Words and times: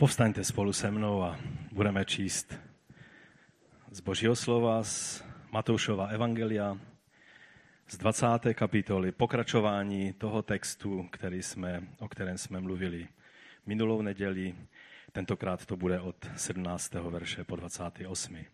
Povstaňte 0.00 0.44
spolu 0.44 0.72
se 0.72 0.90
mnou 0.90 1.22
a 1.22 1.38
budeme 1.72 2.04
číst 2.04 2.58
z 3.90 4.00
Božího 4.00 4.36
slova, 4.36 4.82
z 4.82 5.24
Matoušova 5.52 6.06
Evangelia, 6.06 6.78
z 7.88 7.96
20. 7.96 8.26
kapitoly, 8.54 9.12
pokračování 9.12 10.12
toho 10.12 10.42
textu, 10.42 11.08
který 11.12 11.42
jsme, 11.42 11.82
o 11.98 12.08
kterém 12.08 12.38
jsme 12.38 12.60
mluvili 12.60 13.08
minulou 13.66 14.02
neděli. 14.02 14.54
Tentokrát 15.12 15.66
to 15.66 15.76
bude 15.76 16.00
od 16.00 16.30
17. 16.36 16.94
verše 16.94 17.44
po 17.44 17.56
28. 17.56 18.44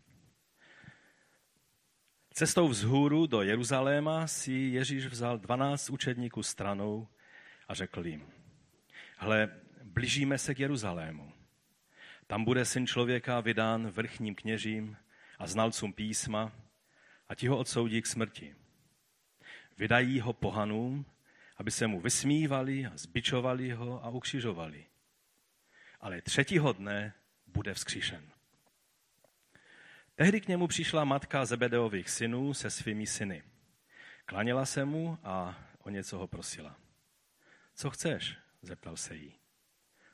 Cestou 2.31 2.69
vzhůru 2.69 3.27
do 3.27 3.43
Jeruzaléma 3.43 4.27
si 4.27 4.53
Ježíš 4.53 5.07
vzal 5.07 5.39
12 5.39 5.91
učedníků 5.91 6.43
stranou 6.43 7.09
a 7.69 7.75
řekl 7.75 8.07
jim, 8.07 8.27
hle, 9.17 9.51
blížíme 9.85 10.39
se 10.39 10.55
k 10.55 10.61
Jeruzalému. 10.61 11.36
Tam 12.27 12.45
bude 12.45 12.65
syn 12.65 12.87
člověka 12.87 13.41
vydán 13.41 13.91
vrchním 13.91 14.35
kněžím 14.35 14.97
a 15.39 15.47
znalcům 15.47 15.93
písma 15.93 16.53
a 17.29 17.35
ti 17.35 17.49
ho 17.49 17.59
odsoudí 17.59 18.03
k 18.03 18.07
smrti. 18.07 18.55
Vydají 19.79 20.21
ho 20.21 20.33
pohanům, 20.33 21.07
aby 21.57 21.71
se 21.71 21.87
mu 21.87 22.01
vysmívali 22.01 22.87
a 22.87 22.97
zbičovali 22.97 23.71
ho 23.71 24.05
a 24.05 24.09
ukřižovali. 24.09 24.87
Ale 26.01 26.23
třetího 26.23 26.73
dne 26.73 27.15
bude 27.47 27.75
vzkříšen. 27.75 28.31
Tehdy 30.15 30.41
k 30.41 30.49
němu 30.49 30.67
přišla 30.67 31.05
matka 31.05 31.45
Zebedeových 31.45 32.11
synů 32.11 32.55
se 32.55 32.71
svými 32.71 33.07
syny. 33.07 33.43
Klaněla 34.25 34.67
se 34.67 34.85
mu 34.85 35.19
a 35.23 35.59
o 35.83 35.91
něco 35.91 36.19
ho 36.19 36.27
prosila. 36.27 36.77
Co 37.75 37.91
chceš? 37.91 38.37
zeptal 38.63 38.97
se 38.97 39.15
jí. 39.15 39.35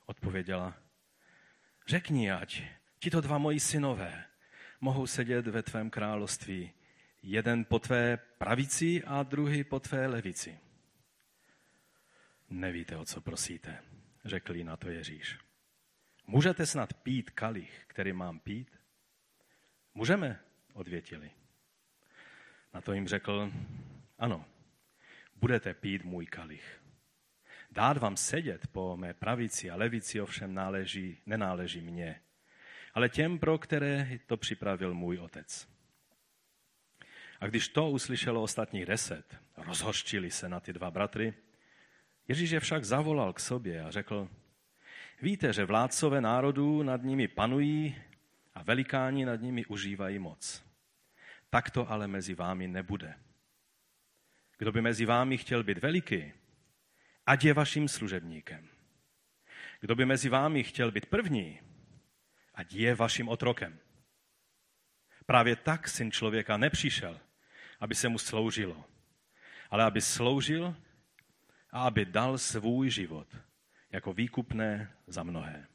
Odpověděla, 0.06 0.81
řekni, 1.86 2.30
ať 2.30 2.62
tito 2.98 3.20
dva 3.20 3.38
moji 3.38 3.60
synové 3.60 4.24
mohou 4.80 5.06
sedět 5.06 5.46
ve 5.46 5.62
tvém 5.62 5.90
království, 5.90 6.72
jeden 7.22 7.64
po 7.64 7.78
tvé 7.78 8.16
pravici 8.16 9.04
a 9.04 9.22
druhý 9.22 9.64
po 9.64 9.80
tvé 9.80 10.06
levici. 10.06 10.58
Nevíte, 12.50 12.96
o 12.96 13.04
co 13.04 13.20
prosíte, 13.20 13.82
řekl 14.24 14.56
jí 14.56 14.64
na 14.64 14.76
to 14.76 14.88
Ježíš. 14.88 15.38
Můžete 16.26 16.66
snad 16.66 16.94
pít 16.94 17.30
kalich, 17.30 17.84
který 17.86 18.12
mám 18.12 18.40
pít? 18.40 18.78
Můžeme, 19.94 20.40
odvětili. 20.72 21.30
Na 22.74 22.80
to 22.80 22.92
jim 22.92 23.08
řekl, 23.08 23.52
ano, 24.18 24.44
budete 25.36 25.74
pít 25.74 26.04
můj 26.04 26.26
kalich. 26.26 26.81
Dát 27.72 27.96
vám 27.96 28.16
sedět 28.16 28.66
po 28.66 28.96
mé 28.96 29.14
pravici 29.14 29.70
a 29.70 29.76
levici 29.76 30.20
ovšem 30.20 30.54
náleží, 30.54 31.18
nenáleží 31.26 31.80
mně, 31.80 32.20
ale 32.94 33.08
těm, 33.08 33.38
pro 33.38 33.58
které 33.58 34.18
to 34.26 34.36
připravil 34.36 34.94
můj 34.94 35.18
otec. 35.18 35.68
A 37.40 37.46
když 37.46 37.68
to 37.68 37.90
uslyšelo 37.90 38.42
ostatních 38.42 38.86
deset, 38.86 39.36
rozhořčili 39.56 40.30
se 40.30 40.48
na 40.48 40.60
ty 40.60 40.72
dva 40.72 40.90
bratry, 40.90 41.34
Ježíš 42.28 42.50
je 42.50 42.60
však 42.60 42.84
zavolal 42.84 43.32
k 43.32 43.40
sobě 43.40 43.84
a 43.84 43.90
řekl, 43.90 44.28
víte, 45.22 45.52
že 45.52 45.64
vládcové 45.64 46.20
národů 46.20 46.82
nad 46.82 47.02
nimi 47.02 47.28
panují 47.28 47.96
a 48.54 48.62
velikáni 48.62 49.24
nad 49.24 49.40
nimi 49.40 49.64
užívají 49.66 50.18
moc. 50.18 50.64
Tak 51.50 51.70
to 51.70 51.90
ale 51.90 52.08
mezi 52.08 52.34
vámi 52.34 52.68
nebude. 52.68 53.14
Kdo 54.58 54.72
by 54.72 54.80
mezi 54.80 55.04
vámi 55.06 55.38
chtěl 55.38 55.64
být 55.64 55.78
veliký, 55.78 56.32
ať 57.26 57.44
je 57.44 57.54
vaším 57.54 57.88
služebníkem. 57.88 58.68
Kdo 59.80 59.94
by 59.94 60.06
mezi 60.06 60.28
vámi 60.28 60.64
chtěl 60.64 60.90
být 60.90 61.06
první, 61.06 61.60
ať 62.54 62.74
je 62.74 62.94
vaším 62.94 63.28
otrokem. 63.28 63.78
Právě 65.26 65.56
tak 65.56 65.88
syn 65.88 66.10
člověka 66.10 66.56
nepřišel, 66.56 67.20
aby 67.80 67.94
se 67.94 68.08
mu 68.08 68.18
sloužilo, 68.18 68.84
ale 69.70 69.84
aby 69.84 70.00
sloužil 70.00 70.76
a 71.70 71.86
aby 71.86 72.04
dal 72.04 72.38
svůj 72.38 72.90
život 72.90 73.36
jako 73.90 74.12
výkupné 74.12 74.92
za 75.06 75.22
mnohé. 75.22 75.66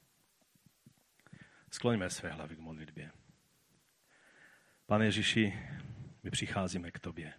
Skloňme 1.71 2.09
své 2.09 2.29
hlavy 2.29 2.55
k 2.55 2.59
modlitbě. 2.59 3.11
Pane 4.85 5.05
Ježíši, 5.05 5.59
my 6.23 6.31
přicházíme 6.31 6.91
k 6.91 6.99
tobě. 6.99 7.33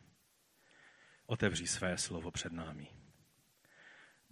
Otevří 1.26 1.66
své 1.66 1.98
slovo 1.98 2.30
před 2.30 2.52
námi. 2.52 2.97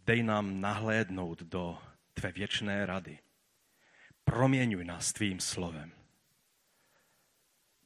Dej 0.07 0.23
nám 0.23 0.61
nahlédnout 0.61 1.43
do 1.43 1.79
tvé 2.15 2.33
věčné 2.33 2.87
rady. 2.87 3.19
Proměňuj 4.25 4.85
nás 4.85 5.13
tvým 5.13 5.41
slovem. 5.41 5.93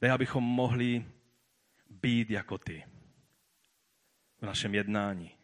Dej, 0.01 0.11
abychom 0.11 0.43
mohli 0.43 1.05
být 1.89 2.29
jako 2.29 2.57
ty 2.57 2.85
v 4.37 4.45
našem 4.45 4.75
jednání, 4.75 5.37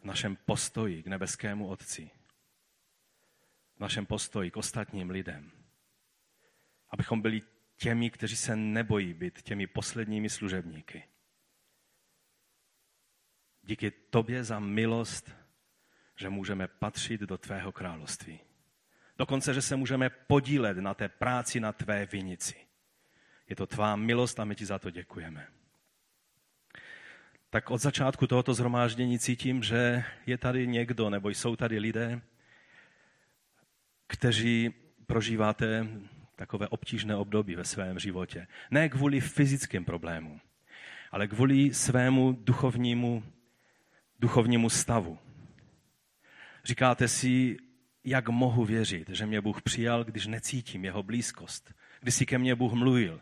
v 0.00 0.04
našem 0.04 0.36
postoji 0.36 1.02
k 1.02 1.06
nebeskému 1.06 1.68
Otci, 1.68 2.10
v 3.76 3.80
našem 3.80 4.06
postoji 4.06 4.50
k 4.50 4.56
ostatním 4.56 5.10
lidem. 5.10 5.52
Abychom 6.90 7.22
byli 7.22 7.42
těmi, 7.76 8.10
kteří 8.10 8.36
se 8.36 8.56
nebojí 8.56 9.14
být 9.14 9.42
těmi 9.42 9.66
posledními 9.66 10.30
služebníky. 10.30 11.04
Díky 13.70 13.90
tobě 13.90 14.44
za 14.44 14.58
milost, 14.58 15.30
že 16.16 16.28
můžeme 16.28 16.68
patřit 16.68 17.20
do 17.20 17.38
tvého 17.38 17.72
království. 17.72 18.40
Dokonce, 19.18 19.54
že 19.54 19.62
se 19.62 19.76
můžeme 19.76 20.10
podílet 20.10 20.76
na 20.76 20.94
té 20.94 21.08
práci 21.08 21.60
na 21.60 21.72
tvé 21.72 22.06
vinici. 22.06 22.54
Je 23.48 23.56
to 23.56 23.66
tvá 23.66 23.96
milost 23.96 24.40
a 24.40 24.44
my 24.44 24.54
ti 24.54 24.66
za 24.66 24.78
to 24.78 24.90
děkujeme. 24.90 25.46
Tak 27.50 27.70
od 27.70 27.78
začátku 27.78 28.26
tohoto 28.26 28.54
zhromáždění 28.54 29.18
cítím, 29.18 29.62
že 29.62 30.04
je 30.26 30.38
tady 30.38 30.66
někdo, 30.66 31.10
nebo 31.10 31.30
jsou 31.30 31.56
tady 31.56 31.78
lidé, 31.78 32.20
kteří 34.06 34.74
prožíváte 35.06 35.86
takové 36.36 36.68
obtížné 36.68 37.16
období 37.16 37.54
ve 37.54 37.64
svém 37.64 37.98
životě. 37.98 38.46
Ne 38.70 38.88
kvůli 38.88 39.20
fyzickým 39.20 39.84
problémům, 39.84 40.40
ale 41.10 41.28
kvůli 41.28 41.74
svému 41.74 42.32
duchovnímu, 42.32 43.24
duchovnímu 44.20 44.70
stavu. 44.70 45.18
Říkáte 46.64 47.08
si, 47.08 47.56
jak 48.04 48.28
mohu 48.28 48.64
věřit, 48.64 49.08
že 49.08 49.26
mě 49.26 49.40
Bůh 49.40 49.62
přijal, 49.62 50.04
když 50.04 50.26
necítím 50.26 50.84
jeho 50.84 51.02
blízkost, 51.02 51.74
když 52.00 52.14
si 52.14 52.26
ke 52.26 52.38
mně 52.38 52.54
Bůh 52.54 52.72
mluvil. 52.72 53.20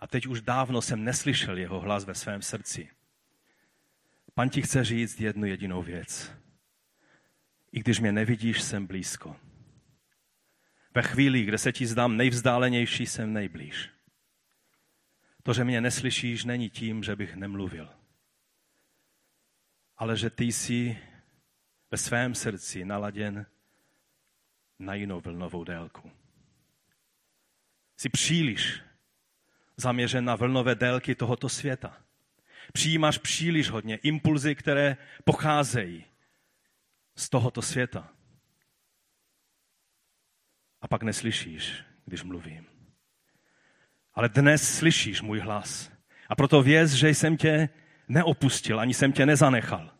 A 0.00 0.06
teď 0.06 0.26
už 0.26 0.40
dávno 0.40 0.82
jsem 0.82 1.04
neslyšel 1.04 1.58
jeho 1.58 1.80
hlas 1.80 2.04
ve 2.04 2.14
svém 2.14 2.42
srdci. 2.42 2.90
Pan 4.34 4.48
ti 4.48 4.62
chce 4.62 4.84
říct 4.84 5.20
jednu 5.20 5.46
jedinou 5.46 5.82
věc. 5.82 6.32
I 7.72 7.80
když 7.80 8.00
mě 8.00 8.12
nevidíš, 8.12 8.62
jsem 8.62 8.86
blízko. 8.86 9.36
Ve 10.94 11.02
chvíli, 11.02 11.44
kde 11.44 11.58
se 11.58 11.72
ti 11.72 11.86
zdám 11.86 12.16
nejvzdálenější, 12.16 13.06
jsem 13.06 13.32
nejblíž. 13.32 13.90
To, 15.42 15.52
že 15.52 15.64
mě 15.64 15.80
neslyšíš, 15.80 16.44
není 16.44 16.70
tím, 16.70 17.02
že 17.02 17.16
bych 17.16 17.36
nemluvil. 17.36 17.95
Ale 19.96 20.16
že 20.16 20.30
ty 20.30 20.44
jsi 20.44 20.98
ve 21.90 21.98
svém 21.98 22.34
srdci 22.34 22.84
naladěn 22.84 23.46
na 24.78 24.94
jinou 24.94 25.20
vlnovou 25.20 25.64
délku. 25.64 26.10
Jsi 27.96 28.08
příliš 28.08 28.80
zaměřen 29.76 30.24
na 30.24 30.36
vlnové 30.36 30.74
délky 30.74 31.14
tohoto 31.14 31.48
světa. 31.48 31.96
Přijímáš 32.72 33.18
příliš 33.18 33.70
hodně 33.70 33.96
impulzy, 33.96 34.54
které 34.54 34.96
pocházejí 35.24 36.04
z 37.16 37.28
tohoto 37.28 37.62
světa. 37.62 38.12
A 40.80 40.88
pak 40.88 41.02
neslyšíš, 41.02 41.84
když 42.04 42.22
mluvím. 42.22 42.66
Ale 44.14 44.28
dnes 44.28 44.78
slyšíš 44.78 45.22
můj 45.22 45.40
hlas. 45.40 45.92
A 46.28 46.34
proto 46.34 46.62
věz, 46.62 46.92
že 46.92 47.08
jsem 47.08 47.36
tě 47.36 47.68
neopustil, 48.08 48.80
ani 48.80 48.94
jsem 48.94 49.12
tě 49.12 49.26
nezanechal. 49.26 49.92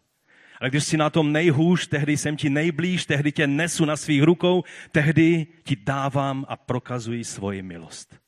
Ale 0.60 0.70
když 0.70 0.84
jsi 0.84 0.96
na 0.96 1.10
tom 1.10 1.32
nejhůř, 1.32 1.86
tehdy 1.86 2.16
jsem 2.16 2.36
ti 2.36 2.50
nejblíž, 2.50 3.06
tehdy 3.06 3.32
tě 3.32 3.46
nesu 3.46 3.84
na 3.84 3.96
svých 3.96 4.22
rukou, 4.22 4.64
tehdy 4.92 5.46
ti 5.62 5.76
dávám 5.76 6.46
a 6.48 6.56
prokazuji 6.56 7.24
svoji 7.24 7.62
milost. 7.62 8.20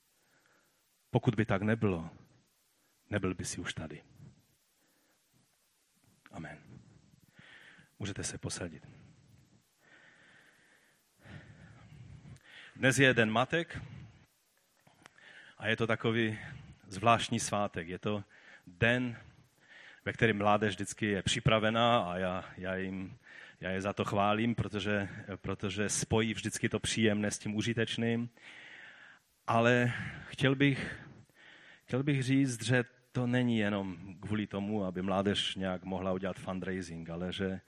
Pokud 1.11 1.35
by 1.35 1.45
tak 1.45 1.63
nebylo, 1.63 2.11
nebyl 3.11 3.35
by 3.35 3.45
si 3.45 3.61
už 3.61 3.75
tady. 3.75 4.03
Amen. 6.33 6.59
Můžete 7.99 8.25
se 8.25 8.39
posadit. 8.39 8.89
Dnes 12.77 12.99
je 12.99 13.15
den 13.15 13.31
matek 13.31 13.83
a 15.59 15.67
je 15.67 15.77
to 15.77 15.87
takový 15.87 16.39
zvláštní 16.89 17.41
svátek. 17.41 17.89
Je 17.89 17.99
to 17.99 18.25
den 18.67 19.17
ve 20.09 20.13
kterém 20.13 20.39
mládež 20.39 20.75
vždycky 20.75 21.07
je 21.07 21.23
připravená 21.23 21.99
a 21.99 22.17
já, 22.17 22.45
já 22.57 22.77
jim 22.77 23.19
Já 23.61 23.71
je 23.71 23.81
za 23.81 23.93
to 23.93 24.05
chválím, 24.05 24.55
protože, 24.55 25.09
protože 25.37 25.89
spojí 25.89 26.35
vždycky 26.35 26.69
to 26.69 26.81
příjemné 26.81 27.31
s 27.31 27.39
tím 27.39 27.57
užitečným. 27.57 28.31
Ale 29.47 29.93
chtěl 30.27 30.55
bych, 30.55 30.99
chtěl 31.85 32.03
bych 32.03 32.23
říct, 32.23 32.65
že 32.65 32.85
to 33.13 33.27
není 33.27 33.59
jenom 33.59 34.17
kvůli 34.21 34.47
tomu, 34.47 34.85
aby 34.85 35.03
mládež 35.03 35.55
nějak 35.55 35.85
mohla 35.85 36.13
udělat 36.13 36.37
fundraising, 36.37 37.11
ale 37.11 37.33
že, 37.33 37.61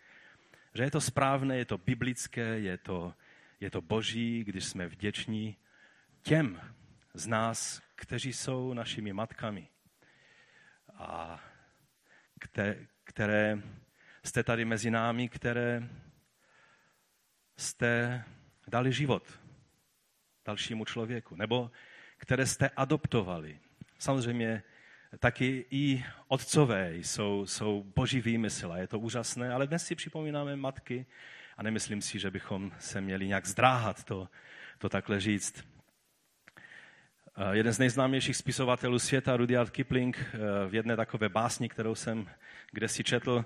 že 0.74 0.82
je 0.82 0.90
to 0.90 1.00
správné, 1.00 1.58
je 1.58 1.64
to 1.64 1.78
biblické, 1.78 2.60
je 2.60 2.78
to, 2.78 3.14
je 3.60 3.70
to 3.70 3.80
boží, 3.80 4.44
když 4.44 4.64
jsme 4.64 4.86
vděční 4.88 5.56
těm 6.22 6.60
z 7.14 7.26
nás, 7.26 7.82
kteří 7.94 8.32
jsou 8.32 8.74
našimi 8.74 9.12
matkami 9.12 9.68
a 10.94 11.40
které 13.04 13.58
jste 14.24 14.42
tady 14.42 14.64
mezi 14.64 14.90
námi, 14.90 15.28
které 15.28 15.88
jste 17.56 18.24
dali 18.68 18.92
život 18.92 19.40
dalšímu 20.46 20.84
člověku, 20.84 21.36
nebo 21.36 21.70
které 22.16 22.46
jste 22.46 22.68
adoptovali. 22.68 23.58
Samozřejmě 23.98 24.62
taky 25.18 25.66
i 25.70 26.04
otcové 26.28 26.96
jsou, 26.96 27.46
jsou 27.46 27.84
boží 27.96 28.20
výmysl 28.20 28.72
a 28.72 28.78
je 28.78 28.86
to 28.86 28.98
úžasné, 28.98 29.52
ale 29.52 29.66
dnes 29.66 29.86
si 29.86 29.94
připomínáme 29.94 30.56
matky 30.56 31.06
a 31.56 31.62
nemyslím 31.62 32.02
si, 32.02 32.18
že 32.18 32.30
bychom 32.30 32.72
se 32.78 33.00
měli 33.00 33.26
nějak 33.26 33.46
zdráhat 33.46 34.04
to, 34.04 34.28
to 34.78 34.88
takhle 34.88 35.20
říct. 35.20 35.64
Eh, 37.42 37.56
jeden 37.56 37.72
z 37.72 37.78
nejznámějších 37.78 38.36
spisovatelů 38.36 38.98
světa, 38.98 39.36
Rudyard 39.36 39.70
Kipling, 39.70 40.16
eh, 40.18 40.38
v 40.68 40.74
jedné 40.74 40.96
takové 40.96 41.28
básni, 41.28 41.68
kterou 41.68 41.94
jsem 41.94 42.30
kde 42.72 42.88
si 42.88 43.04
četl, 43.04 43.44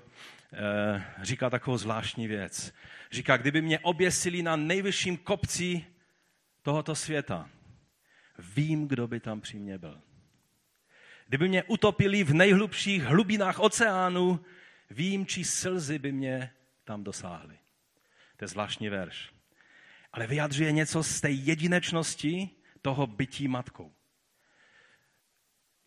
eh, 0.53 1.03
říká 1.21 1.49
takovou 1.49 1.77
zvláštní 1.77 2.27
věc. 2.27 2.73
Říká, 3.11 3.37
kdyby 3.37 3.61
mě 3.61 3.79
oběsili 3.79 4.43
na 4.43 4.55
nejvyšším 4.55 5.17
kopci 5.17 5.85
tohoto 6.61 6.95
světa, 6.95 7.49
vím, 8.39 8.87
kdo 8.87 9.07
by 9.07 9.19
tam 9.19 9.41
při 9.41 9.59
mě 9.59 9.77
byl. 9.77 10.01
Kdyby 11.27 11.49
mě 11.49 11.63
utopili 11.63 12.23
v 12.23 12.33
nejhlubších 12.33 13.03
hlubinách 13.03 13.59
oceánu, 13.59 14.39
vím, 14.89 15.25
či 15.25 15.43
slzy 15.43 15.99
by 15.99 16.11
mě 16.11 16.51
tam 16.83 17.03
dosáhly. 17.03 17.57
To 18.37 18.43
je 18.43 18.47
zvláštní 18.47 18.89
verš. 18.89 19.31
Ale 20.13 20.27
vyjadřuje 20.27 20.71
něco 20.71 21.03
z 21.03 21.21
té 21.21 21.29
jedinečnosti 21.31 22.49
toho 22.85 23.07
bytí 23.07 23.47
matkou. 23.47 23.91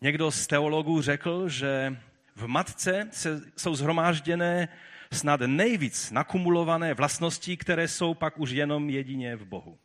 Někdo 0.01 0.31
z 0.31 0.47
teologů 0.47 1.01
řekl, 1.01 1.49
že 1.49 1.95
v 2.35 2.47
matce 2.47 3.07
se, 3.11 3.41
jsou 3.57 3.75
zhromážděné 3.75 4.67
snad 5.11 5.39
nejvíc 5.47 6.11
nakumulované 6.11 6.93
vlastnosti, 6.93 7.57
které 7.57 7.87
jsou 7.87 8.13
pak 8.13 8.37
už 8.37 8.51
jenom 8.51 8.89
jedině 8.89 9.35
v 9.35 9.45
Bohu. 9.45 9.79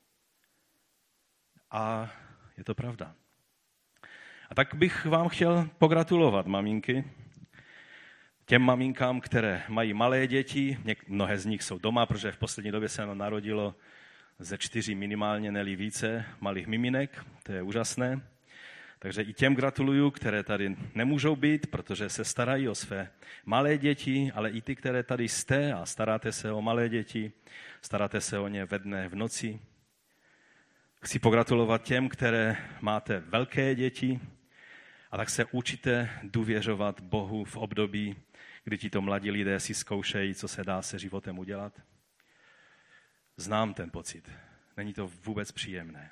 A 1.70 2.11
je 2.56 2.64
to 2.64 2.75
pravda. 2.75 3.14
A 4.50 4.55
tak 4.55 4.75
bych 4.75 5.06
vám 5.06 5.28
chtěl 5.28 5.70
pogratulovat, 5.78 6.46
maminky, 6.46 7.05
těm 8.46 8.62
maminkám, 8.62 9.20
které 9.20 9.62
mají 9.69 9.94
malé 9.94 10.26
děti, 10.26 10.78
mnohé 11.08 11.38
z 11.38 11.46
nich 11.46 11.62
jsou 11.62 11.78
doma, 11.78 12.06
protože 12.06 12.32
v 12.32 12.38
poslední 12.38 12.72
době 12.72 12.88
se 12.88 13.06
narodilo 13.06 13.75
ze 14.38 14.58
čtyři 14.58 14.94
minimálně, 14.94 15.52
neli 15.52 15.76
více 15.76 16.25
malých 16.40 16.66
miminek, 16.66 17.25
to 17.42 17.52
je 17.52 17.62
úžasné. 17.62 18.20
Takže 18.98 19.22
i 19.22 19.32
těm 19.32 19.54
gratuluju, 19.54 20.10
které 20.10 20.42
tady 20.42 20.76
nemůžou 20.94 21.36
být, 21.36 21.66
protože 21.66 22.08
se 22.08 22.25
starají 22.25 22.69
o 22.69 22.75
své 22.75 23.10
malé 23.44 23.78
děti, 23.78 24.32
ale 24.34 24.50
i 24.50 24.62
ty, 24.62 24.76
které 24.76 25.02
tady 25.02 25.28
jste 25.28 25.72
a 25.72 25.86
staráte 25.86 26.32
se 26.32 26.52
o 26.52 26.62
malé 26.62 26.88
děti, 26.88 27.32
staráte 27.82 28.20
se 28.20 28.38
o 28.38 28.48
ně 28.48 28.64
ve 28.64 28.78
dne, 28.78 29.08
v 29.08 29.14
noci. 29.14 29.60
Chci 31.02 31.19
pogratulovat 31.19 31.82
těm, 31.82 32.08
které 32.08 32.56
máte 32.80 33.20
velké 33.20 33.75
děti 33.75 34.20
a 35.10 35.16
tak 35.16 35.30
se 35.30 35.44
učíte 35.44 36.10
důvěřovat 36.22 37.00
Bohu 37.00 37.44
v 37.44 37.56
období, 37.56 38.16
kdy 38.64 38.78
tito 38.78 39.00
mladí 39.02 39.30
lidé 39.30 39.60
si 39.60 39.75
zkoušejí, 39.75 40.34
co 40.34 40.48
se 40.48 40.64
dá 40.64 40.82
se 40.82 40.98
životem 40.98 41.38
udělat. 41.38 41.80
Znám 43.36 43.75
ten 43.75 43.90
pocit. 43.90 44.31
Není 44.76 44.94
to 44.94 45.10
vůbec 45.25 45.52
příjemné. 45.52 46.10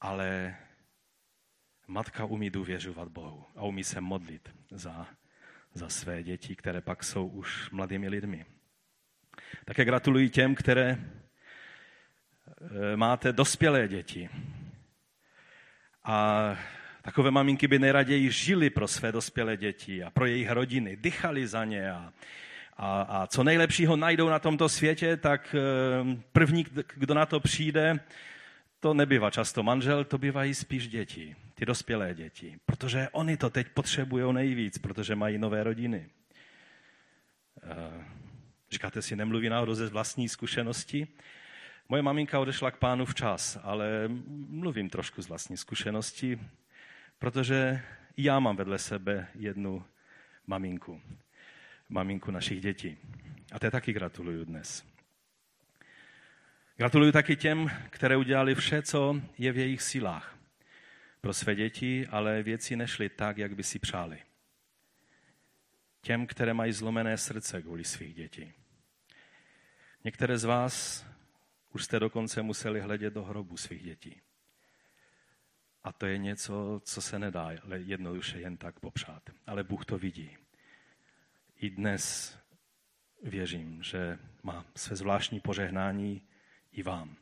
Ale 0.00 0.56
matka 1.86 2.24
umí 2.24 2.50
důvěřovat 2.50 3.08
Bohu 3.08 3.46
a 3.56 3.62
umí 3.62 3.84
se 3.84 4.00
modlit 4.00 4.54
za, 4.70 5.06
za 5.74 5.88
své 5.88 6.22
děti, 6.22 6.56
které 6.56 6.80
pak 6.80 7.04
jsou 7.04 7.26
už 7.26 7.70
mladými 7.70 8.08
lidmi. 8.08 8.46
Také 9.64 9.84
gratuluji 9.84 10.30
těm, 10.30 10.54
které 10.54 10.90
eh, 10.90 12.96
máte 12.96 13.32
dospělé 13.32 13.88
děti. 13.88 14.30
A 16.04 16.56
takové 17.02 17.30
maminky 17.30 17.68
by 17.68 17.78
nejraději 17.78 18.30
žili 18.30 18.70
pro 18.70 18.88
své 18.88 19.12
dospělé 19.12 19.56
děti 19.56 20.04
a 20.04 20.10
pro 20.10 20.26
jejich 20.26 20.50
rodiny, 20.50 20.96
dychali 20.96 21.46
za 21.46 21.64
ně 21.64 21.92
a, 21.92 22.12
a, 22.78 23.02
a 23.02 23.26
co 23.26 23.44
nejlepšího 23.44 23.96
najdou 23.96 24.28
na 24.28 24.38
tomto 24.38 24.68
světě, 24.68 25.16
tak 25.16 25.54
eh, 25.54 26.16
první, 26.32 26.66
kdo 26.94 27.14
na 27.14 27.26
to 27.26 27.40
přijde, 27.40 28.00
to 28.80 28.94
nebývá 28.94 29.30
často 29.30 29.62
manžel, 29.62 30.04
to 30.04 30.18
bývají 30.18 30.54
spíš 30.54 30.88
děti, 30.88 31.36
ty 31.54 31.66
dospělé 31.66 32.14
děti. 32.14 32.58
Protože 32.66 33.08
oni 33.12 33.36
to 33.36 33.50
teď 33.50 33.68
potřebují 33.68 34.34
nejvíc, 34.34 34.78
protože 34.78 35.14
mají 35.14 35.38
nové 35.38 35.62
rodiny. 35.62 36.08
Eh, 37.62 38.04
říkáte 38.70 39.02
si, 39.02 39.16
nemluví 39.16 39.48
náhodou 39.48 39.74
ze 39.74 39.86
vlastní 39.86 40.28
zkušenosti? 40.28 41.08
Moje 41.88 42.02
maminka 42.02 42.40
odešla 42.40 42.70
k 42.70 42.76
pánu 42.76 43.04
včas, 43.04 43.58
ale 43.62 44.08
mluvím 44.48 44.90
trošku 44.90 45.22
z 45.22 45.28
vlastní 45.28 45.56
zkušenosti, 45.56 46.40
protože 47.18 47.80
já 48.16 48.40
mám 48.40 48.56
vedle 48.56 48.78
sebe 48.78 49.26
jednu 49.34 49.84
maminku 50.46 51.00
maminku 51.88 52.30
našich 52.30 52.60
dětí. 52.60 52.98
A 53.52 53.58
té 53.58 53.70
taky 53.70 53.92
gratuluju 53.92 54.44
dnes. 54.44 54.84
Gratuluju 56.76 57.12
taky 57.12 57.36
těm, 57.36 57.70
které 57.90 58.16
udělali 58.16 58.54
vše, 58.54 58.82
co 58.82 59.20
je 59.38 59.52
v 59.52 59.58
jejich 59.58 59.82
silách 59.82 60.38
pro 61.20 61.34
své 61.34 61.54
děti, 61.54 62.06
ale 62.06 62.42
věci 62.42 62.76
nešly 62.76 63.08
tak, 63.08 63.38
jak 63.38 63.54
by 63.54 63.62
si 63.62 63.78
přáli. 63.78 64.22
Těm, 66.00 66.26
které 66.26 66.54
mají 66.54 66.72
zlomené 66.72 67.18
srdce 67.18 67.62
kvůli 67.62 67.84
svých 67.84 68.14
dětí. 68.14 68.52
Některé 70.04 70.38
z 70.38 70.44
vás 70.44 71.06
už 71.72 71.84
jste 71.84 72.00
dokonce 72.00 72.42
museli 72.42 72.80
hledět 72.80 73.14
do 73.14 73.24
hrobu 73.24 73.56
svých 73.56 73.82
dětí. 73.82 74.20
A 75.84 75.92
to 75.92 76.06
je 76.06 76.18
něco, 76.18 76.80
co 76.84 77.02
se 77.02 77.18
nedá 77.18 77.50
jednoduše 77.74 78.40
jen 78.40 78.56
tak 78.56 78.80
popřát. 78.80 79.22
Ale 79.46 79.64
Bůh 79.64 79.84
to 79.84 79.98
vidí 79.98 80.36
i 81.58 81.70
dnes 81.70 82.36
věřím, 83.22 83.82
že 83.82 84.18
má 84.42 84.64
své 84.76 84.96
zvláštní 84.96 85.40
požehnání 85.40 86.22
i 86.72 86.82
vám. 86.82 87.16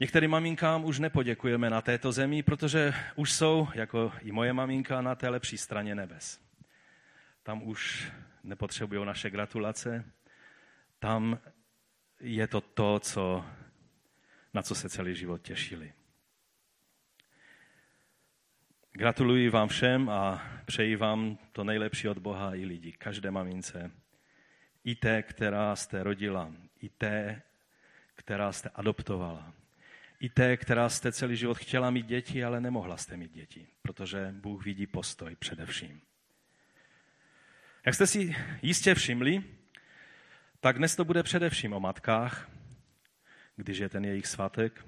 Některým 0.00 0.30
maminkám 0.30 0.84
už 0.84 0.98
nepoděkujeme 0.98 1.70
na 1.70 1.80
této 1.80 2.12
zemi, 2.12 2.42
protože 2.42 2.94
už 3.14 3.32
jsou, 3.32 3.68
jako 3.74 4.12
i 4.20 4.32
moje 4.32 4.52
maminka, 4.52 5.00
na 5.00 5.14
té 5.14 5.28
lepší 5.28 5.58
straně 5.58 5.94
nebes. 5.94 6.40
Tam 7.42 7.62
už 7.62 8.12
nepotřebují 8.44 9.06
naše 9.06 9.30
gratulace, 9.30 10.12
tam 10.98 11.38
je 12.20 12.46
to 12.46 12.60
to, 12.60 13.00
co, 13.00 13.44
na 14.54 14.62
co 14.62 14.74
se 14.74 14.88
celý 14.88 15.14
život 15.14 15.42
těšili. 15.42 15.92
Gratuluji 18.98 19.48
vám 19.48 19.68
všem 19.68 20.08
a 20.08 20.42
přeji 20.64 20.96
vám 20.96 21.38
to 21.52 21.64
nejlepší 21.64 22.08
od 22.08 22.18
Boha 22.18 22.54
i 22.54 22.64
lidí, 22.64 22.92
každé 22.92 23.30
mamince. 23.30 23.90
I 24.84 24.94
té, 24.94 25.22
která 25.22 25.76
jste 25.76 26.02
rodila, 26.02 26.52
i 26.82 26.88
té, 26.88 27.42
která 28.14 28.52
jste 28.52 28.68
adoptovala, 28.74 29.52
i 30.20 30.28
té, 30.28 30.56
která 30.56 30.88
jste 30.88 31.12
celý 31.12 31.36
život 31.36 31.58
chtěla 31.58 31.90
mít 31.90 32.06
děti, 32.06 32.44
ale 32.44 32.60
nemohla 32.60 32.96
jste 32.96 33.16
mít 33.16 33.32
děti, 33.32 33.66
protože 33.82 34.34
Bůh 34.40 34.64
vidí 34.64 34.86
postoj 34.86 35.36
především. 35.36 36.00
Jak 37.86 37.94
jste 37.94 38.06
si 38.06 38.36
jistě 38.62 38.94
všimli, 38.94 39.44
tak 40.60 40.78
dnes 40.78 40.96
to 40.96 41.04
bude 41.04 41.22
především 41.22 41.72
o 41.72 41.80
matkách, 41.80 42.50
když 43.56 43.78
je 43.78 43.88
ten 43.88 44.04
jejich 44.04 44.26
svatek. 44.26 44.86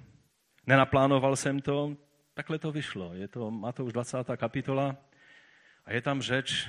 Nenaplánoval 0.66 1.36
jsem 1.36 1.60
to, 1.60 1.96
takhle 2.38 2.58
to 2.58 2.72
vyšlo. 2.72 3.14
Je 3.14 3.28
to 3.28 3.50
Matouš 3.50 3.92
20. 3.92 4.16
kapitola 4.36 4.96
a 5.84 5.92
je 5.92 6.02
tam 6.02 6.22
řeč 6.22 6.68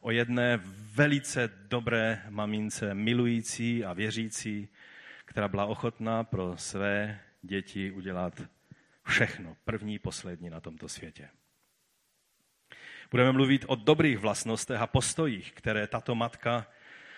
o 0.00 0.10
jedné 0.10 0.60
velice 0.94 1.50
dobré 1.68 2.22
mamince, 2.28 2.94
milující 2.94 3.84
a 3.84 3.92
věřící, 3.92 4.68
která 5.24 5.48
byla 5.48 5.66
ochotná 5.66 6.24
pro 6.24 6.56
své 6.56 7.20
děti 7.42 7.90
udělat 7.90 8.42
všechno, 9.06 9.56
první, 9.64 9.98
poslední 9.98 10.50
na 10.50 10.60
tomto 10.60 10.88
světě. 10.88 11.28
Budeme 13.10 13.32
mluvit 13.32 13.64
o 13.68 13.74
dobrých 13.74 14.18
vlastnostech 14.18 14.80
a 14.80 14.86
postojích, 14.86 15.52
které 15.52 15.86
tato 15.86 16.14
matka 16.14 16.66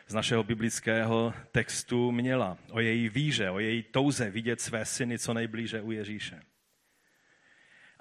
z 0.06 0.14
našeho 0.14 0.44
biblického 0.44 1.34
textu 1.50 2.12
měla. 2.12 2.58
O 2.70 2.80
její 2.80 3.08
víře, 3.08 3.50
o 3.50 3.58
její 3.58 3.82
touze 3.82 4.30
vidět 4.30 4.60
své 4.60 4.84
syny 4.84 5.18
co 5.18 5.34
nejblíže 5.34 5.82
u 5.82 5.90
Ježíše. 5.90 6.51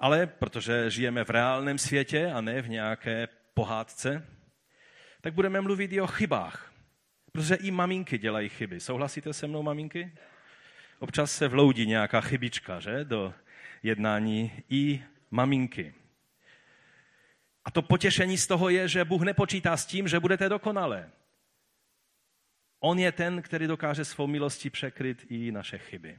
Ale 0.02 0.26
protože 0.26 0.90
žijeme 0.90 1.24
v 1.24 1.30
reálném 1.30 1.78
světě 1.78 2.26
a 2.26 2.40
ne 2.40 2.62
v 2.62 2.68
nějaké 2.68 3.28
pohádce, 3.54 4.26
tak 5.20 5.34
budeme 5.34 5.60
mluvit 5.60 5.92
i 5.92 6.00
o 6.00 6.06
chybách. 6.06 6.72
Protože 7.32 7.54
i 7.54 7.70
maminky 7.70 8.18
dělají 8.18 8.48
chyby. 8.48 8.80
Souhlasíte 8.80 9.32
se 9.32 9.46
mnou, 9.46 9.62
maminky? 9.62 10.12
Občas 10.98 11.32
se 11.32 11.48
vloudí 11.48 11.86
nějaká 11.86 12.20
chybička, 12.20 12.80
že? 12.80 13.04
Do 13.04 13.34
jednání 13.82 14.52
i 14.70 15.04
maminky. 15.30 15.94
A 17.64 17.70
to 17.70 17.82
potěšení 17.82 18.38
z 18.38 18.46
toho 18.46 18.68
je, 18.68 18.88
že 18.88 19.04
Bůh 19.04 19.22
nepočítá 19.22 19.76
s 19.76 19.86
tím, 19.86 20.08
že 20.08 20.20
budete 20.20 20.48
dokonalé. 20.48 21.10
On 22.80 22.98
je 22.98 23.12
ten, 23.12 23.42
který 23.42 23.66
dokáže 23.66 24.04
svou 24.04 24.26
milostí 24.26 24.70
překryt 24.70 25.26
i 25.28 25.52
naše 25.52 25.78
chyby. 25.78 26.18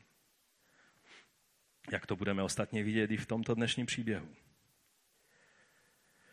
Jak 1.92 2.06
to 2.06 2.16
budeme 2.16 2.44
ostatně 2.44 2.84
vidět 2.84 3.12
i 3.12 3.18
v 3.18 3.26
tomto 3.26 3.56
dnešním 3.56 3.86
příběhu. 3.86 4.28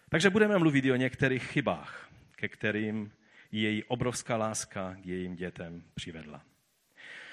Takže 0.09 0.30
budeme 0.30 0.59
mluvit 0.59 0.85
i 0.85 0.92
o 0.92 0.97
některých 0.97 1.45
chybách, 1.45 2.11
ke 2.37 2.49
kterým 2.49 3.12
její 3.52 3.85
obrovská 3.85 4.37
láska 4.37 4.97
k 5.02 5.07
jejím 5.07 5.37
dětem 5.37 5.83
přivedla. 5.95 6.42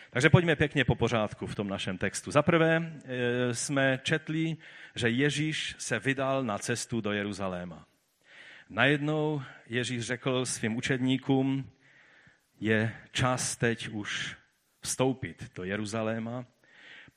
Takže 0.10 0.30
pojďme 0.30 0.56
pěkně 0.56 0.86
po 0.86 0.96
pořádku 0.96 1.48
v 1.48 1.56
tom 1.56 1.68
našem 1.68 1.98
textu. 1.98 2.32
Za 2.32 2.42
prvé 2.42 2.94
eh, 3.06 3.56
jsme 3.56 4.00
četli, 4.04 4.58
že 4.96 5.10
Ježíš 5.10 5.76
se 5.78 6.00
vydal 6.00 6.44
na 6.44 6.58
cestu 6.58 7.02
do 7.02 7.12
Jeruzaléma. 7.12 7.88
Najednou 8.70 9.42
Ježíš 9.68 10.06
řekl 10.06 10.46
svým 10.46 10.76
učedníkům, 10.76 11.72
je 12.60 12.96
čas 13.12 13.56
teď 13.56 13.88
už 13.88 14.36
vstoupit 14.82 15.52
do 15.56 15.64
Jeruzaléma, 15.64 16.46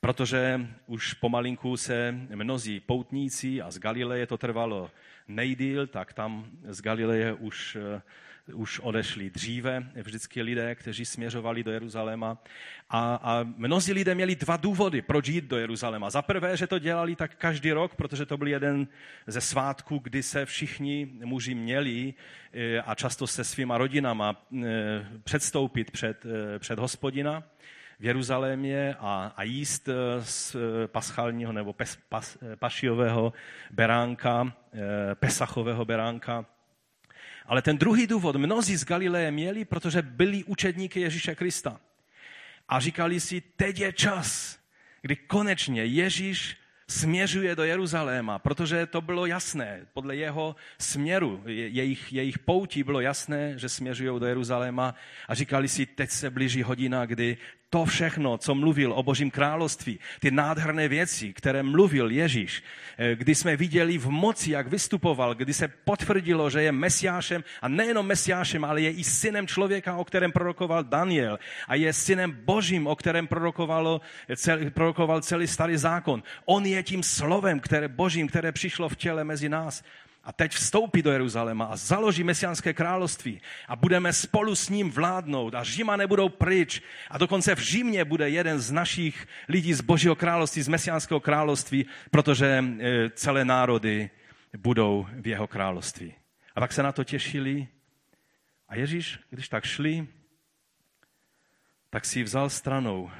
protože 0.01 0.67
už 0.87 1.13
pomalinku 1.13 1.77
se 1.77 2.15
mnozí 2.35 2.79
poutníci 2.79 3.61
a 3.61 3.71
z 3.71 3.79
Galileje 3.79 4.27
to 4.27 4.37
trvalo 4.37 4.91
nejdíl, 5.27 5.87
tak 5.87 6.13
tam 6.13 6.45
z 6.63 6.81
Galileje 6.81 7.33
už 7.33 7.77
eh, 7.95 8.01
už 8.53 8.79
odešli 8.79 9.29
dříve, 9.29 9.83
vždycky 10.03 10.41
lidé, 10.41 10.75
kteří 10.75 11.05
směřovali 11.05 11.63
do 11.63 11.71
Jeruzaléma. 11.71 12.37
A, 12.89 13.15
a 13.15 13.43
mnozí 13.43 13.93
lidé 13.93 14.15
měli 14.15 14.35
dva 14.35 14.57
důvody, 14.57 15.01
proč 15.01 15.27
jít 15.27 15.43
do 15.43 15.57
Jeruzaléma. 15.57 16.09
Za 16.09 16.21
prvé, 16.21 16.57
že 16.57 16.67
to 16.67 16.79
dělali 16.79 17.15
tak 17.15 17.35
každý 17.35 17.71
rok, 17.71 17.95
protože 17.95 18.25
to 18.25 18.37
byl 18.37 18.47
jeden 18.47 18.87
ze 19.27 19.41
svátků, 19.41 19.99
kdy 20.03 20.23
se 20.23 20.45
všichni 20.45 21.09
muži 21.23 21.55
měli 21.55 22.13
e, 22.53 22.81
a 22.81 22.95
často 22.95 23.27
se 23.27 23.43
svýma 23.43 23.77
rodinama 23.77 24.35
e, 24.63 25.05
předstoupit 25.23 25.91
před, 25.91 26.23
před 26.59 26.79
hospodina 26.79 27.43
v 28.01 28.05
Jeruzalémě 28.05 28.95
a, 28.99 29.33
a 29.37 29.43
jíst 29.43 29.89
z 30.19 30.55
paschálního 30.87 31.53
nebo 31.53 31.73
pes, 31.73 31.97
pas, 32.09 32.37
pašiového 32.55 33.33
beránka, 33.71 34.53
pesachového 35.13 35.85
beránka. 35.85 36.45
Ale 37.45 37.61
ten 37.61 37.77
druhý 37.77 38.07
důvod 38.07 38.35
mnozí 38.35 38.75
z 38.75 38.85
Galileje 38.85 39.31
měli, 39.31 39.65
protože 39.65 40.01
byli 40.01 40.43
učedníky 40.43 41.01
Ježíše 41.01 41.35
Krista. 41.35 41.79
A 42.69 42.79
říkali 42.79 43.19
si, 43.19 43.41
teď 43.41 43.79
je 43.79 43.93
čas, 43.93 44.59
kdy 45.01 45.15
konečně 45.15 45.85
Ježíš 45.85 46.57
směřuje 46.87 47.55
do 47.55 47.63
Jeruzaléma, 47.63 48.39
protože 48.39 48.85
to 48.85 49.01
bylo 49.01 49.25
jasné. 49.25 49.85
Podle 49.93 50.15
jeho 50.15 50.55
směru, 50.77 51.43
jejich, 51.45 52.13
jejich 52.13 52.39
poutí 52.39 52.83
bylo 52.83 53.01
jasné, 53.01 53.57
že 53.57 53.69
směřují 53.69 54.19
do 54.19 54.25
Jeruzaléma 54.25 54.95
a 55.27 55.35
říkali 55.35 55.67
si, 55.67 55.85
teď 55.85 56.09
se 56.09 56.29
blíží 56.29 56.63
hodina, 56.63 57.05
kdy 57.05 57.37
to 57.71 57.85
všechno, 57.85 58.37
co 58.37 58.55
mluvil 58.55 58.93
o 58.93 59.03
Božím 59.03 59.31
království, 59.31 59.99
ty 60.19 60.31
nádherné 60.31 60.87
věci, 60.87 61.33
které 61.33 61.63
mluvil 61.63 62.11
Ježíš, 62.11 62.63
eh, 62.97 63.15
kdy 63.15 63.35
jsme 63.35 63.55
viděli 63.55 63.97
v 63.97 64.09
moci, 64.09 64.51
jak 64.51 64.67
vystupoval, 64.67 65.35
kdy 65.35 65.53
se 65.53 65.67
potvrdilo, 65.67 66.49
že 66.49 66.61
je 66.61 66.71
mesiášem 66.71 67.43
a 67.61 67.67
nejenom 67.67 68.05
mesiášem, 68.05 68.65
ale 68.65 68.81
je 68.81 68.91
i 68.91 69.03
synem 69.03 69.47
člověka, 69.47 69.95
o 69.95 70.03
kterém 70.03 70.31
prorokoval 70.31 70.83
Daniel 70.83 71.39
a 71.67 71.75
je 71.75 71.93
synem 71.93 72.31
Božím, 72.43 72.87
o 72.87 72.95
kterém 72.95 73.27
prorokovalo, 73.27 74.01
celý, 74.35 74.69
prorokoval 74.69 75.21
celý 75.21 75.47
starý 75.47 75.77
zákon. 75.77 76.23
On 76.45 76.65
je 76.65 76.83
tím 76.83 77.03
slovem, 77.03 77.59
které 77.59 77.87
Božím, 77.87 78.27
které 78.27 78.51
přišlo 78.51 78.89
v 78.89 78.95
těle 78.95 79.23
mezi 79.23 79.49
nás 79.49 79.83
a 80.23 80.31
teď 80.33 80.51
vstoupí 80.51 81.01
do 81.01 81.11
Jeruzaléma 81.11 81.65
a 81.65 81.75
založí 81.75 82.23
mesiánské 82.23 82.73
království 82.73 83.41
a 83.67 83.75
budeme 83.75 84.13
spolu 84.13 84.55
s 84.55 84.69
ním 84.69 84.91
vládnout 84.91 85.55
a 85.55 85.63
Říma 85.63 85.95
nebudou 85.95 86.29
pryč 86.29 86.81
a 87.09 87.17
dokonce 87.17 87.55
v 87.55 87.59
Římě 87.59 88.05
bude 88.05 88.29
jeden 88.29 88.59
z 88.59 88.71
našich 88.71 89.27
lidí 89.49 89.73
z 89.73 89.81
Božího 89.81 90.15
království, 90.15 90.61
z 90.61 90.67
mesiánského 90.67 91.19
království, 91.19 91.85
protože 92.11 92.63
e, 92.79 93.09
celé 93.09 93.45
národy 93.45 94.09
budou 94.57 95.07
v 95.13 95.27
jeho 95.27 95.47
království. 95.47 96.13
A 96.55 96.59
tak 96.59 96.73
se 96.73 96.83
na 96.83 96.91
to 96.91 97.03
těšili 97.03 97.67
a 98.67 98.75
Ježíš, 98.75 99.19
když 99.29 99.49
tak 99.49 99.65
šli, 99.65 100.07
tak 101.89 102.05
si 102.05 102.23
vzal 102.23 102.49
stranou 102.49 103.11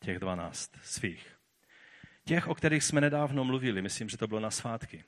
těch 0.00 0.18
dvanáct 0.18 0.70
svých. 0.82 1.26
Těch, 2.24 2.48
o 2.48 2.54
kterých 2.54 2.84
jsme 2.84 3.00
nedávno 3.00 3.44
mluvili, 3.44 3.82
myslím, 3.82 4.08
že 4.08 4.16
to 4.16 4.26
bylo 4.26 4.40
na 4.40 4.50
svátky 4.50 5.04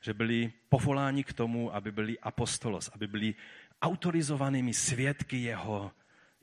že 0.00 0.14
byli 0.14 0.52
povoláni 0.68 1.24
k 1.24 1.32
tomu, 1.32 1.74
aby 1.74 1.92
byli 1.92 2.18
apostolos, 2.18 2.90
aby 2.94 3.06
byli 3.06 3.34
autorizovanými 3.82 4.74
svědky 4.74 5.36
jeho, 5.36 5.92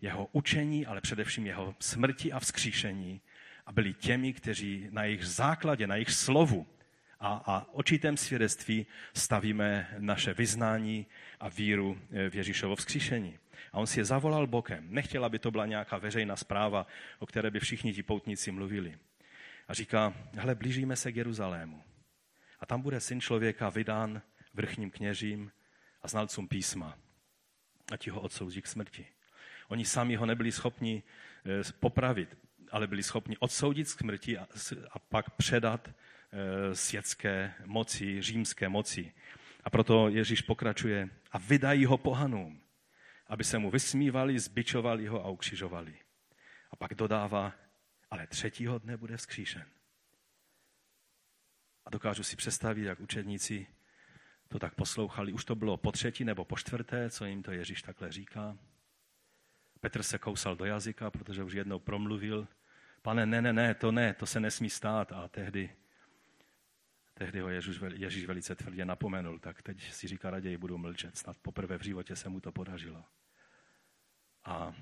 jeho 0.01 0.29
učení, 0.31 0.85
ale 0.85 1.01
především 1.01 1.47
jeho 1.47 1.75
smrti 1.79 2.31
a 2.31 2.39
vzkříšení 2.39 3.21
a 3.65 3.71
byli 3.71 3.93
těmi, 3.93 4.33
kteří 4.33 4.87
na 4.91 5.03
jejich 5.03 5.25
základě, 5.25 5.87
na 5.87 5.95
jejich 5.95 6.11
slovu 6.11 6.67
a, 7.19 7.43
a 7.45 7.73
očitém 7.73 8.17
svědectví 8.17 8.85
stavíme 9.13 9.87
naše 9.97 10.33
vyznání 10.33 11.05
a 11.39 11.49
víru 11.49 11.99
v 12.29 12.35
Ježíšovo 12.35 12.75
vzkříšení. 12.75 13.39
A 13.73 13.77
on 13.77 13.87
si 13.87 13.99
je 13.99 14.05
zavolal 14.05 14.47
bokem. 14.47 14.87
Nechtěl, 14.89 15.25
aby 15.25 15.39
to 15.39 15.51
byla 15.51 15.65
nějaká 15.65 15.97
veřejná 15.97 16.35
zpráva, 16.35 16.87
o 17.19 17.25
které 17.25 17.51
by 17.51 17.59
všichni 17.59 17.93
ti 17.93 18.03
poutníci 18.03 18.51
mluvili. 18.51 18.97
A 19.67 19.73
říká, 19.73 20.13
hele, 20.33 20.55
blížíme 20.55 20.95
se 20.95 21.11
k 21.11 21.15
Jeruzalému. 21.15 21.86
A 22.59 22.65
tam 22.65 22.81
bude 22.81 22.99
syn 22.99 23.21
člověka 23.21 23.69
vydán 23.69 24.21
vrchním 24.53 24.91
kněžím 24.91 25.51
a 26.01 26.07
znalcům 26.07 26.47
písma. 26.47 26.97
A 27.91 27.97
ti 27.97 28.09
ho 28.09 28.21
odsoudí 28.21 28.61
k 28.61 28.67
smrti. 28.67 29.07
Oni 29.67 29.85
sami 29.85 30.15
ho 30.15 30.25
nebyli 30.25 30.51
schopni 30.51 31.03
eh, 31.45 31.73
popravit, 31.79 32.37
ale 32.71 32.87
byli 32.87 33.03
schopni 33.03 33.37
odsoudit 33.37 33.93
k 33.93 33.99
smrti 33.99 34.37
a, 34.37 34.47
a 34.91 34.99
pak 34.99 35.29
předat 35.29 35.87
eh, 35.87 36.75
světské 36.75 37.53
moci, 37.65 38.21
římské 38.21 38.69
moci. 38.69 39.13
A 39.63 39.69
proto 39.69 40.09
Ježíš 40.09 40.41
pokračuje 40.41 41.09
a 41.31 41.37
vydají 41.37 41.85
ho 41.85 41.97
pohanům, 41.97 42.61
aby 43.27 43.43
se 43.43 43.57
mu 43.57 43.71
vysmívali, 43.71 44.39
zbičovali 44.39 45.07
ho 45.07 45.25
a 45.25 45.29
ukřižovali. 45.29 45.99
A 46.71 46.75
pak 46.75 46.93
dodává, 46.93 47.53
ale 48.11 48.27
třetího 48.27 48.79
dne 48.79 48.97
bude 48.97 49.17
vzkříšen. 49.17 49.65
A 51.87 51.89
dokážu 51.89 52.23
si 52.23 52.35
představit, 52.35 52.83
jak 52.83 52.99
učedníci 52.99 53.67
to 54.47 54.59
tak 54.59 54.75
poslouchali. 54.75 55.33
Už 55.33 55.45
to 55.45 55.55
bylo 55.55 55.77
po 55.77 55.91
třetí 55.91 56.25
nebo 56.25 56.45
po 56.45 56.57
čtvrté, 56.57 57.09
co 57.09 57.25
jim 57.25 57.43
to 57.43 57.51
Ježíš 57.51 57.81
takhle 57.81 58.11
říká. 58.11 58.57
Petr 59.79 60.03
se 60.03 60.19
kousal 60.19 60.55
do 60.55 60.65
jazyka, 60.65 61.11
protože 61.11 61.43
už 61.43 61.53
jednou 61.53 61.79
promluvil. 61.79 62.47
Pane, 63.01 63.25
ne, 63.25 63.41
ne, 63.41 63.53
ne, 63.53 63.73
to 63.73 63.91
ne, 63.91 64.13
to 64.13 64.25
se 64.25 64.39
nesmí 64.39 64.69
stát. 64.69 65.11
A 65.11 65.27
tehdy, 65.27 65.69
tehdy 67.13 67.39
ho 67.39 67.49
Ježíš, 67.49 67.79
Ježíš 67.93 68.25
velice 68.25 68.55
tvrdě 68.55 68.85
napomenul. 68.85 69.39
Tak 69.39 69.61
teď 69.61 69.93
si 69.93 70.07
říká, 70.07 70.29
raději 70.29 70.57
budu 70.57 70.77
mlčet. 70.77 71.17
Snad 71.17 71.37
poprvé 71.37 71.77
v 71.77 71.83
životě 71.83 72.15
se 72.15 72.29
mu 72.29 72.39
to 72.39 72.51
podařilo. 72.51 73.03
A 74.45 74.73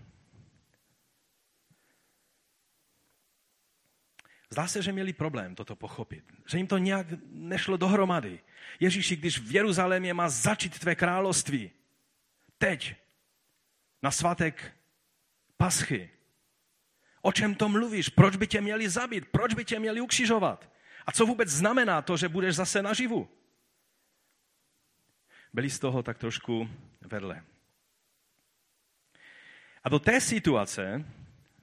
Zdá 4.49 4.67
se, 4.67 4.81
že 4.81 4.91
měli 4.91 5.13
problém 5.13 5.55
toto 5.55 5.75
pochopit. 5.75 6.23
Že 6.45 6.57
jim 6.57 6.67
to 6.67 6.77
nějak 6.77 7.07
nešlo 7.31 7.77
dohromady. 7.77 8.39
Ježíši, 8.79 9.15
když 9.15 9.39
v 9.39 9.55
Jeruzalémě 9.55 10.13
má 10.13 10.29
začít 10.29 10.79
tvé 10.79 10.95
království, 10.95 11.71
teď, 12.57 12.95
na 14.03 14.11
svatek 14.11 14.73
paschy, 15.57 16.09
o 17.21 17.31
čem 17.31 17.55
to 17.55 17.69
mluvíš? 17.69 18.09
Proč 18.09 18.35
by 18.35 18.47
tě 18.47 18.61
měli 18.61 18.89
zabít? 18.89 19.25
Proč 19.25 19.53
by 19.53 19.65
tě 19.65 19.79
měli 19.79 20.01
ukřižovat? 20.01 20.69
A 21.05 21.11
co 21.11 21.25
vůbec 21.25 21.49
znamená 21.49 22.01
to, 22.01 22.17
že 22.17 22.29
budeš 22.29 22.55
zase 22.55 22.81
naživu? 22.81 23.29
Byli 25.53 25.69
z 25.69 25.79
toho 25.79 26.03
tak 26.03 26.17
trošku 26.17 26.69
vedle. 27.01 27.43
A 29.83 29.89
do 29.89 29.99
té 29.99 30.21
situace 30.21 31.05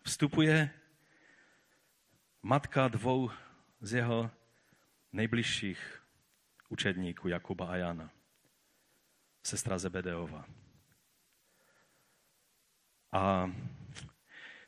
vstupuje 0.03 0.71
matka 2.43 2.89
dvou 2.89 3.31
z 3.81 3.95
jeho 3.95 4.31
nejbližších 5.13 6.03
učedníků, 6.69 7.29
Jakuba 7.29 7.67
a 7.67 7.77
Jana, 7.77 8.11
sestra 9.43 9.79
Zebedeova. 9.79 10.45
A 13.13 13.53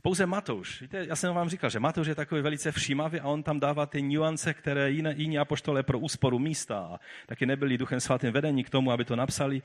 pouze 0.02 0.26
Matouš, 0.26 0.80
víte, 0.80 1.06
já 1.06 1.16
jsem 1.16 1.34
vám 1.34 1.48
říkal, 1.48 1.70
že 1.70 1.80
Matouš 1.80 2.06
je 2.06 2.14
takový 2.14 2.42
velice 2.42 2.72
všímavý 2.72 3.20
a 3.20 3.28
on 3.28 3.42
tam 3.42 3.60
dává 3.60 3.86
ty 3.86 4.02
nuance, 4.02 4.54
které 4.54 4.90
jiné, 4.90 5.14
jiní 5.16 5.38
apoštole 5.38 5.82
pro 5.82 5.98
úsporu 5.98 6.38
místa 6.38 6.78
a 6.78 7.00
taky 7.26 7.46
nebyli 7.46 7.78
duchem 7.78 8.00
svatým 8.00 8.32
vedení 8.32 8.64
k 8.64 8.70
tomu, 8.70 8.90
aby 8.90 9.04
to 9.04 9.16
napsali. 9.16 9.62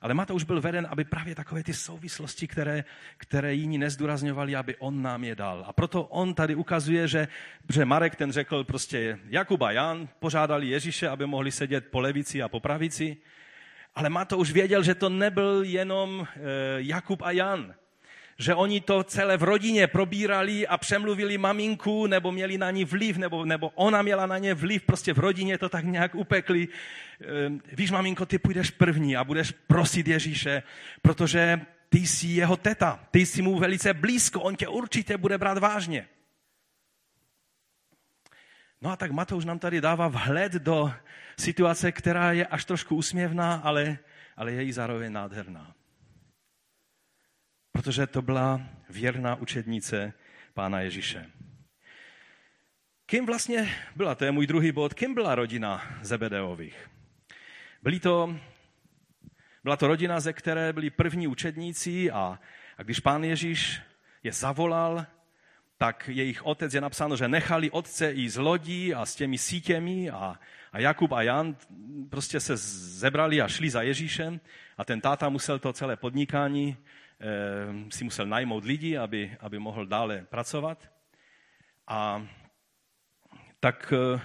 Ale 0.00 0.14
Matouš 0.14 0.44
byl 0.44 0.60
veden, 0.60 0.86
aby 0.90 1.04
právě 1.04 1.34
takové 1.34 1.62
ty 1.62 1.74
souvislosti, 1.74 2.46
které, 2.46 2.84
které 3.16 3.54
jiní 3.54 3.78
nezdůrazňovali, 3.78 4.56
aby 4.56 4.76
on 4.76 5.02
nám 5.02 5.24
je 5.24 5.34
dal. 5.34 5.64
A 5.66 5.72
proto 5.72 6.02
on 6.02 6.34
tady 6.34 6.54
ukazuje, 6.54 7.08
že, 7.08 7.28
že 7.72 7.84
Marek 7.84 8.16
ten 8.16 8.32
řekl 8.32 8.64
prostě, 8.64 9.18
Jakub 9.28 9.62
a 9.62 9.70
Jan 9.70 10.08
požádali 10.18 10.68
Ježíše, 10.68 11.08
aby 11.08 11.26
mohli 11.26 11.52
sedět 11.52 11.86
po 11.90 12.00
levici 12.00 12.42
a 12.42 12.48
po 12.48 12.60
pravici. 12.60 13.16
Ale 13.94 14.08
Matouš 14.08 14.52
věděl, 14.52 14.82
že 14.82 14.94
to 14.94 15.08
nebyl 15.08 15.62
jenom 15.62 16.26
e, 16.26 16.38
Jakub 16.76 17.22
a 17.22 17.30
Jan, 17.30 17.74
že 18.40 18.54
oni 18.54 18.80
to 18.80 19.04
celé 19.04 19.36
v 19.36 19.42
rodině 19.42 19.86
probírali 19.86 20.66
a 20.66 20.78
přemluvili 20.78 21.38
maminku, 21.38 22.06
nebo 22.06 22.32
měli 22.32 22.58
na 22.58 22.70
ní 22.70 22.84
vliv, 22.84 23.16
nebo, 23.16 23.44
nebo 23.44 23.68
ona 23.68 24.02
měla 24.02 24.26
na 24.26 24.38
ně 24.38 24.54
vliv, 24.54 24.82
prostě 24.82 25.12
v 25.12 25.18
rodině 25.18 25.58
to 25.58 25.68
tak 25.68 25.84
nějak 25.84 26.14
upekli. 26.14 26.68
Ehm, 27.20 27.60
víš, 27.72 27.90
maminko, 27.90 28.26
ty 28.26 28.38
půjdeš 28.38 28.70
první 28.70 29.16
a 29.16 29.24
budeš 29.24 29.52
prosit 29.66 30.08
Ježíše, 30.08 30.62
protože 31.02 31.60
ty 31.88 31.98
jsi 31.98 32.26
jeho 32.26 32.56
teta, 32.56 33.04
ty 33.10 33.26
jsi 33.26 33.42
mu 33.42 33.58
velice 33.58 33.94
blízko, 33.94 34.40
on 34.40 34.56
tě 34.56 34.68
určitě 34.68 35.16
bude 35.16 35.38
brát 35.38 35.58
vážně. 35.58 36.08
No 38.80 38.90
a 38.90 38.96
tak 38.96 39.10
Matouš 39.10 39.44
nám 39.44 39.58
tady 39.58 39.80
dává 39.80 40.08
vhled 40.08 40.52
do 40.52 40.92
situace, 41.38 41.92
která 41.92 42.32
je 42.32 42.46
až 42.46 42.64
trošku 42.64 42.96
usměvná, 42.96 43.60
ale, 43.64 43.98
ale 44.36 44.52
je 44.52 44.62
jí 44.62 44.72
zároveň 44.72 45.12
nádherná 45.12 45.79
protože 47.72 48.06
to 48.06 48.22
byla 48.22 48.60
věrná 48.90 49.34
učednice 49.34 50.12
Pána 50.54 50.80
Ježíše. 50.80 51.26
Kým 53.06 53.26
vlastně 53.26 53.74
byla, 53.96 54.14
to 54.14 54.24
je 54.24 54.30
můj 54.30 54.46
druhý 54.46 54.72
bod, 54.72 54.94
kým 54.94 55.14
byla 55.14 55.34
rodina 55.34 55.98
Zebedeových? 56.02 56.90
Byli 57.82 58.00
to, 58.00 58.36
byla 59.64 59.76
to 59.76 59.86
rodina, 59.86 60.20
ze 60.20 60.32
které 60.32 60.72
byli 60.72 60.90
první 60.90 61.26
učedníci 61.26 62.10
a, 62.10 62.38
a 62.78 62.82
když 62.82 63.00
pán 63.00 63.24
Ježíš 63.24 63.80
je 64.22 64.32
zavolal, 64.32 65.06
tak 65.78 66.08
jejich 66.08 66.46
otec 66.46 66.74
je 66.74 66.80
napsáno, 66.80 67.16
že 67.16 67.28
nechali 67.28 67.70
otce 67.70 68.12
i 68.12 68.28
z 68.28 68.36
lodí 68.36 68.94
a 68.94 69.06
s 69.06 69.14
těmi 69.14 69.38
sítěmi 69.38 70.10
a, 70.10 70.38
a 70.72 70.78
Jakub 70.78 71.12
a 71.12 71.22
Jan 71.22 71.56
prostě 72.10 72.40
se 72.40 72.56
zebrali 73.00 73.40
a 73.40 73.48
šli 73.48 73.70
za 73.70 73.82
Ježíšem 73.82 74.40
a 74.78 74.84
ten 74.84 75.00
táta 75.00 75.28
musel 75.28 75.58
to 75.58 75.72
celé 75.72 75.96
podnikání 75.96 76.76
si 77.88 78.04
musel 78.04 78.26
najmout 78.26 78.64
lidi, 78.64 78.98
aby, 78.98 79.36
aby 79.40 79.58
mohl 79.58 79.86
dále 79.86 80.26
pracovat. 80.30 80.90
A 81.88 82.26
tak 83.60 83.92
eh, 83.92 84.20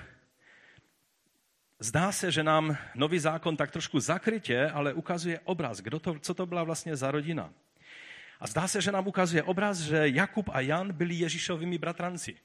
zdá 1.79 2.11
se, 2.11 2.31
že 2.31 2.43
nám 2.43 2.77
nový 2.95 3.19
zákon 3.19 3.57
tak 3.57 3.71
trošku 3.71 3.99
zakrytě, 3.99 4.69
ale 4.69 4.93
ukazuje 4.93 5.39
obraz, 5.43 5.79
kdo 5.79 5.99
to, 5.99 6.19
co 6.19 6.33
to 6.33 6.45
byla 6.45 6.63
vlastně 6.63 6.95
za 6.95 7.11
rodina. 7.11 7.53
A 8.39 8.47
zdá 8.47 8.67
se, 8.67 8.81
že 8.81 8.91
nám 8.91 9.07
ukazuje 9.07 9.43
obraz, 9.43 9.79
že 9.79 10.07
Jakub 10.07 10.49
a 10.53 10.59
Jan 10.59 10.93
byli 10.93 11.15
Ježíšovými 11.15 11.77
bratranci. 11.77 12.35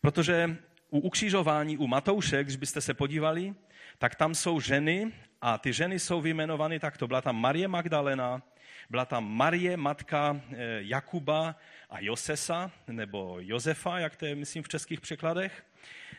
Protože 0.00 0.56
u 0.90 0.98
ukřižování 0.98 1.78
u 1.78 1.86
Matouše, 1.86 2.44
když 2.44 2.56
byste 2.56 2.80
se 2.80 2.94
podívali, 2.94 3.54
tak 3.98 4.14
tam 4.14 4.34
jsou 4.34 4.60
ženy 4.60 5.12
a 5.40 5.58
ty 5.58 5.72
ženy 5.72 5.98
jsou 5.98 6.20
vyjmenovány 6.20 6.80
takto. 6.80 7.06
Byla 7.06 7.20
tam 7.20 7.40
Marie 7.40 7.68
Magdalena, 7.68 8.42
byla 8.90 9.04
tam 9.04 9.32
Marie, 9.36 9.76
matka 9.76 10.40
eh, 10.50 10.56
Jakuba 10.78 11.56
a 11.90 12.00
Josesa, 12.00 12.70
nebo 12.88 13.36
Josefa, 13.40 13.98
jak 13.98 14.16
to 14.16 14.26
je, 14.26 14.34
myslím, 14.34 14.62
v 14.62 14.68
českých 14.68 15.00
překladech, 15.00 15.64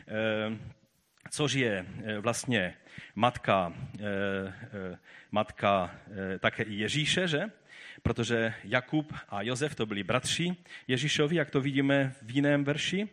eh, 0.08 0.58
což 1.30 1.52
je 1.52 1.86
eh, 2.04 2.18
vlastně 2.18 2.74
matka, 3.14 3.72
matka 5.30 5.94
také 6.38 6.64
Ježíše, 6.68 7.28
že? 7.28 7.50
Protože 8.02 8.54
Jakub 8.64 9.12
a 9.28 9.42
Josef 9.42 9.74
to 9.74 9.86
byli 9.86 10.02
bratři 10.02 10.56
Ježíšovi, 10.88 11.36
jak 11.36 11.50
to 11.50 11.60
vidíme 11.60 12.14
v 12.22 12.30
jiném 12.30 12.64
verši. 12.64 13.08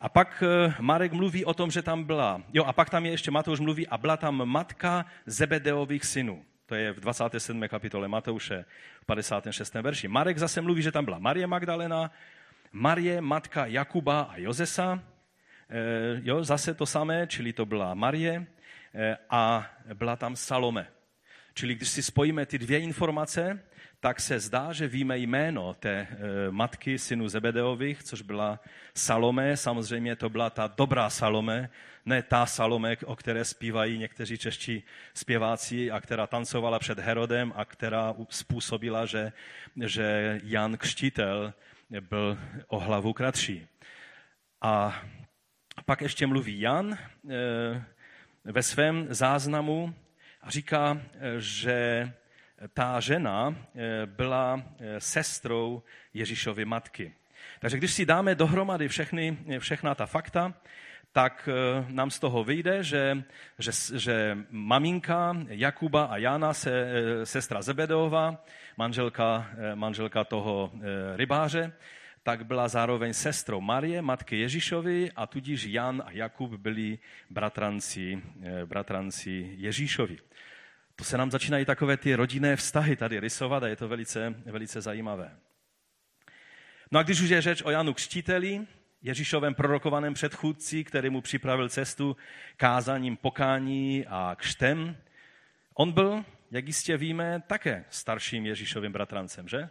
A 0.00 0.08
pak 0.08 0.42
Marek 0.80 1.12
mluví 1.12 1.44
o 1.44 1.54
tom, 1.54 1.70
že 1.70 1.82
tam 1.82 2.04
byla, 2.04 2.42
jo, 2.52 2.64
a 2.64 2.72
pak 2.72 2.90
tam 2.90 3.06
je 3.06 3.10
ještě 3.10 3.30
Matouš 3.30 3.60
mluví, 3.60 3.86
a 3.86 3.98
byla 3.98 4.16
tam 4.16 4.44
matka 4.44 5.06
Zebedeových 5.26 6.04
synů. 6.04 6.44
To 6.70 6.74
je 6.78 6.92
v 6.92 7.00
27. 7.00 7.68
kapitole 7.68 8.08
Matouše 8.08 8.64
v 9.02 9.06
56. 9.06 9.74
verši. 9.74 10.08
Marek 10.08 10.38
zase 10.38 10.60
mluví, 10.60 10.82
že 10.82 10.92
tam 10.92 11.04
byla 11.04 11.18
Marie 11.18 11.46
Magdalena, 11.46 12.10
Marie, 12.72 13.20
matka 13.20 13.66
Jakuba 13.66 14.20
a 14.20 14.36
Jozesa. 14.36 15.02
E, 15.70 16.20
jo, 16.22 16.44
zase 16.44 16.74
to 16.74 16.86
samé, 16.86 17.26
čili 17.26 17.52
to 17.52 17.66
byla 17.66 17.94
Marie 17.94 18.46
e, 18.94 19.16
a 19.30 19.70
byla 19.94 20.16
tam 20.16 20.36
Salome. 20.36 20.86
Čili 21.54 21.74
když 21.74 21.88
si 21.88 22.02
spojíme 22.02 22.46
ty 22.46 22.58
dvě 22.58 22.78
informace, 22.78 23.62
tak 24.00 24.20
se 24.20 24.40
zdá, 24.40 24.72
že 24.72 24.88
víme 24.88 25.18
jméno 25.18 25.74
té 25.74 25.90
e, 25.90 26.06
matky 26.50 26.98
synu 26.98 27.28
Zebedeových, 27.28 28.02
což 28.02 28.22
byla 28.22 28.60
Salome. 28.94 29.56
Samozřejmě 29.56 30.16
to 30.16 30.28
byla 30.28 30.50
ta 30.50 30.66
dobrá 30.76 31.10
Salome, 31.10 31.70
ne 32.04 32.22
ta 32.22 32.46
Salome, 32.46 32.96
o 33.04 33.16
které 33.16 33.44
zpívají 33.44 33.98
někteří 33.98 34.38
čeští 34.38 34.82
zpěváci 35.14 35.90
a 35.90 36.00
která 36.00 36.26
tancovala 36.26 36.78
před 36.78 36.98
Herodem 36.98 37.52
a 37.56 37.64
která 37.64 38.14
způsobila, 38.28 39.06
že, 39.06 39.32
že 39.84 40.40
Jan 40.44 40.76
Křtitel 40.76 41.54
byl 42.00 42.38
o 42.66 42.78
hlavu 42.78 43.12
kratší. 43.12 43.66
A 44.60 45.02
pak 45.84 46.00
ještě 46.00 46.26
mluví 46.26 46.60
Jan 46.60 46.92
e, 46.92 46.98
ve 48.44 48.62
svém 48.62 49.06
záznamu 49.10 49.94
a 50.42 50.50
říká, 50.50 51.00
že 51.38 52.12
ta 52.68 53.00
žena 53.00 53.54
eh, 53.56 54.06
byla 54.06 54.62
eh, 54.62 55.00
sestrou 55.00 55.82
Ježíšovy 56.14 56.64
matky. 56.64 57.12
Takže 57.60 57.76
když 57.76 57.92
si 57.92 58.06
dáme 58.06 58.34
dohromady 58.34 58.88
všechny, 58.88 59.38
všechna 59.58 59.94
ta 59.94 60.06
fakta, 60.06 60.54
tak 61.12 61.48
eh, 61.48 61.84
nám 61.88 62.10
z 62.10 62.18
toho 62.18 62.44
vyjde, 62.44 62.84
že, 62.84 63.22
že, 63.58 63.98
že 63.98 64.38
maminka 64.50 65.36
Jakuba 65.48 66.04
a 66.04 66.16
Jana, 66.16 66.54
se, 66.54 66.86
sestra 67.24 67.62
Zebedeova, 67.62 68.44
manželka, 68.76 69.50
manželka 69.74 70.24
toho 70.24 70.72
rybáře, 71.16 71.72
tak 72.22 72.46
byla 72.46 72.68
zároveň 72.68 73.12
sestrou 73.12 73.60
Marie, 73.60 74.02
matky 74.02 74.40
Ježíšovi 74.40 75.10
a 75.16 75.26
tudíž 75.26 75.64
Jan 75.64 76.02
a 76.06 76.10
Jakub 76.10 76.50
byli 76.50 76.98
bratranci, 77.30 78.22
bratranci 78.66 79.54
Ježíšovi 79.56 80.18
se 81.02 81.18
nám 81.18 81.30
začínají 81.30 81.64
takové 81.64 81.96
ty 81.96 82.14
rodinné 82.14 82.56
vztahy 82.56 82.96
tady 82.96 83.20
rysovat 83.20 83.62
a 83.62 83.68
je 83.68 83.76
to 83.76 83.88
velice, 83.88 84.34
velice 84.46 84.80
zajímavé. 84.80 85.36
No 86.90 87.00
a 87.00 87.02
když 87.02 87.20
už 87.20 87.28
je 87.28 87.42
řeč 87.42 87.62
o 87.62 87.70
Janu 87.70 87.94
Křtiteli, 87.94 88.66
Ježíšovém 89.02 89.54
prorokovaném 89.54 90.14
předchůdci, 90.14 90.84
který 90.84 91.10
mu 91.10 91.20
připravil 91.20 91.68
cestu 91.68 92.16
kázaním 92.56 93.16
pokání 93.16 94.06
a 94.08 94.36
křtem, 94.38 94.96
on 95.74 95.92
byl, 95.92 96.24
jak 96.50 96.66
jistě 96.66 96.96
víme, 96.96 97.42
také 97.46 97.84
starším 97.90 98.46
Ježíšovým 98.46 98.92
bratrancem, 98.92 99.48
že? 99.48 99.68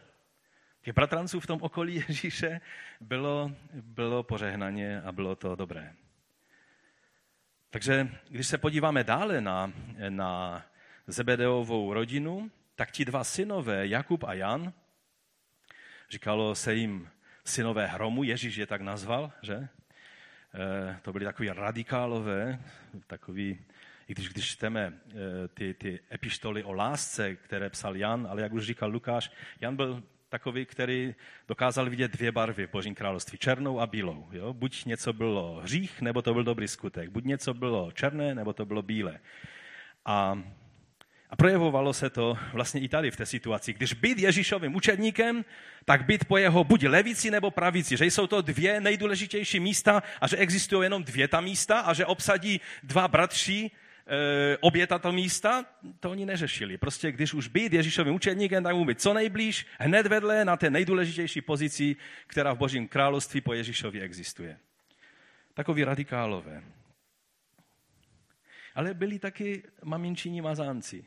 Těch 0.81 0.93
bratranců 0.93 1.39
v 1.39 1.47
tom 1.47 1.61
okolí 1.61 2.03
Ježíše 2.07 2.61
bylo, 3.01 3.51
bylo 3.73 4.23
pořehnaně 4.23 5.01
a 5.01 5.11
bylo 5.11 5.35
to 5.35 5.55
dobré. 5.55 5.93
Takže 7.69 8.09
když 8.29 8.47
se 8.47 8.57
podíváme 8.57 9.03
dále 9.03 9.41
na, 9.41 9.73
na 10.09 10.65
Zebedeovou 11.09 11.93
rodinu, 11.93 12.51
tak 12.75 12.91
ti 12.91 13.05
dva 13.05 13.23
synové, 13.23 13.87
Jakub 13.87 14.23
a 14.23 14.33
Jan, 14.33 14.73
říkalo 16.09 16.55
se 16.55 16.73
jim 16.75 17.09
synové 17.45 17.87
hromu, 17.87 18.23
Ježíš 18.23 18.55
je 18.55 18.67
tak 18.67 18.81
nazval, 18.81 19.31
že? 19.41 19.55
E, 19.55 19.67
to 21.01 21.11
byli 21.11 21.25
takový 21.25 21.49
radikálové, 21.49 22.59
takový, 23.07 23.59
i 24.07 24.13
když, 24.13 24.29
když 24.29 24.51
čteme 24.51 24.81
e, 24.85 25.47
ty, 25.47 25.73
ty 25.73 25.99
epištoly 26.11 26.63
o 26.63 26.73
lásce, 26.73 27.35
které 27.35 27.69
psal 27.69 27.97
Jan, 27.97 28.27
ale 28.29 28.41
jak 28.41 28.53
už 28.53 28.65
říkal 28.65 28.89
Lukáš, 28.89 29.31
Jan 29.61 29.75
byl 29.75 30.03
takový, 30.29 30.65
který 30.65 31.15
dokázal 31.47 31.89
vidět 31.89 32.11
dvě 32.11 32.31
barvy 32.31 32.67
v 32.67 32.71
Božím 32.71 32.95
království, 32.95 33.37
černou 33.37 33.79
a 33.79 33.87
bílou. 33.87 34.27
Jo? 34.31 34.53
Buď 34.53 34.85
něco 34.85 35.13
bylo 35.13 35.61
hřích, 35.63 36.01
nebo 36.01 36.21
to 36.21 36.33
byl 36.33 36.43
dobrý 36.43 36.67
skutek. 36.67 37.09
Buď 37.09 37.23
něco 37.23 37.53
bylo 37.53 37.91
černé, 37.91 38.35
nebo 38.35 38.53
to 38.53 38.65
bylo 38.65 38.81
bílé. 38.81 39.19
A 40.05 40.43
a 41.29 41.35
projevovalo 41.35 41.93
se 41.93 42.09
to 42.09 42.37
vlastně 42.53 42.81
i 42.81 42.87
tady 42.89 43.11
v 43.11 43.15
té 43.15 43.25
situaci. 43.25 43.73
Když 43.73 43.93
být 43.93 44.19
Ježíšovým 44.19 44.75
učedníkem, 44.75 45.45
tak 45.85 46.05
být 46.05 46.25
po 46.25 46.37
jeho 46.37 46.63
buď 46.63 46.83
levici 46.83 47.31
nebo 47.31 47.51
pravici. 47.51 47.97
Že 47.97 48.05
jsou 48.05 48.27
to 48.27 48.41
dvě 48.41 48.81
nejdůležitější 48.81 49.59
místa 49.59 50.03
a 50.21 50.27
že 50.27 50.37
existují 50.37 50.85
jenom 50.85 51.03
dvě 51.03 51.27
ta 51.27 51.41
místa 51.41 51.79
a 51.79 51.93
že 51.93 52.05
obsadí 52.05 52.61
dva 52.83 53.07
bratři 53.07 53.71
e, 54.07 54.57
obět 54.57 54.87
tato 54.87 55.11
místa, 55.11 55.65
to 55.99 56.11
oni 56.11 56.25
neřešili. 56.25 56.77
Prostě 56.77 57.11
když 57.11 57.33
už 57.33 57.47
být 57.47 57.73
Ježíšovým 57.73 58.15
učedníkem, 58.15 58.63
tak 58.63 58.75
mu 58.75 58.85
být 58.85 59.01
co 59.01 59.13
nejblíž, 59.13 59.65
hned 59.79 60.07
vedle 60.07 60.45
na 60.45 60.57
té 60.57 60.69
nejdůležitější 60.69 61.41
pozici, 61.41 61.95
která 62.27 62.53
v 62.53 62.57
Božím 62.57 62.87
království 62.87 63.41
po 63.41 63.53
Ježíšovi 63.53 64.01
existuje. 64.01 64.57
Takoví 65.53 65.83
radikálové. 65.83 66.63
Ale 68.75 68.93
byli 68.93 69.19
taky 69.19 69.63
maminčíní 69.83 70.41
mazánci. 70.41 71.05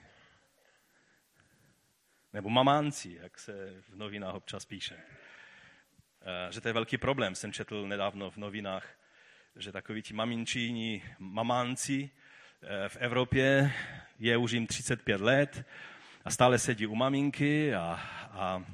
Nebo 2.32 2.48
mamánci, 2.48 3.18
jak 3.22 3.38
se 3.38 3.74
v 3.90 3.96
novinách 3.96 4.34
občas 4.34 4.64
píše. 4.64 4.94
E, 4.96 6.52
že 6.52 6.60
to 6.60 6.68
je 6.68 6.72
velký 6.72 6.98
problém. 6.98 7.34
Jsem 7.34 7.52
četl 7.52 7.86
nedávno 7.88 8.30
v 8.30 8.36
novinách, 8.36 8.86
že 9.56 9.72
takoví 9.72 10.02
ti 10.02 10.14
maminčíní 10.14 11.02
mamánci 11.18 12.10
eh, 12.62 12.88
v 12.88 12.96
Evropě 12.96 13.72
je 14.18 14.36
už 14.36 14.52
jim 14.52 14.66
35 14.66 15.20
let 15.20 15.64
a 16.24 16.30
stále 16.30 16.58
sedí 16.58 16.86
u 16.86 16.94
maminky 16.94 17.74
a, 17.74 18.00
a 18.30 18.64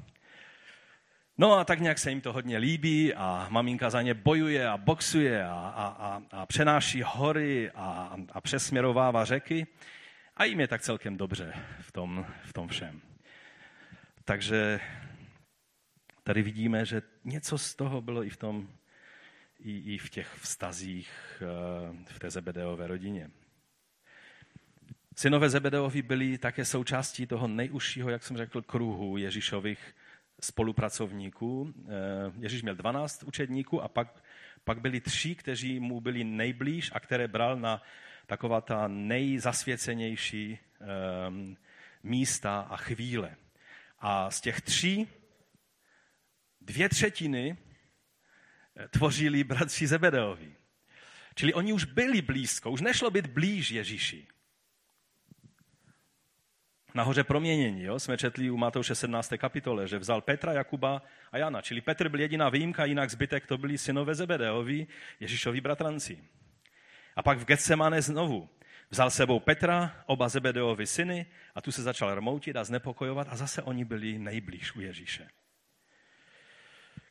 No 1.41 1.53
a 1.53 1.63
tak 1.63 1.79
nějak 1.79 1.99
se 1.99 2.09
jim 2.09 2.21
to 2.21 2.33
hodně 2.33 2.57
líbí 2.57 3.13
a 3.13 3.47
maminka 3.49 3.89
za 3.89 4.01
ně 4.01 4.13
bojuje 4.13 4.67
a 4.67 4.77
boxuje 4.77 5.45
a, 5.45 5.73
a, 5.75 5.87
a, 5.87 6.21
a 6.31 6.45
přenáší 6.45 7.01
hory 7.05 7.71
a, 7.75 8.17
a 8.31 8.41
přesměrovává 8.41 9.25
řeky 9.25 9.67
a 10.37 10.43
jim 10.43 10.59
je 10.59 10.67
tak 10.67 10.81
celkem 10.81 11.17
dobře 11.17 11.53
v 11.81 11.91
tom, 11.91 12.25
v 12.43 12.53
tom 12.53 12.67
všem. 12.67 13.08
Takže 14.29 14.79
tady 16.23 16.41
vidíme, 16.41 16.85
že 16.85 17.01
něco 17.23 17.57
z 17.57 17.75
toho 17.75 18.01
bylo 18.01 18.23
i 18.23 18.29
v 18.29 18.37
tom 18.37 18.69
i, 19.59 19.93
i 19.93 19.97
v 19.97 20.09
těch 20.09 20.33
vztazích 20.33 21.11
eh, 21.41 22.13
v 22.13 22.19
té 22.19 22.29
Zebedeové 22.29 22.87
rodině. 22.87 23.31
Synové 25.15 25.49
Zebedeovi 25.49 26.01
byli 26.01 26.37
také 26.37 26.65
součástí 26.65 27.27
toho 27.27 27.47
nejužšího, 27.47 28.09
jak 28.09 28.23
jsem 28.23 28.37
řekl, 28.37 28.61
kruhu 28.61 29.17
Ježíšových 29.17 29.95
spolupracovníků. 30.41 31.73
Eh, 31.77 31.91
Ježíš 32.39 32.61
měl 32.61 32.75
12 32.75 33.23
učedníků 33.23 33.81
a 33.81 33.87
pak, 33.87 34.23
pak 34.63 34.81
byli 34.81 35.01
tři, 35.01 35.35
kteří 35.35 35.79
mu 35.79 36.01
byli 36.01 36.23
nejblíž 36.23 36.91
a 36.93 36.99
které 36.99 37.27
bral 37.27 37.59
na 37.59 37.81
taková 38.27 38.61
ta 38.61 38.87
nejzasvěcenější 38.87 40.59
um, 41.29 41.57
místa 42.03 42.59
a 42.59 42.77
chvíle. 42.77 43.35
A 43.99 44.31
z 44.31 44.41
těch 44.41 44.61
tří 44.61 45.07
dvě 46.61 46.89
třetiny 46.89 47.57
tvořili 48.89 49.43
bratři 49.43 49.87
Zebedeovi. 49.87 50.55
Čili 51.35 51.53
oni 51.53 51.73
už 51.73 51.85
byli 51.85 52.21
blízko, 52.21 52.71
už 52.71 52.81
nešlo 52.81 53.11
být 53.11 53.27
blíž 53.27 53.71
Ježíši. 53.71 54.27
Nahoře 56.93 57.23
proměnění, 57.23 57.83
jo? 57.83 57.99
jsme 57.99 58.17
četli 58.17 58.49
u 58.49 58.57
Matouše 58.57 58.95
17. 58.95 59.33
kapitole, 59.37 59.87
že 59.87 59.99
vzal 59.99 60.21
Petra, 60.21 60.53
Jakuba 60.53 61.01
a 61.31 61.37
Jana. 61.37 61.61
Čili 61.61 61.81
Petr 61.81 62.09
byl 62.09 62.19
jediná 62.19 62.49
výjimka, 62.49 62.85
jinak 62.85 63.09
zbytek 63.09 63.45
to 63.45 63.57
byli 63.57 63.77
synové 63.77 64.15
Zebedeovi, 64.15 64.87
Ježíšovi 65.19 65.61
bratranci. 65.61 66.23
A 67.15 67.23
pak 67.23 67.37
v 67.37 67.45
Getsemane 67.45 68.01
znovu 68.01 68.49
vzal 68.89 69.09
sebou 69.09 69.39
Petra, 69.39 70.03
oba 70.05 70.29
Zebedeovi 70.29 70.87
syny 70.87 71.25
a 71.55 71.61
tu 71.61 71.71
se 71.71 71.83
začal 71.83 72.15
rmoutit 72.15 72.55
a 72.55 72.63
znepokojovat 72.63 73.27
a 73.29 73.35
zase 73.35 73.61
oni 73.61 73.85
byli 73.85 74.19
nejblíž 74.19 74.75
u 74.75 74.81
Ježíše. 74.81 75.27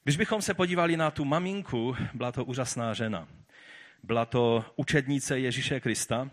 Když 0.05 0.17
bychom 0.17 0.43
se 0.43 0.55
podívali 0.55 0.97
na 0.97 1.11
tu 1.11 1.25
maminku, 1.25 1.97
byla 2.15 2.33
to 2.33 2.45
úžasná 2.45 2.95
žena. 2.95 3.29
Byla 4.03 4.25
to 4.25 4.65
učednice 4.77 5.39
Ježíše 5.39 5.81
Krista, 5.81 6.31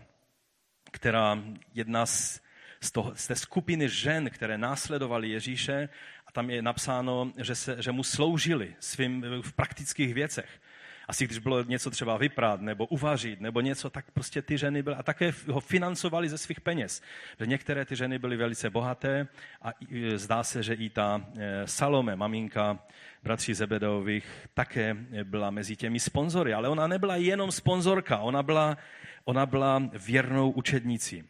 která 0.92 1.38
jedna 1.74 2.06
z, 2.06 2.40
z, 2.80 2.90
toho, 2.90 3.12
z 3.14 3.26
té 3.26 3.36
skupiny 3.36 3.88
žen, 3.88 4.30
které 4.30 4.58
následovaly 4.58 5.28
Ježíše, 5.28 5.88
a 6.26 6.32
tam 6.32 6.50
je 6.50 6.62
napsáno, 6.62 7.32
že, 7.36 7.54
se, 7.54 7.82
že 7.82 7.92
mu 7.92 8.02
sloužili 8.02 8.76
svým 8.80 9.24
v 9.42 9.52
praktických 9.52 10.14
věcech. 10.14 10.60
Asi 11.08 11.24
když 11.26 11.38
bylo 11.38 11.62
něco 11.62 11.90
třeba 11.90 12.16
vyprát 12.16 12.60
nebo 12.60 12.86
uvařit 12.86 13.40
nebo 13.40 13.60
něco, 13.60 13.90
tak 13.90 14.10
prostě 14.10 14.42
ty 14.42 14.58
ženy 14.58 14.82
byly 14.82 14.96
a 14.96 15.02
také 15.02 15.32
ho 15.50 15.60
financovali 15.60 16.28
ze 16.28 16.38
svých 16.38 16.60
peněz. 16.60 17.02
Že 17.40 17.46
některé 17.46 17.84
ty 17.84 17.96
ženy 17.96 18.18
byly 18.18 18.36
velice 18.36 18.70
bohaté 18.70 19.28
a 19.62 19.70
zdá 20.14 20.44
se, 20.44 20.62
že 20.62 20.74
i 20.74 20.90
ta 20.90 21.26
e, 21.38 21.66
Salome, 21.66 22.16
maminka 22.16 22.78
bratří 23.22 23.54
Zebedeových, 23.54 24.26
také 24.54 24.96
byla 25.24 25.50
mezi 25.50 25.76
těmi 25.76 26.00
sponzory. 26.00 26.54
Ale 26.54 26.68
ona 26.68 26.86
nebyla 26.86 27.16
jenom 27.16 27.52
sponzorka, 27.52 28.18
ona 28.18 28.42
byla, 28.42 28.76
ona 29.24 29.46
byla 29.46 29.82
věrnou 30.06 30.50
učednicí. 30.50 31.24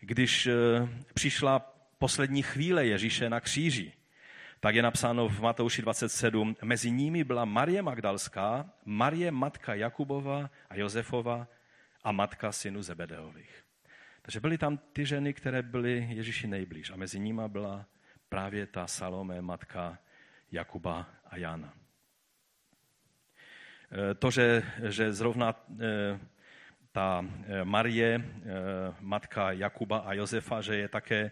Když 0.00 0.46
e, 0.46 0.52
přišla 1.14 1.74
poslední 1.98 2.42
chvíle 2.42 2.86
Ježíše 2.86 3.30
na 3.30 3.40
kříži, 3.40 3.92
tak 4.64 4.74
je 4.74 4.82
napsáno 4.82 5.28
v 5.28 5.40
Matouši 5.40 5.82
27, 5.82 6.56
mezi 6.64 6.90
nimi 6.90 7.24
byla 7.24 7.44
Marie 7.44 7.82
Magdalská, 7.82 8.64
Marie 8.84 9.30
matka 9.30 9.74
Jakubova 9.74 10.50
a 10.70 10.76
Josefova 10.76 11.48
a 12.04 12.12
matka 12.12 12.52
synu 12.52 12.82
Zebedeových. 12.82 13.64
Takže 14.22 14.40
byly 14.40 14.58
tam 14.58 14.78
ty 14.92 15.06
ženy, 15.06 15.34
které 15.34 15.62
byly 15.62 16.08
Ježíši 16.10 16.46
nejblíž 16.46 16.90
a 16.90 16.96
mezi 16.96 17.20
nimi 17.20 17.42
byla 17.48 17.86
právě 18.28 18.66
ta 18.66 18.86
Salome, 18.86 19.42
matka 19.42 19.98
Jakuba 20.52 21.06
a 21.26 21.36
Jana. 21.36 21.74
E, 23.92 24.14
to, 24.14 24.30
že, 24.30 24.62
že 24.88 25.12
zrovna 25.12 25.54
e, 25.80 26.18
ta 26.92 27.20
e, 27.20 27.64
Marie, 27.64 28.24
matka 29.00 29.52
Jakuba 29.52 29.98
a 29.98 30.12
Josefa, 30.12 30.60
že 30.60 30.76
je 30.76 30.88
také 30.88 31.30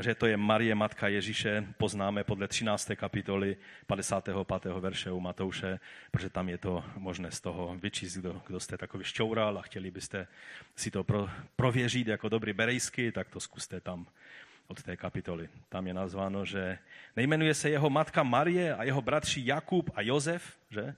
že 0.00 0.14
to 0.14 0.26
je 0.26 0.36
Marie, 0.36 0.74
matka 0.74 1.08
Ježíše, 1.08 1.66
poznáme 1.76 2.24
podle 2.24 2.48
13. 2.48 2.90
kapitoly 2.94 3.56
55. 3.86 4.36
verše 4.64 5.10
u 5.10 5.20
Matouše, 5.20 5.80
protože 6.10 6.30
tam 6.30 6.48
je 6.48 6.58
to 6.58 6.84
možné 6.96 7.30
z 7.30 7.40
toho 7.40 7.76
vyčíst, 7.78 8.16
kdo, 8.16 8.42
kdo 8.46 8.60
jste 8.60 8.78
takový 8.78 9.04
šťoural 9.04 9.58
a 9.58 9.62
chtěli 9.62 9.90
byste 9.90 10.26
si 10.76 10.90
to 10.90 11.04
pro, 11.04 11.30
prověřit 11.56 12.06
jako 12.06 12.28
dobrý 12.28 12.52
berejsky, 12.52 13.12
tak 13.12 13.28
to 13.28 13.40
zkuste 13.40 13.80
tam 13.80 14.06
od 14.66 14.82
té 14.82 14.96
kapitoly. 14.96 15.48
Tam 15.68 15.86
je 15.86 15.94
nazváno, 15.94 16.44
že 16.44 16.78
nejmenuje 17.16 17.54
se 17.54 17.70
jeho 17.70 17.90
matka 17.90 18.22
Marie 18.22 18.74
a 18.74 18.84
jeho 18.84 19.02
bratři 19.02 19.42
Jakub 19.44 19.90
a 19.94 20.02
Jozef, 20.02 20.58
že? 20.70 20.94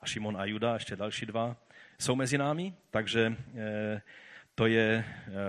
A 0.00 0.06
Šimon 0.06 0.36
a 0.36 0.44
Juda, 0.44 0.74
ještě 0.74 0.96
další 0.96 1.26
dva, 1.26 1.56
jsou 1.98 2.14
mezi 2.14 2.38
námi, 2.38 2.74
takže 2.90 3.36
eh, 3.56 4.02
to 4.54 4.66
je 4.66 5.04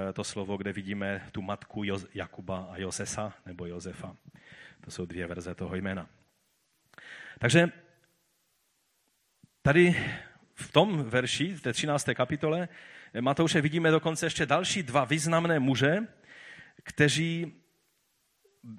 eh, 0.10 0.14
to 0.14 0.24
slovo, 0.24 0.58
kde 0.58 0.74
vidíme 0.74 1.30
tu 1.32 1.42
matku 1.42 1.84
Jakuba 2.14 2.68
a 2.72 2.78
Josesa 2.78 3.34
nebo 3.46 3.66
Josefa. 3.66 4.16
To 4.82 4.92
jsou 4.92 5.06
dvě 5.06 5.28
verze 5.28 5.56
toho 5.56 5.76
jména. 5.76 6.10
Takže 7.40 7.70
tady 9.62 9.96
v 10.54 10.72
tom 10.72 11.04
verši, 11.04 11.54
v 11.54 11.62
té 11.62 11.74
13. 11.74 12.10
kapitole 12.14 12.68
Matouše 13.22 13.62
vidíme 13.62 13.92
dokonce 13.92 14.26
ještě 14.26 14.46
další 14.46 14.84
dva 14.84 15.06
významné 15.06 15.60
muže, 15.60 15.98
kteří 16.84 17.54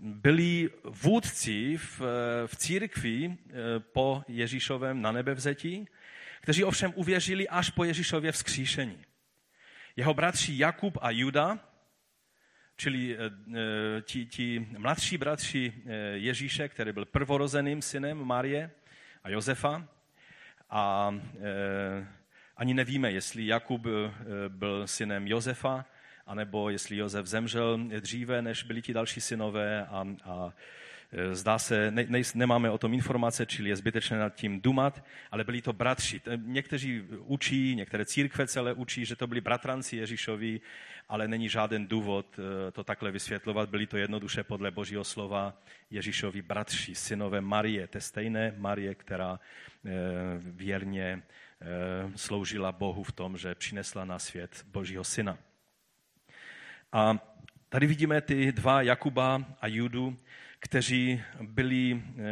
byli 0.02 0.70
vůdci 0.84 1.76
v, 1.76 2.00
v 2.46 2.56
církvi 2.56 3.24
eh, 3.30 3.54
po 3.80 4.22
Ježíšovém 4.28 5.02
na 5.02 5.12
nebevzetí, 5.12 5.88
kteří 6.40 6.64
ovšem 6.64 6.92
uvěřili 6.96 7.48
až 7.48 7.70
po 7.70 7.84
Ježíšově 7.84 8.32
vzkříšení. 8.32 9.04
Jeho 9.96 10.14
bratři 10.14 10.52
Jakub 10.58 10.98
a 11.00 11.10
Juda, 11.10 11.58
čili 12.76 13.16
eh, 13.16 13.30
eh, 13.56 14.02
ti, 14.02 14.26
ti 14.26 14.68
mladší 14.78 15.18
bratři 15.18 15.72
eh, 15.76 15.92
Ježíše, 16.14 16.68
který 16.68 16.92
byl 16.92 17.04
prvorozeným 17.04 17.82
synem 17.82 18.24
Marie 18.24 18.70
a 19.24 19.30
Josefa. 19.30 19.88
A 20.70 21.14
ani 22.56 22.74
nevíme, 22.74 23.12
jestli 23.12 23.46
Jakub 23.46 23.86
byl 24.48 24.86
synem 24.86 25.26
Josefa, 25.26 25.84
anebo 26.26 26.70
jestli 26.70 26.96
Josef 26.96 27.26
zemřel 27.26 27.78
dříve, 28.00 28.42
než 28.42 28.62
byli 28.62 28.82
ti 28.82 28.92
další 28.92 29.20
synové 29.20 29.86
a, 29.86 30.06
a 30.24 30.52
zdá 31.32 31.58
se, 31.58 31.90
ne, 31.90 32.06
ne, 32.08 32.22
nemáme 32.34 32.70
o 32.70 32.78
tom 32.78 32.94
informace, 32.94 33.46
čili 33.46 33.68
je 33.68 33.76
zbytečné 33.76 34.18
nad 34.18 34.34
tím 34.34 34.60
dumat, 34.60 35.04
ale 35.30 35.44
byli 35.44 35.62
to 35.62 35.72
bratři. 35.72 36.20
Někteří 36.36 37.02
učí, 37.18 37.74
některé 37.74 38.04
církve 38.04 38.46
celé 38.46 38.72
učí, 38.72 39.04
že 39.04 39.16
to 39.16 39.26
byli 39.26 39.40
bratranci 39.40 39.96
Ježíšovi, 39.96 40.60
ale 41.08 41.28
není 41.28 41.48
žádný 41.48 41.86
důvod 41.86 42.26
eh, 42.38 42.70
to 42.70 42.84
takhle 42.84 43.10
vysvětlovat. 43.10 43.68
Byli 43.68 43.86
to 43.86 43.96
jednoduše 43.96 44.44
podle 44.44 44.70
Božího 44.70 45.04
slova 45.04 45.62
Ježíšovi 45.90 46.42
bratři, 46.42 46.94
synové 46.94 47.40
Marie, 47.40 47.86
té 47.86 48.00
stejné 48.00 48.54
Marie, 48.56 48.94
která 48.94 49.40
eh, 49.84 49.90
věrně 50.38 51.22
sloužila 52.16 52.72
Bohu 52.72 53.02
v 53.02 53.12
tom, 53.12 53.36
že 53.36 53.54
přinesla 53.54 54.04
na 54.04 54.18
svět 54.18 54.64
Božího 54.66 55.04
syna. 55.04 55.38
A 56.92 57.18
tady 57.68 57.86
vidíme 57.86 58.20
ty 58.20 58.52
dva, 58.52 58.82
Jakuba 58.82 59.44
a 59.60 59.66
Judu, 59.66 60.16
kteří 60.60 61.22
byli 61.40 62.02
eh, 62.02 62.22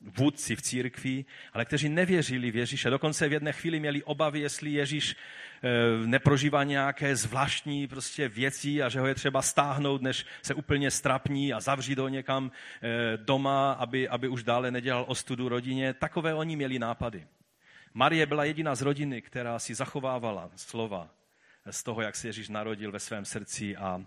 vůdci 0.00 0.56
v 0.56 0.62
církvi, 0.62 1.24
ale 1.52 1.64
kteří 1.64 1.88
nevěřili 1.88 2.50
v 2.50 2.56
Ježíše. 2.56 2.90
Dokonce 2.90 3.28
v 3.28 3.32
jedné 3.32 3.52
chvíli 3.52 3.80
měli 3.80 4.02
obavy, 4.02 4.40
jestli 4.40 4.70
Ježíš 4.70 5.16
eh, 5.16 6.06
neprožívá 6.06 6.64
nějaké 6.64 7.16
zvláštní 7.16 7.86
prostě 7.86 8.28
věci 8.28 8.82
a 8.82 8.88
že 8.88 9.00
ho 9.00 9.06
je 9.06 9.14
třeba 9.14 9.42
stáhnout, 9.42 10.02
než 10.02 10.26
se 10.42 10.54
úplně 10.54 10.90
strapní 10.90 11.52
a 11.52 11.60
zavřít 11.60 11.98
ho 11.98 12.08
někam 12.08 12.50
eh, 12.82 13.16
doma, 13.16 13.72
aby, 13.72 14.08
aby 14.08 14.28
už 14.28 14.42
dále 14.42 14.70
nedělal 14.70 15.04
ostudu 15.08 15.48
rodině. 15.48 15.94
Takové 15.94 16.34
oni 16.34 16.56
měli 16.56 16.78
nápady. 16.78 17.26
Marie 17.94 18.26
byla 18.26 18.44
jediná 18.44 18.74
z 18.74 18.82
rodiny, 18.82 19.22
která 19.22 19.58
si 19.58 19.74
zachovávala 19.74 20.50
slova 20.56 21.08
z 21.70 21.82
toho, 21.82 22.00
jak 22.02 22.16
se 22.16 22.28
Ježíš 22.28 22.48
narodil 22.48 22.92
ve 22.92 23.00
svém 23.00 23.24
srdci 23.24 23.76
a, 23.76 24.06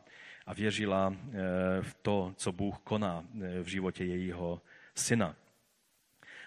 a 0.50 0.54
věřila 0.54 1.14
eh, 1.14 1.32
v 1.82 1.94
to, 2.02 2.34
co 2.38 2.52
Bůh 2.52 2.78
koná 2.84 3.24
eh, 3.24 3.64
v 3.64 3.68
životě 3.68 4.06
jejího 4.06 4.62
syna. 4.96 5.36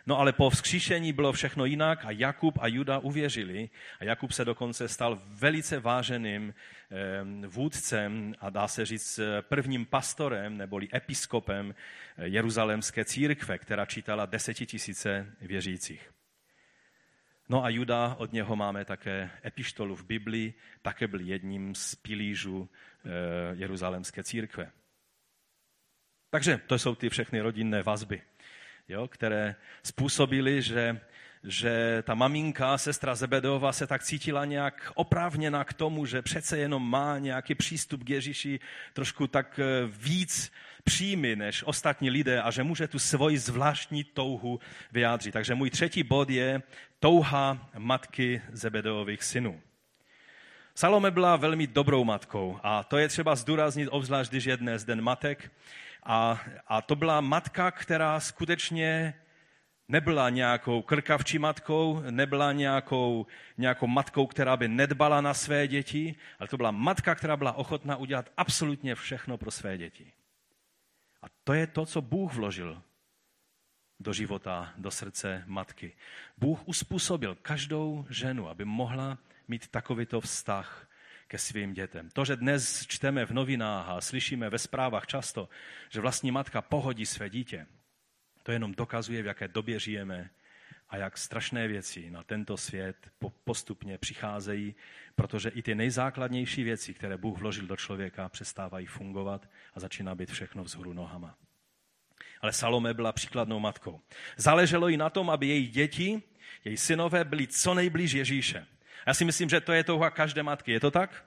No 0.06 0.18
ale 0.18 0.32
po 0.32 0.50
vzkříšení 0.50 1.12
bylo 1.12 1.32
všechno 1.32 1.64
jinak 1.64 2.04
a 2.04 2.10
Jakub 2.10 2.58
a 2.60 2.66
Juda 2.66 2.98
uvěřili 2.98 3.70
a 4.00 4.04
Jakub 4.04 4.32
se 4.32 4.44
dokonce 4.44 4.88
stal 4.88 5.18
velice 5.26 5.80
váženým 5.80 6.54
eh, 6.54 7.46
vůdcem 7.46 8.34
a 8.40 8.50
dá 8.50 8.68
se 8.68 8.86
říct 8.86 9.20
prvním 9.40 9.86
pastorem 9.86 10.56
neboli 10.56 10.88
episkopem 10.94 11.74
jeruzalémské 12.22 13.04
církve, 13.04 13.58
která 13.58 13.86
čítala 13.86 14.26
desetitisíce 14.26 15.26
věřících. 15.40 16.12
No 17.48 17.64
a 17.64 17.68
Juda, 17.68 18.16
od 18.18 18.32
něho 18.32 18.56
máme 18.56 18.84
také 18.84 19.30
epištolu 19.44 19.96
v 19.96 20.04
Biblii, 20.04 20.54
také 20.82 21.06
byl 21.06 21.20
jedním 21.20 21.74
z 21.74 21.94
pilířů 21.94 22.68
eh, 22.68 22.91
jeruzalémské 23.52 24.24
církve. 24.24 24.70
Takže 26.30 26.60
to 26.66 26.78
jsou 26.78 26.94
ty 26.94 27.08
všechny 27.08 27.40
rodinné 27.40 27.82
vazby, 27.82 28.22
jo, 28.88 29.08
které 29.08 29.54
způsobily, 29.82 30.62
že, 30.62 31.00
že 31.44 32.02
ta 32.06 32.14
maminka, 32.14 32.78
sestra 32.78 33.14
Zebedova 33.14 33.72
se 33.72 33.86
tak 33.86 34.02
cítila 34.02 34.44
nějak 34.44 34.92
oprávněna 34.94 35.64
k 35.64 35.72
tomu, 35.72 36.06
že 36.06 36.22
přece 36.22 36.58
jenom 36.58 36.90
má 36.90 37.18
nějaký 37.18 37.54
přístup 37.54 38.04
k 38.04 38.10
Ježíši 38.10 38.60
trošku 38.92 39.26
tak 39.26 39.58
eh, 39.58 39.64
víc 39.86 40.52
příjmy 40.84 41.36
než 41.36 41.62
ostatní 41.62 42.10
lidé 42.10 42.42
a 42.42 42.50
že 42.50 42.62
může 42.62 42.88
tu 42.88 42.98
svoji 42.98 43.38
zvláštní 43.38 44.04
touhu 44.04 44.60
vyjádřit. 44.92 45.32
Takže 45.32 45.54
můj 45.54 45.70
třetí 45.70 46.02
bod 46.02 46.30
je 46.30 46.62
touha 47.00 47.70
matky 47.78 48.42
Zebedeových 48.52 49.22
synů. 49.22 49.60
Salome 50.82 51.10
byla 51.10 51.36
velmi 51.36 51.66
dobrou 51.66 52.04
matkou 52.04 52.60
a 52.62 52.84
to 52.84 52.98
je 52.98 53.08
třeba 53.08 53.36
zdůraznit, 53.36 53.88
obzvlášť 53.88 54.30
když 54.30 54.44
je 54.44 54.56
dnes 54.56 54.84
den 54.84 55.02
matek. 55.02 55.52
A, 56.02 56.40
a 56.66 56.82
to 56.82 56.96
byla 56.96 57.20
matka, 57.20 57.70
která 57.70 58.20
skutečně 58.20 59.14
nebyla 59.88 60.30
nějakou 60.30 60.82
krkavčí 60.82 61.38
matkou, 61.38 62.02
nebyla 62.10 62.52
nějakou, 62.52 63.26
nějakou 63.58 63.86
matkou, 63.86 64.26
která 64.26 64.56
by 64.56 64.68
nedbala 64.68 65.20
na 65.20 65.34
své 65.34 65.68
děti, 65.68 66.14
ale 66.38 66.48
to 66.48 66.56
byla 66.56 66.70
matka, 66.70 67.14
která 67.14 67.36
byla 67.36 67.52
ochotná 67.52 67.96
udělat 67.96 68.30
absolutně 68.36 68.94
všechno 68.94 69.38
pro 69.38 69.50
své 69.50 69.78
děti. 69.78 70.12
A 71.22 71.26
to 71.44 71.52
je 71.52 71.66
to, 71.66 71.86
co 71.86 72.02
Bůh 72.02 72.34
vložil 72.34 72.82
do 74.00 74.12
života, 74.12 74.72
do 74.76 74.90
srdce 74.90 75.44
matky. 75.46 75.92
Bůh 76.38 76.68
uspůsobil 76.68 77.34
každou 77.42 78.06
ženu, 78.10 78.48
aby 78.48 78.64
mohla 78.64 79.18
mít 79.52 79.68
takovýto 79.68 80.20
vztah 80.20 80.88
ke 81.28 81.38
svým 81.38 81.74
dětem. 81.74 82.08
To, 82.12 82.24
že 82.24 82.36
dnes 82.36 82.86
čteme 82.86 83.26
v 83.26 83.30
novinách 83.30 83.88
a 83.88 84.00
slyšíme 84.00 84.50
ve 84.50 84.58
zprávách 84.58 85.06
často, 85.06 85.48
že 85.90 86.00
vlastní 86.00 86.30
matka 86.30 86.62
pohodí 86.62 87.06
své 87.06 87.30
dítě, 87.30 87.66
to 88.42 88.52
jenom 88.52 88.72
dokazuje, 88.72 89.22
v 89.22 89.26
jaké 89.26 89.48
době 89.48 89.78
žijeme 89.78 90.30
a 90.88 90.96
jak 90.96 91.18
strašné 91.18 91.68
věci 91.68 92.10
na 92.10 92.22
tento 92.22 92.56
svět 92.56 92.96
postupně 93.44 93.98
přicházejí, 93.98 94.74
protože 95.14 95.48
i 95.48 95.62
ty 95.62 95.74
nejzákladnější 95.74 96.62
věci, 96.64 96.94
které 96.94 97.16
Bůh 97.16 97.38
vložil 97.38 97.66
do 97.66 97.76
člověka, 97.76 98.28
přestávají 98.28 98.86
fungovat 98.86 99.48
a 99.74 99.80
začíná 99.80 100.14
být 100.14 100.30
všechno 100.30 100.64
vzhůru 100.64 100.92
nohama. 100.92 101.36
Ale 102.40 102.52
Salome 102.52 102.94
byla 102.94 103.12
příkladnou 103.12 103.60
matkou. 103.60 104.00
Záleželo 104.36 104.88
jí 104.88 104.96
na 104.96 105.10
tom, 105.10 105.30
aby 105.30 105.46
její 105.46 105.68
děti, 105.68 106.22
její 106.64 106.76
synové 106.76 107.24
byli 107.24 107.46
co 107.46 107.74
nejblíž 107.74 108.12
Ježíše. 108.12 108.66
Já 109.06 109.14
si 109.14 109.24
myslím, 109.24 109.48
že 109.48 109.60
to 109.60 109.72
je 109.72 109.84
touha 109.84 110.10
každé 110.10 110.42
matky. 110.42 110.72
Je 110.72 110.80
to 110.80 110.90
tak? 110.90 111.24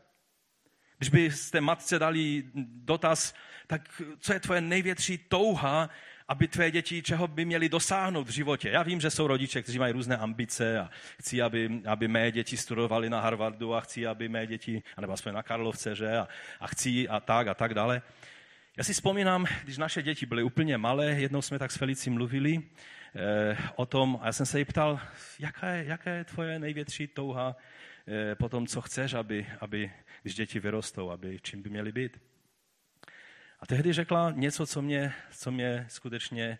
Když 0.97 1.09
byste 1.09 1.61
matce 1.61 1.99
dali 1.99 2.43
dotaz, 2.65 3.35
tak 3.67 4.01
co 4.19 4.33
je 4.33 4.39
tvoje 4.39 4.61
největší 4.61 5.17
touha, 5.17 5.89
aby 6.27 6.47
tvé 6.47 6.71
děti 6.71 7.03
čeho 7.03 7.27
by 7.27 7.45
měly 7.45 7.69
dosáhnout 7.69 8.27
v 8.27 8.31
životě. 8.31 8.69
Já 8.69 8.83
vím, 8.83 9.01
že 9.01 9.09
jsou 9.09 9.27
rodiče, 9.27 9.61
kteří 9.61 9.79
mají 9.79 9.93
různé 9.93 10.17
ambice 10.17 10.79
a 10.79 10.89
chci, 11.19 11.41
aby, 11.41 11.81
aby 11.85 12.07
mé 12.07 12.31
děti 12.31 12.57
studovali 12.57 13.09
na 13.09 13.19
Harvardu 13.19 13.75
a 13.75 13.81
chci, 13.81 14.07
aby 14.07 14.29
mé 14.29 14.47
děti, 14.47 14.83
anebo 14.97 15.13
aspoň 15.13 15.33
na 15.33 15.43
Karlovce, 15.43 15.95
že, 15.95 16.17
a, 16.17 16.27
a 16.59 16.67
chci 16.67 17.07
a 17.07 17.19
tak 17.19 17.47
a 17.47 17.53
tak 17.53 17.73
dále. 17.73 18.01
Já 18.77 18.83
si 18.83 18.93
vzpomínám, 18.93 19.45
když 19.63 19.77
naše 19.77 20.01
děti 20.01 20.25
byly 20.25 20.43
úplně 20.43 20.77
malé, 20.77 21.05
jednou 21.05 21.41
jsme 21.41 21.59
tak 21.59 21.71
s 21.71 21.77
Felicí 21.77 22.09
mluvili 22.09 22.63
o 23.75 23.85
tom 23.85 24.19
a 24.21 24.25
já 24.25 24.33
jsem 24.33 24.45
se 24.45 24.59
jí 24.59 24.65
ptal, 24.65 24.99
jaká 25.39 25.69
je, 25.69 25.85
jaká 25.85 26.11
je 26.11 26.23
tvoje 26.23 26.59
největší 26.59 27.07
touha 27.07 27.55
eh, 28.07 28.35
po 28.35 28.49
tom, 28.49 28.67
co 28.67 28.81
chceš, 28.81 29.13
aby, 29.13 29.47
aby, 29.59 29.91
když 30.21 30.35
děti 30.35 30.59
vyrostou, 30.59 31.09
aby 31.09 31.39
čím 31.41 31.61
by 31.61 31.69
měly 31.69 31.91
být. 31.91 32.21
A 33.59 33.65
tehdy 33.65 33.93
řekla 33.93 34.31
něco, 34.31 34.67
co 34.67 34.81
mě, 34.81 35.13
co 35.31 35.51
mě 35.51 35.85
skutečně 35.89 36.59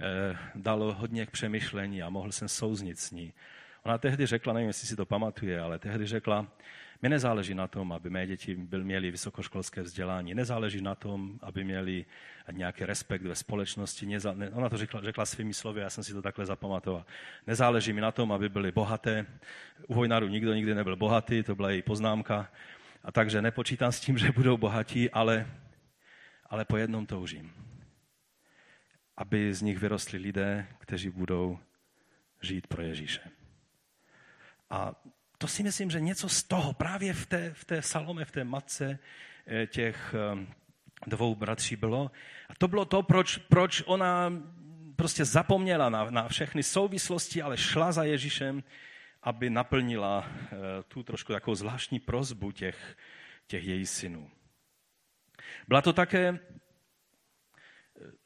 eh, 0.00 0.38
dalo 0.54 0.94
hodně 0.94 1.26
k 1.26 1.30
přemýšlení 1.30 2.02
a 2.02 2.10
mohl 2.10 2.32
jsem 2.32 2.48
souznit 2.48 2.98
s 2.98 3.10
ní. 3.10 3.32
Ona 3.82 3.98
tehdy 3.98 4.26
řekla, 4.26 4.52
nevím, 4.52 4.68
jestli 4.68 4.88
si 4.88 4.96
to 4.96 5.06
pamatuje, 5.06 5.60
ale 5.60 5.78
tehdy 5.78 6.06
řekla, 6.06 6.46
mě 7.02 7.08
nezáleží 7.08 7.54
na 7.54 7.66
tom, 7.68 7.92
aby 7.92 8.10
mé 8.10 8.26
děti 8.26 8.54
byl, 8.54 8.84
měli 8.84 9.10
vysokoškolské 9.10 9.82
vzdělání, 9.82 10.34
nezáleží 10.34 10.80
na 10.80 10.94
tom, 10.94 11.38
aby 11.42 11.64
měli 11.64 12.04
nějaký 12.52 12.84
respekt 12.84 13.22
ve 13.22 13.34
společnosti. 13.34 14.06
Neza, 14.06 14.32
ne, 14.32 14.50
ona 14.50 14.68
to 14.68 14.76
řekla, 14.76 15.00
řekla 15.02 15.26
svými 15.26 15.54
slovy, 15.54 15.80
já 15.80 15.90
jsem 15.90 16.04
si 16.04 16.12
to 16.12 16.22
takhle 16.22 16.46
zapamatoval. 16.46 17.04
Nezáleží 17.46 17.92
mi 17.92 18.00
na 18.00 18.12
tom, 18.12 18.32
aby 18.32 18.48
byli 18.48 18.72
bohaté. 18.72 19.26
U 19.86 19.94
Vojnaru 19.94 20.28
nikdo 20.28 20.54
nikdy 20.54 20.74
nebyl 20.74 20.96
bohatý, 20.96 21.42
to 21.42 21.54
byla 21.54 21.70
její 21.70 21.82
poznámka. 21.82 22.50
A 23.04 23.12
takže 23.12 23.42
nepočítám 23.42 23.92
s 23.92 24.00
tím, 24.00 24.18
že 24.18 24.32
budou 24.32 24.56
bohatí, 24.56 25.10
ale 25.10 25.46
ale 26.52 26.64
po 26.64 26.76
jednom 26.76 27.06
toužím. 27.06 27.52
Aby 29.16 29.54
z 29.54 29.62
nich 29.62 29.78
vyrostli 29.78 30.18
lidé, 30.18 30.66
kteří 30.78 31.10
budou 31.10 31.58
žít 32.42 32.66
pro 32.66 32.82
Ježíše. 32.82 33.20
A 34.70 34.94
to 35.42 35.48
si 35.48 35.62
myslím, 35.62 35.90
že 35.90 36.00
něco 36.00 36.28
z 36.28 36.42
toho 36.42 36.72
právě 36.72 37.14
v 37.14 37.26
té, 37.26 37.50
v 37.54 37.64
té 37.64 37.82
salome, 37.82 38.24
v 38.24 38.30
té 38.30 38.44
matce 38.44 38.98
eh, 39.46 39.66
těch 39.66 40.14
eh, 40.14 40.46
dvou 41.06 41.34
bratří 41.34 41.76
bylo. 41.76 42.10
A 42.48 42.54
to 42.54 42.68
bylo 42.68 42.84
to, 42.84 43.02
proč, 43.02 43.36
proč 43.36 43.82
ona 43.86 44.32
prostě 44.96 45.24
zapomněla 45.24 45.90
na, 45.90 46.10
na 46.10 46.28
všechny 46.28 46.62
souvislosti, 46.62 47.42
ale 47.42 47.56
šla 47.56 47.92
za 47.92 48.04
Ježíšem, 48.04 48.62
aby 49.22 49.50
naplnila 49.50 50.26
eh, 50.26 50.56
tu 50.88 51.02
trošku 51.02 51.32
takovou 51.32 51.54
zvláštní 51.54 51.98
prozbu 51.98 52.52
těch, 52.52 52.96
těch 53.46 53.64
její 53.64 53.86
synů. 53.86 54.30
Byla 55.68 55.82
to 55.82 55.92
také 55.92 56.38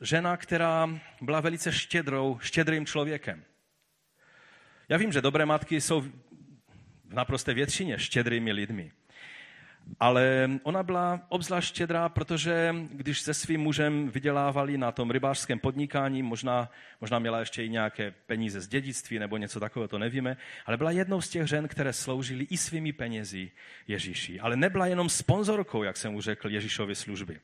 žena, 0.00 0.36
která 0.36 1.00
byla 1.20 1.40
velice 1.40 1.72
štědrou, 1.72 2.38
štědrým 2.42 2.86
člověkem. 2.86 3.44
Já 4.88 4.96
vím, 4.96 5.12
že 5.12 5.20
dobré 5.20 5.46
matky 5.46 5.80
jsou 5.80 6.04
naprosté 7.16 7.54
většině 7.54 7.98
štědrými 7.98 8.52
lidmi. 8.52 8.92
Ale 10.00 10.50
ona 10.62 10.82
byla 10.82 11.20
obzvlášť 11.28 11.68
štědrá, 11.68 12.08
protože 12.08 12.74
když 12.90 13.20
se 13.20 13.34
svým 13.34 13.60
mužem 13.60 14.10
vydělávali 14.10 14.78
na 14.78 14.92
tom 14.92 15.10
rybářském 15.10 15.58
podnikání, 15.58 16.22
možná, 16.22 16.70
možná 17.00 17.18
měla 17.18 17.40
ještě 17.40 17.64
i 17.64 17.68
nějaké 17.68 18.10
peníze 18.26 18.60
z 18.60 18.68
dědictví 18.68 19.18
nebo 19.18 19.36
něco 19.36 19.60
takového, 19.60 19.88
to 19.88 19.98
nevíme, 19.98 20.36
ale 20.66 20.76
byla 20.76 20.90
jednou 20.90 21.20
z 21.20 21.28
těch 21.28 21.46
žen, 21.46 21.68
které 21.68 21.92
sloužily 21.92 22.44
i 22.50 22.56
svými 22.56 22.92
penězi 22.92 23.50
Ježíši. 23.88 24.40
Ale 24.40 24.56
nebyla 24.56 24.86
jenom 24.86 25.08
sponzorkou, 25.08 25.82
jak 25.82 25.96
jsem 25.96 26.14
už 26.14 26.24
řekl, 26.24 26.50
Ježíšovy 26.50 26.94
služby, 26.94 27.40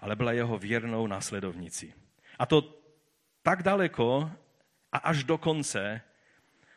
ale 0.00 0.16
byla 0.16 0.32
jeho 0.32 0.58
věrnou 0.58 1.06
následovnicí. 1.06 1.94
A 2.38 2.46
to 2.46 2.80
tak 3.42 3.62
daleko 3.62 4.30
a 4.92 4.98
až 4.98 5.24
do 5.24 5.38
konce, 5.38 6.00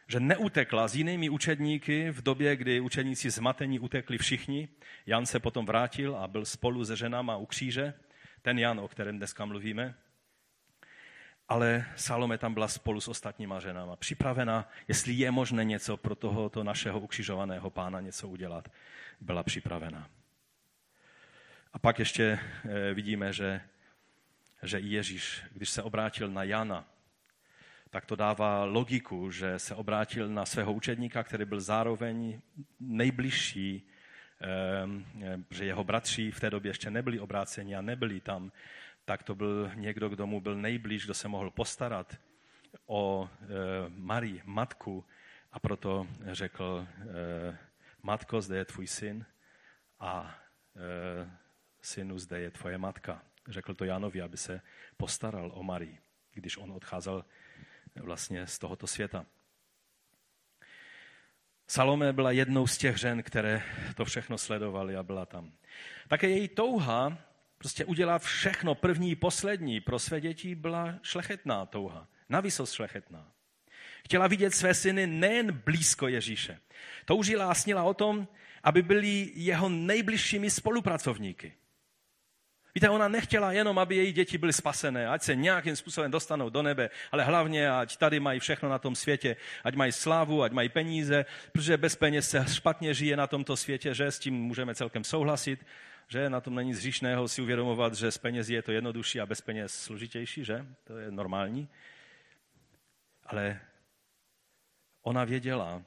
že 0.07 0.19
neutekla 0.19 0.87
s 0.87 0.95
jinými 0.95 1.29
učedníky 1.29 2.11
v 2.11 2.21
době, 2.21 2.55
kdy 2.55 2.79
učedníci 2.79 3.29
zmatení 3.29 3.79
utekli 3.79 4.17
všichni. 4.17 4.69
Jan 5.05 5.25
se 5.25 5.39
potom 5.39 5.65
vrátil 5.65 6.15
a 6.15 6.27
byl 6.27 6.45
spolu 6.45 6.85
se 6.85 6.95
ženama 6.95 7.37
u 7.37 7.45
kříže, 7.45 7.93
ten 8.41 8.59
Jan, 8.59 8.79
o 8.79 8.87
kterém 8.87 9.17
dneska 9.17 9.45
mluvíme. 9.45 9.95
Ale 11.49 11.85
Salome 11.95 12.37
tam 12.37 12.53
byla 12.53 12.67
spolu 12.67 13.01
s 13.01 13.07
ostatníma 13.07 13.59
ženama, 13.59 13.95
připravena, 13.95 14.69
jestli 14.87 15.13
je 15.13 15.31
možné 15.31 15.63
něco 15.63 15.97
pro 15.97 16.15
tohoto 16.15 16.63
našeho 16.63 16.99
ukřižovaného 16.99 17.69
pána 17.69 17.99
něco 17.99 18.27
udělat, 18.27 18.71
byla 19.21 19.43
připravena. 19.43 20.09
A 21.73 21.79
pak 21.79 21.99
ještě 21.99 22.39
eh, 22.65 22.93
vidíme, 22.93 23.33
že, 23.33 23.61
že 24.63 24.79
i 24.79 24.87
Ježíš, 24.87 25.43
když 25.53 25.69
se 25.69 25.83
obrátil 25.83 26.29
na 26.29 26.43
Jana, 26.43 26.87
tak 27.89 28.05
to 28.05 28.15
dává 28.15 28.65
logiku, 28.65 29.31
že 29.31 29.59
se 29.59 29.75
obrátil 29.75 30.29
na 30.29 30.45
svého 30.45 30.73
učedníka, 30.73 31.23
který 31.23 31.45
byl 31.45 31.59
zároveň 31.59 32.41
nejbližší, 32.79 33.87
že 35.51 35.65
jeho 35.65 35.83
bratři 35.83 36.31
v 36.31 36.39
té 36.39 36.49
době 36.49 36.69
ještě 36.69 36.91
nebyli 36.91 37.19
obráceni 37.19 37.75
a 37.75 37.81
nebyli 37.81 38.19
tam, 38.19 38.51
tak 39.05 39.23
to 39.23 39.35
byl 39.35 39.71
někdo, 39.75 40.09
kdo 40.09 40.27
mu 40.27 40.41
byl 40.41 40.55
nejblíž, 40.55 41.05
kdo 41.05 41.13
se 41.13 41.27
mohl 41.27 41.51
postarat 41.51 42.17
o 42.85 43.29
e, 43.41 43.45
Marii, 43.89 44.41
matku, 44.45 45.05
a 45.51 45.59
proto 45.59 46.07
řekl, 46.31 46.87
e, 46.99 47.57
matko, 48.03 48.41
zde 48.41 48.57
je 48.57 48.65
tvůj 48.65 48.87
syn 48.87 49.25
a 49.99 50.35
synu, 51.81 52.19
zde 52.19 52.39
je 52.39 52.51
tvoje 52.51 52.77
matka. 52.77 53.21
Řekl 53.47 53.73
to 53.73 53.85
Janovi, 53.85 54.21
aby 54.21 54.37
se 54.37 54.61
postaral 54.97 55.51
o 55.55 55.63
Marii, 55.63 55.99
když 56.33 56.57
on 56.57 56.71
odcházel 56.71 57.25
vlastně 58.01 58.47
z 58.47 58.59
tohoto 58.59 58.87
světa. 58.87 59.25
Salome 61.67 62.13
byla 62.13 62.31
jednou 62.31 62.67
z 62.67 62.77
těch 62.77 62.97
žen, 62.97 63.23
které 63.23 63.63
to 63.95 64.05
všechno 64.05 64.37
sledovaly 64.37 64.95
a 64.95 65.03
byla 65.03 65.25
tam. 65.25 65.51
Také 66.07 66.29
její 66.29 66.47
touha 66.47 67.17
prostě 67.57 67.85
udělat 67.85 68.21
všechno 68.21 68.75
první, 68.75 69.15
poslední 69.15 69.81
pro 69.81 69.99
své 69.99 70.21
děti 70.21 70.55
byla 70.55 70.99
šlechetná 71.01 71.65
touha, 71.65 72.07
navíc 72.29 72.61
šlechetná. 72.71 73.31
Chtěla 74.05 74.27
vidět 74.27 74.55
své 74.55 74.73
syny 74.73 75.07
nejen 75.07 75.51
blízko 75.65 76.07
Ježíše. 76.07 76.59
Toužila 77.05 77.51
a 77.51 77.53
snila 77.53 77.83
o 77.83 77.93
tom, 77.93 78.27
aby 78.63 78.81
byli 78.81 79.31
jeho 79.35 79.69
nejbližšími 79.69 80.49
spolupracovníky. 80.49 81.53
Víte, 82.77 82.89
ona 82.89 83.07
nechtěla 83.07 83.51
jenom, 83.51 83.79
aby 83.79 83.95
její 83.95 84.13
děti 84.13 84.37
byly 84.37 84.53
spasené, 84.53 85.07
ať 85.07 85.21
se 85.21 85.35
nějakým 85.35 85.75
způsobem 85.75 86.11
dostanou 86.11 86.49
do 86.49 86.61
nebe, 86.61 86.89
ale 87.11 87.23
hlavně, 87.23 87.71
ať 87.71 87.97
tady 87.97 88.19
mají 88.19 88.39
všechno 88.39 88.69
na 88.69 88.79
tom 88.79 88.95
světě, 88.95 89.35
ať 89.63 89.75
mají 89.75 89.91
slávu, 89.91 90.43
ať 90.43 90.51
mají 90.51 90.69
peníze, 90.69 91.25
protože 91.51 91.77
bez 91.77 91.95
peněz 91.95 92.29
se 92.29 92.45
špatně 92.53 92.93
žije 92.93 93.17
na 93.17 93.27
tomto 93.27 93.57
světě, 93.57 93.93
že 93.93 94.11
s 94.11 94.19
tím 94.19 94.33
můžeme 94.33 94.75
celkem 94.75 95.03
souhlasit, 95.03 95.65
že 96.07 96.29
na 96.29 96.41
tom 96.41 96.55
není 96.55 96.73
zříšného 96.73 97.27
si 97.27 97.41
uvědomovat, 97.41 97.93
že 97.93 98.11
z 98.11 98.17
peněz 98.17 98.49
je 98.49 98.61
to 98.61 98.71
jednodušší 98.71 99.21
a 99.21 99.25
bez 99.25 99.41
peněz 99.41 99.73
složitější, 99.73 100.45
že? 100.45 100.65
To 100.83 100.97
je 100.97 101.11
normální. 101.11 101.69
Ale 103.25 103.59
ona 105.01 105.25
věděla, 105.25 105.83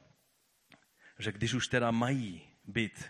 že 1.18 1.32
když 1.32 1.54
už 1.54 1.68
teda 1.68 1.90
mají 1.90 2.42
být 2.64 3.04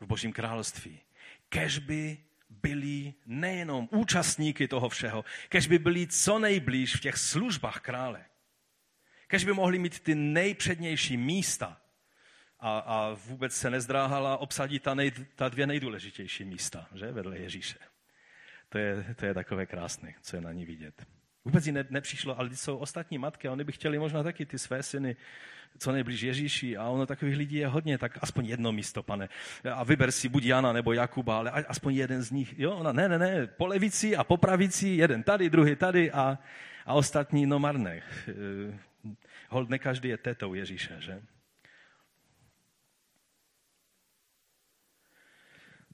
v 0.00 0.06
Božím 0.06 0.32
království, 0.32 1.00
kež 1.48 1.78
by 1.78 2.25
byli 2.48 3.14
nejenom 3.26 3.88
účastníky 3.92 4.68
toho 4.68 4.88
všeho, 4.88 5.24
kež 5.48 5.66
by 5.66 5.78
byli 5.78 6.06
co 6.06 6.38
nejblíž 6.38 6.96
v 6.96 7.00
těch 7.00 7.16
službách 7.16 7.80
krále. 7.80 8.24
Kež 9.26 9.44
by 9.44 9.52
mohli 9.52 9.78
mít 9.78 10.00
ty 10.00 10.14
nejpřednější 10.14 11.16
místa 11.16 11.80
a, 12.60 12.78
a 12.78 13.14
vůbec 13.14 13.56
se 13.56 13.70
nezdráhala 13.70 14.36
obsadit 14.36 14.82
ta, 14.82 14.94
nej, 14.94 15.10
ta 15.34 15.48
dvě 15.48 15.66
nejdůležitější 15.66 16.44
místa, 16.44 16.88
že, 16.94 17.12
vedle 17.12 17.38
Ježíše. 17.38 17.78
To 18.68 18.78
je, 18.78 19.14
to 19.16 19.26
je 19.26 19.34
takové 19.34 19.66
krásné, 19.66 20.14
co 20.20 20.36
je 20.36 20.42
na 20.42 20.52
ní 20.52 20.64
vidět. 20.64 21.15
Vůbec 21.46 21.66
jí 21.66 21.72
ne, 21.72 21.84
nepřišlo, 21.90 22.38
ale 22.38 22.50
jsou 22.56 22.76
ostatní 22.76 23.18
matky 23.18 23.48
oni 23.48 23.64
by 23.64 23.72
chtěli 23.72 23.98
možná 23.98 24.22
taky 24.22 24.46
ty 24.46 24.58
své 24.58 24.82
syny 24.82 25.16
co 25.78 25.92
nejblíž 25.92 26.22
Ježíši 26.22 26.76
a 26.76 26.88
ono 26.88 27.06
takových 27.06 27.36
lidí 27.36 27.56
je 27.56 27.66
hodně, 27.68 27.98
tak 27.98 28.18
aspoň 28.20 28.46
jedno 28.46 28.72
místo, 28.72 29.02
pane. 29.02 29.28
A 29.72 29.84
vyber 29.84 30.12
si 30.12 30.28
buď 30.28 30.44
Jana 30.44 30.72
nebo 30.72 30.92
Jakuba, 30.92 31.38
ale 31.38 31.50
aspoň 31.50 31.94
jeden 31.94 32.22
z 32.22 32.30
nich. 32.30 32.58
Jo, 32.58 32.72
ona, 32.72 32.92
ne, 32.92 33.08
ne, 33.08 33.18
ne, 33.18 33.46
po 33.46 33.66
levici 33.66 34.16
a 34.16 34.24
po 34.24 34.36
pravici, 34.36 34.88
jeden 34.88 35.22
tady, 35.22 35.50
druhý 35.50 35.76
tady 35.76 36.10
a, 36.10 36.38
a 36.86 36.94
ostatní 36.94 37.46
no 37.46 37.58
marné. 37.58 38.02
Eh, 38.28 38.78
hold, 39.48 39.68
ne 39.68 39.78
každý 39.78 40.08
je 40.08 40.16
tetou 40.16 40.54
Ježíše, 40.54 40.96
že? 40.98 41.22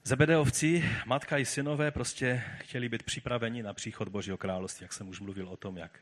Zebedeovci, 0.05 0.89
matka 1.05 1.37
i 1.37 1.45
synové, 1.45 1.91
prostě 1.91 2.43
chtěli 2.57 2.89
být 2.89 3.03
připraveni 3.03 3.63
na 3.63 3.73
příchod 3.73 4.07
Božího 4.07 4.37
království, 4.37 4.83
jak 4.83 4.93
jsem 4.93 5.09
už 5.09 5.19
mluvil 5.19 5.49
o 5.49 5.57
tom, 5.57 5.77
jak 5.77 5.99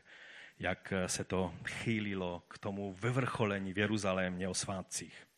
jak 0.58 0.92
se 1.06 1.24
to 1.24 1.54
chýlilo 1.66 2.42
k 2.48 2.58
tomu 2.58 2.92
vyvrcholení 2.92 3.72
v 3.72 3.78
Jeruzalémě 3.78 4.48
o 4.48 4.54
svátcích. 4.54 5.28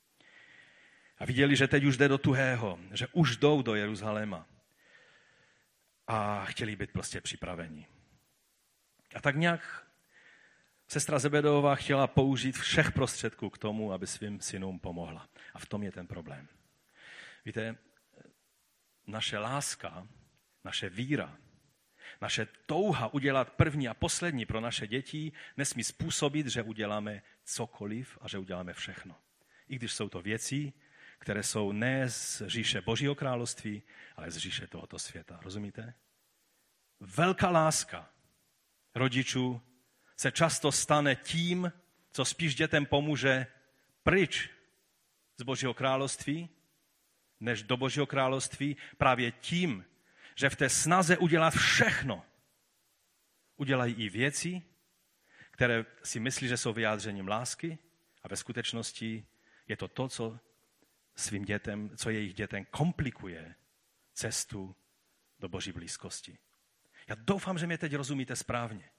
A 1.19 1.25
viděli, 1.25 1.57
že 1.57 1.69
teď 1.69 1.85
už 1.85 1.97
jde 1.97 2.09
do 2.09 2.19
tuhého, 2.19 2.79
že 2.93 3.07
už 3.13 3.37
jdou 3.37 3.63
do 3.63 3.75
Jeruzaléma. 3.75 4.47
A 6.07 6.45
chtěli 6.45 6.77
být 6.77 6.93
prostě 6.93 7.21
připraveni. 7.21 7.87
A 9.15 9.21
tak 9.21 9.37
nějak 9.37 9.87
sestra 10.89 11.19
Zebedová 11.19 11.75
chtěla 11.75 12.07
použít 12.07 12.59
všech 12.59 12.93
prostředků 12.93 13.51
k 13.51 13.59
tomu, 13.59 13.93
aby 13.93 14.07
svým 14.07 14.41
synům 14.41 14.79
pomohla. 14.79 15.29
A 15.55 15.59
v 15.59 15.67
tom 15.67 15.83
je 15.83 15.93
ten 15.93 16.07
problém. 16.07 16.49
Víte, 17.45 17.77
naše 19.07 19.39
láska, 19.39 20.09
naše 20.65 20.89
víra 20.89 21.39
naše 22.21 22.47
touha 22.67 23.15
udělat 23.15 23.53
první 23.53 23.89
a 23.89 23.95
poslední 23.95 24.47
pro 24.47 24.61
naše 24.61 24.87
děti 24.87 25.33
nesmí 25.57 25.85
způsobit, 25.85 26.47
že 26.47 26.63
uděláme 26.63 27.23
cokoliv 27.45 28.19
a 28.21 28.29
že 28.29 28.39
uděláme 28.39 28.73
všechno. 28.73 29.17
I 29.69 29.77
když 29.77 29.93
jsou 29.93 30.09
to 30.09 30.23
věci, 30.23 30.73
které 31.19 31.43
jsou 31.43 31.73
ne 31.73 32.11
z 32.11 32.43
říše 32.47 32.81
Božího 32.81 33.15
království, 33.15 33.83
ale 34.17 34.31
z 34.31 34.37
říše 34.37 34.67
tohoto 34.67 34.99
světa. 34.99 35.41
Rozumíte? 35.43 35.95
Velká 37.01 37.51
láska 37.51 38.11
rodičů 38.95 39.61
se 40.17 40.33
často 40.33 40.73
stane 40.73 41.17
tím, 41.17 41.73
co 42.13 42.25
spíš 42.25 42.55
dětem 42.55 42.87
pomůže 42.87 43.47
pryč 44.03 44.51
z 45.37 45.43
Božího 45.43 45.75
království, 45.75 46.49
než 47.41 47.63
do 47.63 47.77
Božího 47.77 48.07
království, 48.07 48.77
právě 48.99 49.33
tím, 49.33 49.85
že 50.35 50.51
v 50.51 50.57
té 50.57 50.69
snaze 50.69 51.19
udělat 51.19 51.55
všechno, 51.55 52.25
udělají 53.57 53.95
i 53.95 54.09
věci, 54.09 54.63
které 55.51 55.85
si 56.03 56.21
myslí, 56.21 56.49
že 56.49 56.57
jsou 56.57 56.73
vyjádřením 56.73 57.29
lásky 57.29 57.79
a 58.23 58.29
ve 58.29 58.37
skutečnosti 58.37 59.27
je 59.69 59.77
to 59.77 59.89
to, 59.89 60.09
co 60.09 60.39
svým 61.17 61.45
dětem, 61.45 61.97
co 61.97 62.11
jejich 62.11 62.35
dětem 62.35 62.65
komplikuje 62.65 63.55
cestu 64.13 64.77
do 65.39 65.49
boží 65.49 65.73
blízkosti. 65.73 66.39
Já 67.09 67.15
doufám, 67.15 67.59
že 67.59 67.67
mě 67.67 67.79
teď 67.79 67.95
rozumíte 67.95 68.37
správně. 68.37 68.91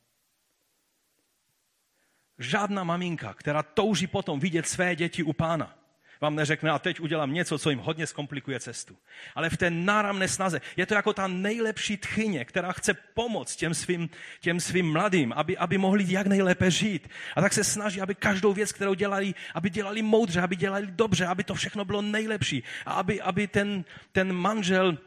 Žádná 2.37 2.83
maminka, 2.83 3.33
která 3.33 3.63
touží 3.63 4.07
potom 4.07 4.39
vidět 4.39 4.67
své 4.67 4.95
děti 4.95 5.23
u 5.23 5.33
pána, 5.33 5.84
vám 6.21 6.35
neřekne 6.35 6.71
a 6.71 6.79
teď 6.79 6.99
udělám 6.99 7.33
něco, 7.33 7.57
co 7.57 7.69
jim 7.69 7.79
hodně 7.79 8.07
zkomplikuje 8.07 8.59
cestu. 8.59 8.97
Ale 9.35 9.49
v 9.49 9.57
té 9.57 9.69
náramné 9.69 10.27
snaze 10.27 10.61
je 10.77 10.85
to 10.85 10.93
jako 10.93 11.13
ta 11.13 11.27
nejlepší 11.27 11.97
tchyně, 11.97 12.45
která 12.45 12.71
chce 12.71 12.93
pomoct 12.93 13.55
těm 13.55 13.73
svým, 13.73 14.09
těm 14.39 14.59
svým 14.59 14.91
mladým, 14.91 15.33
aby, 15.33 15.57
aby 15.57 15.77
mohli 15.77 16.05
jak 16.07 16.27
nejlépe 16.27 16.71
žít. 16.71 17.09
A 17.35 17.41
tak 17.41 17.53
se 17.53 17.63
snaží, 17.63 18.01
aby 18.01 18.15
každou 18.15 18.53
věc, 18.53 18.71
kterou 18.71 18.93
dělali, 18.93 19.33
aby 19.53 19.69
dělali 19.69 20.01
moudře, 20.01 20.41
aby 20.41 20.55
dělali 20.55 20.87
dobře, 20.87 21.25
aby 21.25 21.43
to 21.43 21.55
všechno 21.55 21.85
bylo 21.85 22.01
nejlepší. 22.01 22.63
A 22.85 22.93
aby, 22.93 23.21
aby 23.21 23.47
ten, 23.47 23.85
ten 24.11 24.33
manžel 24.33 24.97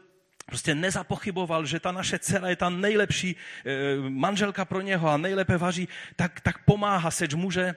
prostě 0.45 0.75
nezapochyboval, 0.75 1.65
že 1.65 1.79
ta 1.79 1.91
naše 1.91 2.19
dcera 2.19 2.49
je 2.49 2.55
ta 2.55 2.69
nejlepší 2.69 3.35
e, 3.35 4.09
manželka 4.09 4.65
pro 4.65 4.81
něho 4.81 5.09
a 5.09 5.17
nejlépe 5.17 5.57
vaří, 5.57 5.87
tak, 6.15 6.41
tak 6.41 6.65
pomáhá 6.65 7.11
seč 7.11 7.33
muže 7.33 7.75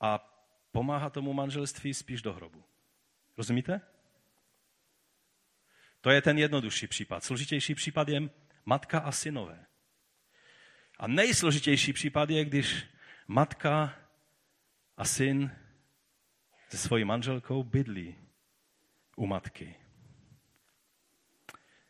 a 0.00 0.31
pomáhá 0.72 1.10
tomu 1.10 1.32
manželství 1.32 1.94
spíš 1.94 2.22
do 2.22 2.32
hrobu. 2.32 2.64
Rozumíte? 3.36 3.80
To 6.00 6.10
je 6.10 6.22
ten 6.22 6.38
jednodušší 6.38 6.86
případ. 6.86 7.24
Složitější 7.24 7.74
případ 7.74 8.08
je 8.08 8.30
matka 8.64 8.98
a 8.98 9.12
synové. 9.12 9.66
A 10.98 11.06
nejsložitější 11.06 11.92
případ 11.92 12.30
je, 12.30 12.44
když 12.44 12.84
matka 13.26 13.94
a 14.96 15.04
syn 15.04 15.50
se 16.68 16.78
svojí 16.78 17.04
manželkou 17.04 17.62
bydlí 17.62 18.16
u 19.16 19.26
matky. 19.26 19.74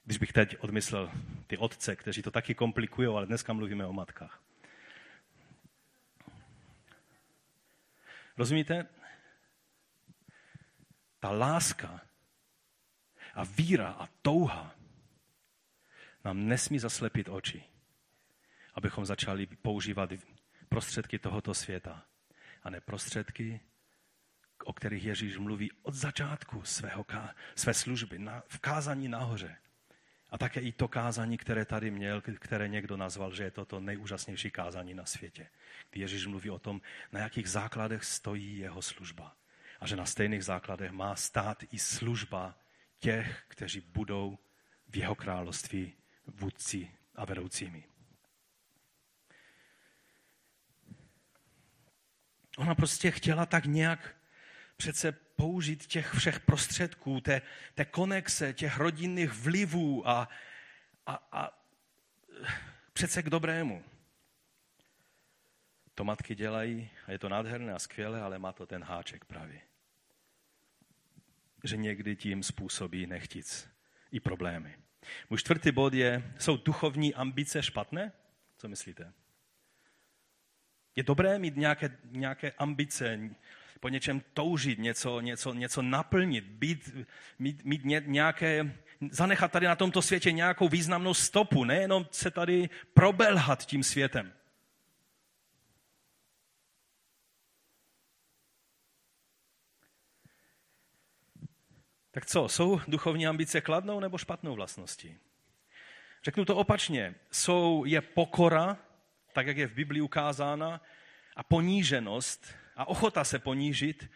Když 0.04 0.18
bych 0.18 0.32
teď 0.32 0.56
odmyslel 0.60 1.10
ty 1.46 1.56
otce, 1.56 1.96
kteří 1.96 2.22
to 2.22 2.30
taky 2.30 2.54
komplikují, 2.54 3.08
ale 3.08 3.26
dneska 3.26 3.52
mluvíme 3.52 3.86
o 3.86 3.92
matkách. 3.92 4.42
Rozumíte? 8.36 8.88
Ta 11.20 11.30
láska 11.30 12.00
a 13.34 13.44
víra 13.44 13.88
a 13.88 14.08
touha 14.22 14.74
nám 16.24 16.46
nesmí 16.48 16.78
zaslepit 16.78 17.28
oči, 17.28 17.64
abychom 18.74 19.06
začali 19.06 19.46
používat 19.46 20.10
prostředky 20.68 21.18
tohoto 21.18 21.54
světa 21.54 22.06
a 22.62 22.70
ne 22.70 22.80
prostředky, 22.80 23.60
o 24.64 24.72
kterých 24.72 25.04
Ježíš 25.04 25.38
mluví 25.38 25.70
od 25.82 25.94
začátku 25.94 26.62
svého, 26.62 27.06
své 27.54 27.74
služby, 27.74 28.18
na, 28.18 28.42
v 28.48 28.58
kázání 28.58 29.08
nahoře. 29.08 29.56
A 30.32 30.38
také 30.38 30.60
i 30.60 30.72
to 30.72 30.88
kázání, 30.88 31.38
které 31.38 31.64
tady 31.64 31.90
měl, 31.90 32.20
které 32.20 32.68
někdo 32.68 32.96
nazval, 32.96 33.34
že 33.34 33.44
je 33.44 33.50
to 33.50 33.64
to 33.64 33.80
nejúžasnější 33.80 34.50
kázání 34.50 34.94
na 34.94 35.04
světě. 35.04 35.48
Kdy 35.90 36.00
Ježíš 36.00 36.26
mluví 36.26 36.50
o 36.50 36.58
tom, 36.58 36.80
na 37.12 37.20
jakých 37.20 37.50
základech 37.50 38.04
stojí 38.04 38.58
jeho 38.58 38.82
služba. 38.82 39.36
A 39.80 39.86
že 39.86 39.96
na 39.96 40.06
stejných 40.06 40.44
základech 40.44 40.90
má 40.90 41.16
stát 41.16 41.64
i 41.70 41.78
služba 41.78 42.58
těch, 42.98 43.44
kteří 43.48 43.80
budou 43.80 44.38
v 44.88 44.96
jeho 44.96 45.14
království 45.14 45.94
vůdci 46.26 46.90
a 47.14 47.24
vedoucími. 47.24 47.84
Ona 52.56 52.74
prostě 52.74 53.10
chtěla 53.10 53.46
tak 53.46 53.64
nějak 53.64 54.16
přece 54.76 55.12
použít 55.42 55.86
těch 55.86 56.14
všech 56.14 56.40
prostředků, 56.40 57.20
té, 57.20 57.42
té 57.74 57.84
konexe, 57.84 58.52
těch 58.52 58.78
rodinných 58.78 59.32
vlivů 59.32 60.08
a, 60.08 60.28
a, 61.06 61.28
a 61.32 61.58
přece 62.92 63.22
k 63.22 63.30
dobrému. 63.30 63.84
To 65.94 66.04
matky 66.04 66.34
dělají 66.34 66.90
a 67.06 67.12
je 67.12 67.18
to 67.18 67.28
nádherné 67.28 67.72
a 67.72 67.78
skvělé, 67.78 68.20
ale 68.20 68.38
má 68.38 68.52
to 68.52 68.66
ten 68.66 68.84
háček 68.84 69.24
právě. 69.24 69.60
Že 71.64 71.76
někdy 71.76 72.16
tím 72.16 72.42
způsobí 72.42 73.06
nechtic 73.06 73.68
i 74.12 74.20
problémy. 74.20 74.78
Můj 75.30 75.38
čtvrtý 75.38 75.72
bod 75.72 75.94
je, 75.94 76.34
jsou 76.38 76.56
duchovní 76.56 77.14
ambice 77.14 77.62
špatné? 77.62 78.12
Co 78.56 78.68
myslíte? 78.68 79.12
Je 80.96 81.02
dobré 81.02 81.38
mít 81.38 81.56
nějaké, 81.56 81.98
nějaké 82.04 82.52
ambice, 82.52 83.18
po 83.82 83.88
něčem 83.88 84.22
toužit, 84.34 84.78
něco, 84.78 85.20
něco, 85.20 85.54
něco 85.54 85.82
naplnit, 85.82 86.44
být, 86.44 86.90
mít, 87.38 87.64
mít 87.64 87.82
nějaké, 88.06 88.78
zanechat 89.10 89.52
tady 89.52 89.66
na 89.66 89.76
tomto 89.76 90.02
světě 90.02 90.32
nějakou 90.32 90.68
významnou 90.68 91.14
stopu, 91.14 91.64
nejenom 91.64 92.06
se 92.10 92.30
tady 92.30 92.70
probelhat 92.94 93.66
tím 93.66 93.82
světem. 93.82 94.32
Tak 102.10 102.26
co, 102.26 102.48
jsou 102.48 102.80
duchovní 102.88 103.26
ambice 103.26 103.60
kladnou 103.60 104.00
nebo 104.00 104.18
špatnou 104.18 104.54
vlastností? 104.54 105.18
Řeknu 106.24 106.44
to 106.44 106.56
opačně. 106.56 107.14
Jsou, 107.30 107.84
je 107.84 108.00
pokora, 108.00 108.78
tak 109.32 109.46
jak 109.46 109.56
je 109.56 109.66
v 109.66 109.74
Biblii 109.74 110.00
ukázána, 110.00 110.80
a 111.36 111.42
poníženost 111.42 112.61
a 112.76 112.88
ochota 112.88 113.24
se 113.24 113.38
ponížit 113.38 114.10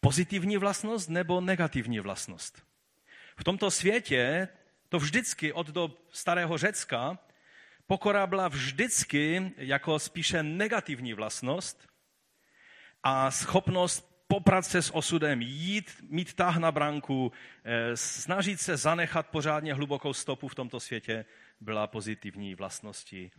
pozitivní 0.00 0.56
vlastnost 0.56 1.08
nebo 1.08 1.40
negativní 1.40 2.00
vlastnost. 2.00 2.62
V 3.36 3.44
tomto 3.44 3.70
světě 3.70 4.48
to 4.88 4.98
vždycky 4.98 5.52
od 5.52 5.66
do 5.66 5.90
starého 6.10 6.58
Řecka 6.58 7.18
pokora 7.86 8.26
byla 8.26 8.48
vždycky 8.48 9.52
jako 9.56 9.98
spíše 9.98 10.42
negativní 10.42 11.14
vlastnost 11.14 11.88
a 13.02 13.30
schopnost 13.30 14.14
poprat 14.28 14.66
se 14.66 14.82
s 14.82 14.94
osudem, 14.94 15.42
jít, 15.42 15.96
mít 16.08 16.34
tah 16.34 16.56
na 16.56 16.72
branku, 16.72 17.32
eh, 17.64 17.96
snažit 17.96 18.60
se 18.60 18.76
zanechat 18.76 19.26
pořádně 19.26 19.74
hlubokou 19.74 20.12
stopu 20.12 20.48
v 20.48 20.54
tomto 20.54 20.80
světě 20.80 21.24
byla 21.60 21.86
pozitivní 21.86 22.54
vlastnosti. 22.54 23.30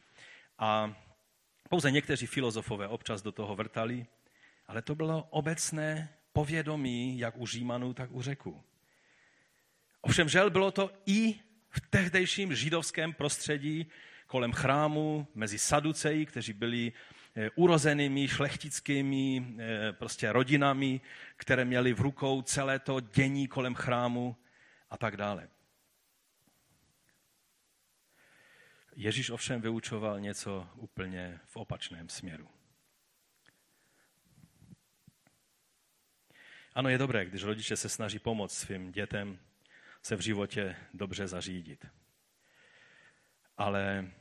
A 0.59 0.95
pouze 1.69 1.91
někteří 1.91 2.25
filozofové 2.25 2.87
občas 2.87 3.21
do 3.21 3.31
toho 3.31 3.55
vrtali, 3.55 4.05
ale 4.67 4.81
to 4.81 4.95
bylo 4.95 5.23
obecné 5.23 6.09
povědomí, 6.33 7.19
jak 7.19 7.37
u 7.37 7.47
Římanů, 7.47 7.93
tak 7.93 8.11
u 8.11 8.21
Řeků. 8.21 8.63
Ovšem 10.01 10.29
žel 10.29 10.49
bylo 10.49 10.71
to 10.71 10.91
i 11.05 11.33
v 11.69 11.81
tehdejším 11.89 12.55
židovském 12.55 13.13
prostředí 13.13 13.87
kolem 14.27 14.51
chrámu, 14.51 15.27
mezi 15.35 15.59
saduceji, 15.59 16.25
kteří 16.25 16.53
byli 16.53 16.93
eh, 17.35 17.49
urozenými, 17.55 18.27
šlechtickými 18.27 19.55
eh, 19.59 19.93
prostě 19.93 20.31
rodinami, 20.31 21.01
které 21.37 21.65
měly 21.65 21.93
v 21.93 22.01
rukou 22.01 22.41
celé 22.41 22.79
to 22.79 22.99
dění 22.99 23.47
kolem 23.47 23.75
chrámu 23.75 24.35
a 24.89 24.97
tak 24.97 25.17
dále. 25.17 25.49
Ježíš 28.95 29.29
ovšem 29.29 29.61
vyučoval 29.61 30.19
něco 30.19 30.67
úplně 30.75 31.39
v 31.45 31.57
opačném 31.57 32.09
směru. 32.09 32.54
Ano, 36.75 36.89
je 36.89 36.97
dobré, 36.97 37.25
když 37.25 37.43
rodiče 37.43 37.77
se 37.77 37.89
snaží 37.89 38.19
pomoct 38.19 38.57
svým 38.57 38.91
dětem 38.91 39.39
se 40.01 40.15
v 40.15 40.19
životě 40.19 40.75
dobře 40.93 41.27
zařídit. 41.27 41.85
Ale 43.57 44.11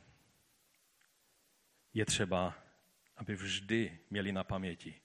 je 1.93 2.05
třeba, 2.05 2.53
aby 3.17 3.35
vždy 3.35 3.99
měli 4.09 4.31
na 4.31 4.43
paměti, 4.43 5.01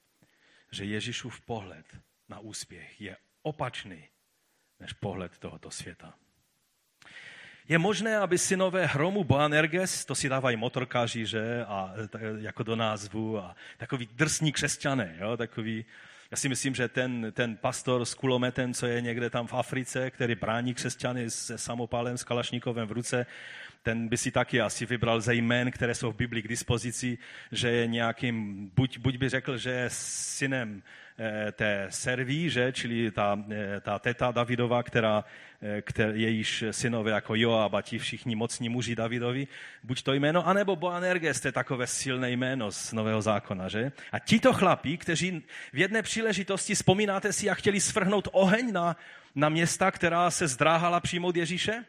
že 0.71 0.85
Ježíšův 0.85 1.41
pohled 1.41 1.87
na 2.29 2.39
úspěch 2.39 3.01
je 3.01 3.17
opačný 3.43 4.09
než 4.81 4.93
pohled 4.93 5.39
tohoto 5.39 5.71
světa. 5.71 6.15
Je 7.69 7.79
možné, 7.79 8.17
aby 8.17 8.39
synové 8.39 8.87
hromu 8.87 9.25
Boanerges, 9.25 10.05
to 10.05 10.15
si 10.15 10.29
dávají 10.29 10.57
motorkáři, 10.57 11.27
že, 11.27 11.65
a, 11.65 11.95
jako 12.39 12.63
do 12.63 12.77
názvu, 12.77 13.39
a 13.39 13.57
takový 13.77 14.07
drsní 14.13 14.53
křesťané, 14.53 15.17
jo, 15.21 15.37
takový 15.37 15.85
já 16.31 16.37
si 16.37 16.49
myslím, 16.49 16.75
že 16.75 16.89
ten, 16.89 17.33
ten 17.33 17.57
pastor 17.57 18.05
s 18.05 18.15
kulometem, 18.15 18.75
co 18.75 18.87
je 18.87 19.01
někde 19.01 19.31
tam 19.31 19.47
v 19.47 19.55
Africe, 19.55 20.11
který 20.11 20.35
brání 20.35 20.75
křesťany 20.75 21.31
se 21.31 21.59
samopálem, 21.59 22.19
s 22.19 22.25
kalašníkovem 22.25 22.89
v 22.89 22.93
ruce, 22.93 23.27
ten 23.83 24.09
by 24.09 24.17
si 24.17 24.31
taky 24.31 24.61
asi 24.61 24.87
vybral 24.87 25.21
ze 25.21 25.35
jmén, 25.35 25.71
které 25.71 25.95
jsou 25.95 26.13
v 26.13 26.17
Biblii 26.17 26.43
k 26.43 26.49
dispozici, 26.49 27.19
že 27.53 27.71
je 27.71 27.87
nějakým, 27.87 28.67
buď, 28.77 28.99
buď 28.99 29.17
by 29.17 29.29
řekl, 29.29 29.57
že 29.57 29.71
je 29.71 29.87
synem 29.93 30.83
Eh, 31.23 31.53
té 31.53 31.87
Serví, 31.91 32.51
že? 32.51 32.73
čili 32.73 33.11
ta, 33.11 33.45
eh, 33.51 33.81
ta 33.81 33.99
teta 33.99 34.31
Davidova, 34.31 34.83
která, 34.83 35.25
eh, 35.63 35.83
která 35.83 36.13
jejíž 36.13 36.65
synové 36.71 37.11
jako 37.11 37.35
Joab 37.35 37.75
a 37.75 37.83
ti 37.83 37.99
všichni 37.99 38.35
mocní 38.35 38.69
muži 38.69 38.97
Davidovi, 38.97 39.49
buď 39.85 40.03
to 40.03 40.13
jméno, 40.13 40.47
anebo 40.47 40.77
Boanerges, 40.77 41.41
to 41.41 41.49
je 41.49 41.53
takové 41.53 41.87
silné 41.87 42.31
jméno 42.31 42.73
z 42.73 42.93
Nového 42.93 43.23
zákona. 43.23 43.69
Že? 43.69 43.93
A 44.13 44.19
tito 44.19 44.53
chlapí, 44.53 44.97
kteří 44.97 45.43
v 45.73 45.79
jedné 45.79 46.03
příležitosti, 46.03 46.75
vzpomínáte 46.75 47.33
si, 47.33 47.47
jak 47.47 47.59
chtěli 47.59 47.81
svrhnout 47.81 48.29
oheň 48.33 48.73
na, 48.73 48.97
na 49.35 49.49
města, 49.49 49.91
která 49.91 50.31
se 50.31 50.49
zdráhala 50.49 51.01
přijmout 51.01 51.37
Ježíše? 51.37 51.85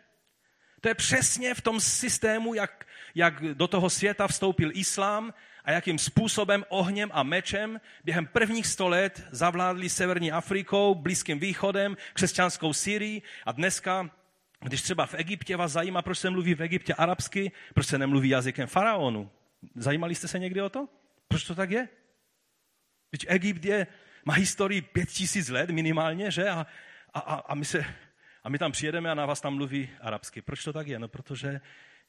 To 0.81 0.87
je 0.87 0.95
přesně 0.95 1.53
v 1.53 1.61
tom 1.61 1.79
systému, 1.79 2.53
jak, 2.53 2.87
jak 3.15 3.43
do 3.53 3.67
toho 3.67 3.89
světa 3.89 4.27
vstoupil 4.27 4.71
islám 4.73 5.33
a 5.65 5.71
jakým 5.71 5.99
způsobem 5.99 6.65
ohněm 6.69 7.09
a 7.13 7.23
mečem 7.23 7.81
během 8.03 8.27
prvních 8.27 8.67
sto 8.67 8.87
let 8.87 9.27
zavládli 9.31 9.89
Severní 9.89 10.31
Afrikou, 10.31 10.95
Blízkým 10.95 11.39
východem, 11.39 11.97
křesťanskou 12.13 12.73
Syrii 12.73 13.21
a 13.45 13.51
dneska, 13.51 14.09
když 14.61 14.81
třeba 14.81 15.05
v 15.05 15.13
Egyptě 15.13 15.57
vás 15.57 15.71
zajímá, 15.71 16.01
proč 16.01 16.17
se 16.17 16.29
mluví 16.29 16.55
v 16.55 16.61
Egyptě 16.61 16.93
arabsky, 16.93 17.51
proč 17.73 17.87
se 17.87 17.97
nemluví 17.97 18.29
jazykem 18.29 18.67
faraonu. 18.67 19.31
Zajímali 19.75 20.15
jste 20.15 20.27
se 20.27 20.39
někdy 20.39 20.61
o 20.61 20.69
to? 20.69 20.87
Proč 21.27 21.43
to 21.43 21.55
tak 21.55 21.71
je? 21.71 21.87
Když 23.09 23.25
Egypt 23.29 23.65
je, 23.65 23.87
má 24.25 24.33
historii 24.33 24.81
pět 24.81 25.09
tisíc 25.09 25.49
let 25.49 25.69
minimálně, 25.69 26.31
že? 26.31 26.49
A, 26.49 26.65
a, 27.13 27.19
a, 27.19 27.55
my 27.55 27.65
se, 27.65 27.85
a 28.43 28.49
my 28.49 28.59
tam 28.59 28.71
přijedeme 28.71 29.11
a 29.11 29.13
na 29.13 29.25
vás 29.25 29.41
tam 29.41 29.55
mluví 29.55 29.89
arabsky. 30.01 30.41
Proč 30.41 30.63
to 30.63 30.73
tak 30.73 30.87
je? 30.87 30.99
No, 30.99 31.07
protože 31.07 31.61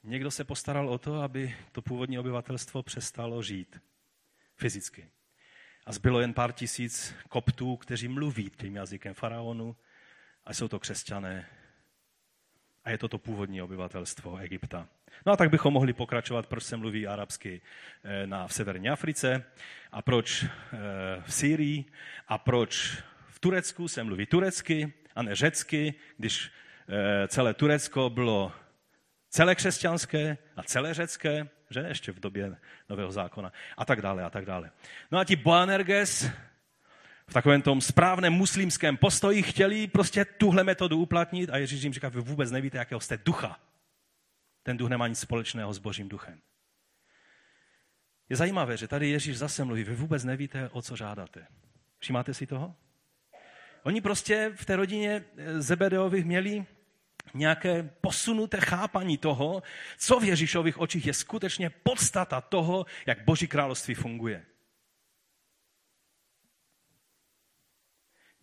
někdo 0.03 0.31
se 0.31 0.45
postaral 0.45 0.89
o 0.89 0.99
to, 0.99 1.23
aby 1.23 1.57
to 1.73 1.83
původní 1.83 2.19
obyvatelstvo 2.19 2.83
přestalo 2.83 3.43
žít 3.43 3.81
fyzicky. 4.57 5.09
A 5.87 5.93
zbylo 5.93 6.21
jen 6.21 6.35
pár 6.35 6.53
tisíc 6.53 7.15
koptů, 7.29 7.77
kteří 7.77 8.09
mluví 8.09 8.51
tím 8.51 8.77
jazykem 8.77 9.15
faraonu 9.15 9.77
a 10.45 10.55
jsou 10.55 10.69
to 10.69 10.79
křesťané. 10.79 11.47
A 12.85 12.91
je 12.91 12.99
to 12.99 13.09
to 13.09 13.19
původní 13.19 13.63
obyvatelstvo 13.63 14.37
Egypta. 14.37 14.89
No 15.27 15.33
a 15.33 15.37
tak 15.37 15.51
bychom 15.51 15.73
mohli 15.73 15.93
pokračovat, 15.93 16.47
proč 16.47 16.65
se 16.65 16.77
mluví 16.77 17.07
arabsky 17.07 17.61
eh, 18.05 18.27
na, 18.27 18.47
v 18.47 18.55
severní 18.55 18.89
Africe 18.91 19.45
a 19.93 20.03
proč 20.03 20.43
eh, 20.43 20.49
v 21.27 21.35
Syrii 21.35 21.85
a 22.29 22.39
proč 22.39 23.03
v 23.29 23.39
Turecku 23.39 23.89
se 23.89 24.05
mluví 24.05 24.27
turecky 24.27 24.93
a 25.15 25.23
ne 25.23 25.35
řecky, 25.35 25.95
když 26.17 26.51
eh, 26.89 27.29
celé 27.29 27.55
Turecko 27.55 28.11
bylo 28.11 28.53
celé 29.29 29.55
křesťanské 29.55 30.39
a 30.57 30.63
celé 30.63 30.95
řecké, 30.95 31.49
že 31.71 31.81
ještě 31.81 32.13
v 32.13 32.21
době 32.21 32.57
Nového 32.89 33.13
zákona 33.13 33.53
a 33.77 33.85
tak 33.85 34.03
dále 34.03 34.25
a 34.25 34.31
tak 34.31 34.45
dále. 34.45 34.71
No 35.11 35.19
a 35.19 35.25
ti 35.25 35.37
Boanerges 35.37 36.27
v 37.27 37.33
takovém 37.33 37.63
tom 37.63 37.81
správném 37.81 38.33
muslimském 38.33 38.97
postoji 38.97 39.43
chtěli 39.43 39.87
prostě 39.87 40.25
tuhle 40.25 40.65
metodu 40.65 40.99
uplatnit 40.99 41.51
a 41.51 41.57
Ježíš 41.57 41.83
jim 41.83 41.93
říká, 41.93 42.09
vy 42.09 42.21
vůbec 42.21 42.51
nevíte, 42.51 42.79
jakého 42.79 43.01
jste 43.01 43.17
ducha. 43.17 43.61
Ten 44.63 44.77
duch 44.77 44.91
nemá 44.91 45.09
nic 45.09 45.19
společného 45.19 45.73
s 45.73 45.79
božím 45.79 46.09
duchem. 46.09 46.41
Je 48.29 48.37
zajímavé, 48.37 48.77
že 48.77 48.89
tady 48.89 49.09
Ježíš 49.09 49.39
zase 49.39 49.65
mluví, 49.65 49.85
vy 49.85 49.95
vůbec 49.95 50.25
nevíte, 50.25 50.69
o 50.69 50.83
co 50.83 50.97
žádáte. 50.97 51.47
Všimáte 51.99 52.35
si 52.35 52.47
toho? 52.47 52.75
Oni 53.83 54.01
prostě 54.01 54.53
v 54.55 54.65
té 54.65 54.77
rodině 54.77 55.25
Zebedeových 55.59 56.25
měli 56.25 56.65
nějaké 57.35 57.91
posunuté 58.01 58.61
chápaní 58.61 59.19
toho, 59.19 59.63
co 59.99 60.21
v 60.21 60.25
Ježíšových 60.25 60.79
očích 60.79 61.07
je 61.07 61.15
skutečně 61.15 61.71
podstata 61.71 62.41
toho, 62.41 62.87
jak 63.07 63.25
Boží 63.25 63.47
království 63.47 63.95
funguje. 63.95 64.45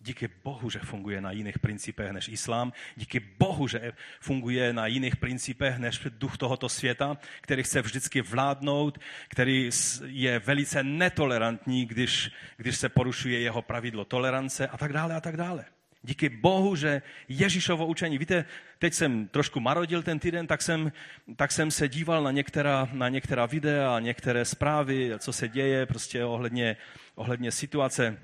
Díky 0.02 0.28
Bohu, 0.44 0.70
že 0.70 0.78
funguje 0.78 1.20
na 1.20 1.32
jiných 1.32 1.58
principech 1.58 2.10
než 2.10 2.28
islám. 2.28 2.72
Díky 2.96 3.20
Bohu, 3.20 3.68
že 3.68 3.92
funguje 4.20 4.72
na 4.72 4.86
jiných 4.86 5.16
principech 5.16 5.78
než 5.78 6.00
duch 6.18 6.36
tohoto 6.36 6.68
světa, 6.68 7.18
který 7.40 7.62
chce 7.62 7.82
vždycky 7.82 8.22
vládnout, 8.22 8.98
který 9.28 9.70
je 10.06 10.38
velice 10.38 10.82
netolerantní, 10.82 11.86
když, 11.86 12.30
když 12.56 12.76
se 12.76 12.88
porušuje 12.88 13.40
jeho 13.40 13.62
pravidlo 13.62 14.04
tolerance 14.04 14.66
a 14.66 14.76
tak 14.76 14.92
dále 14.92 15.14
a 15.14 15.20
tak 15.20 15.36
dále. 15.36 15.64
Díky 16.02 16.28
Bohu, 16.28 16.76
že 16.76 17.02
Ježíšovo 17.28 17.86
učení, 17.86 18.18
víte, 18.18 18.44
teď 18.78 18.94
jsem 18.94 19.28
trošku 19.28 19.60
marodil 19.60 20.02
ten 20.02 20.18
týden, 20.18 20.46
tak 20.46 20.62
jsem, 20.62 20.92
tak 21.36 21.52
jsem 21.52 21.70
se 21.70 21.88
díval 21.88 22.22
na 22.22 22.30
některá, 22.30 22.88
na 22.92 23.08
některá 23.08 23.46
videa, 23.46 24.00
některé 24.00 24.44
zprávy, 24.44 25.12
co 25.18 25.32
se 25.32 25.48
děje 25.48 25.86
prostě 25.86 26.24
ohledně, 26.24 26.76
ohledně 27.14 27.52
situace 27.52 28.18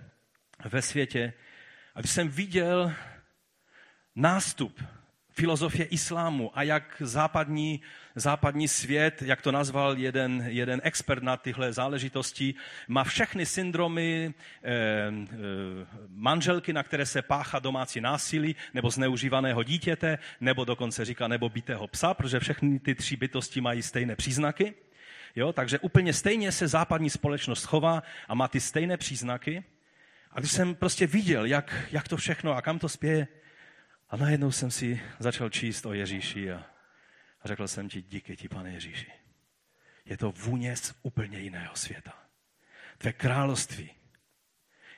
ve 0.64 0.82
světě. 0.82 1.32
A 1.96 2.00
když 2.00 2.12
jsem 2.12 2.28
viděl 2.28 2.92
nástup 4.16 4.82
filozofie 5.30 5.84
islámu 5.84 6.58
a 6.58 6.62
jak 6.62 6.96
západní, 7.00 7.80
západní 8.14 8.68
svět, 8.68 9.22
jak 9.22 9.42
to 9.42 9.52
nazval 9.52 9.98
jeden, 9.98 10.44
jeden 10.46 10.80
expert 10.84 11.22
na 11.22 11.36
tyhle 11.36 11.72
záležitosti, 11.72 12.54
má 12.88 13.04
všechny 13.04 13.46
syndromy 13.46 14.34
eh, 14.62 14.70
eh, 14.70 15.36
manželky, 16.08 16.72
na 16.72 16.82
které 16.82 17.06
se 17.06 17.22
páchá 17.22 17.58
domácí 17.58 18.00
násilí, 18.00 18.56
nebo 18.74 18.90
zneužívaného 18.90 19.62
dítěte, 19.62 20.18
nebo 20.40 20.64
dokonce 20.64 21.04
říká 21.04 21.28
nebo 21.28 21.48
bitého 21.48 21.88
psa, 21.88 22.14
protože 22.14 22.40
všechny 22.40 22.78
ty 22.78 22.94
tři 22.94 23.16
bytosti 23.16 23.60
mají 23.60 23.82
stejné 23.82 24.16
příznaky. 24.16 24.74
Jo, 25.36 25.52
takže 25.52 25.78
úplně 25.78 26.12
stejně 26.12 26.52
se 26.52 26.68
západní 26.68 27.10
společnost 27.10 27.64
chová 27.64 28.02
a 28.28 28.34
má 28.34 28.48
ty 28.48 28.60
stejné 28.60 28.96
příznaky. 28.96 29.64
A 30.36 30.40
když 30.40 30.52
jsem 30.52 30.74
prostě 30.74 31.06
viděl, 31.06 31.44
jak, 31.44 31.74
jak 31.92 32.08
to 32.08 32.16
všechno 32.16 32.52
a 32.52 32.62
kam 32.62 32.78
to 32.78 32.88
spěje, 32.88 33.28
a 34.10 34.16
najednou 34.16 34.52
jsem 34.52 34.70
si 34.70 35.00
začal 35.18 35.50
číst 35.50 35.86
o 35.86 35.92
Ježíši 35.92 36.52
a, 36.52 36.66
a 37.42 37.48
řekl 37.48 37.68
jsem 37.68 37.88
ti, 37.88 38.02
díky 38.02 38.36
ti, 38.36 38.48
pane 38.48 38.70
Ježíši. 38.70 39.12
Je 40.04 40.16
to 40.16 40.30
vůně 40.30 40.76
z 40.76 40.94
úplně 41.02 41.38
jiného 41.38 41.76
světa. 41.76 42.12
Tvé 42.98 43.12
království 43.12 43.90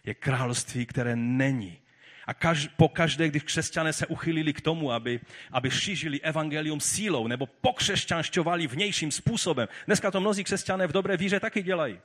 je 0.05 0.15
království, 0.15 0.87
které 0.87 1.17
není. 1.17 1.79
A 2.27 2.35
kaž, 2.35 2.69
po 2.77 2.89
každé, 2.89 3.29
když 3.29 3.43
křesťané 3.43 3.93
se 3.93 4.07
uchylili 4.07 4.53
k 4.53 4.61
tomu, 4.61 4.93
aby, 4.93 5.21
aby 5.53 5.71
šířili 5.71 6.21
evangelium 6.21 6.81
sílou 6.81 7.27
nebo 7.27 7.47
pokřesťanšťovali 7.47 8.67
vnějším 8.67 9.11
způsobem. 9.11 9.69
Dneska 9.87 10.11
to 10.11 10.21
mnozí 10.21 10.45
křesťané 10.45 10.87
v 10.87 10.93
dobré 10.93 11.17
víře 11.17 11.41
taky 11.41 11.63
dělají. 11.63 12.01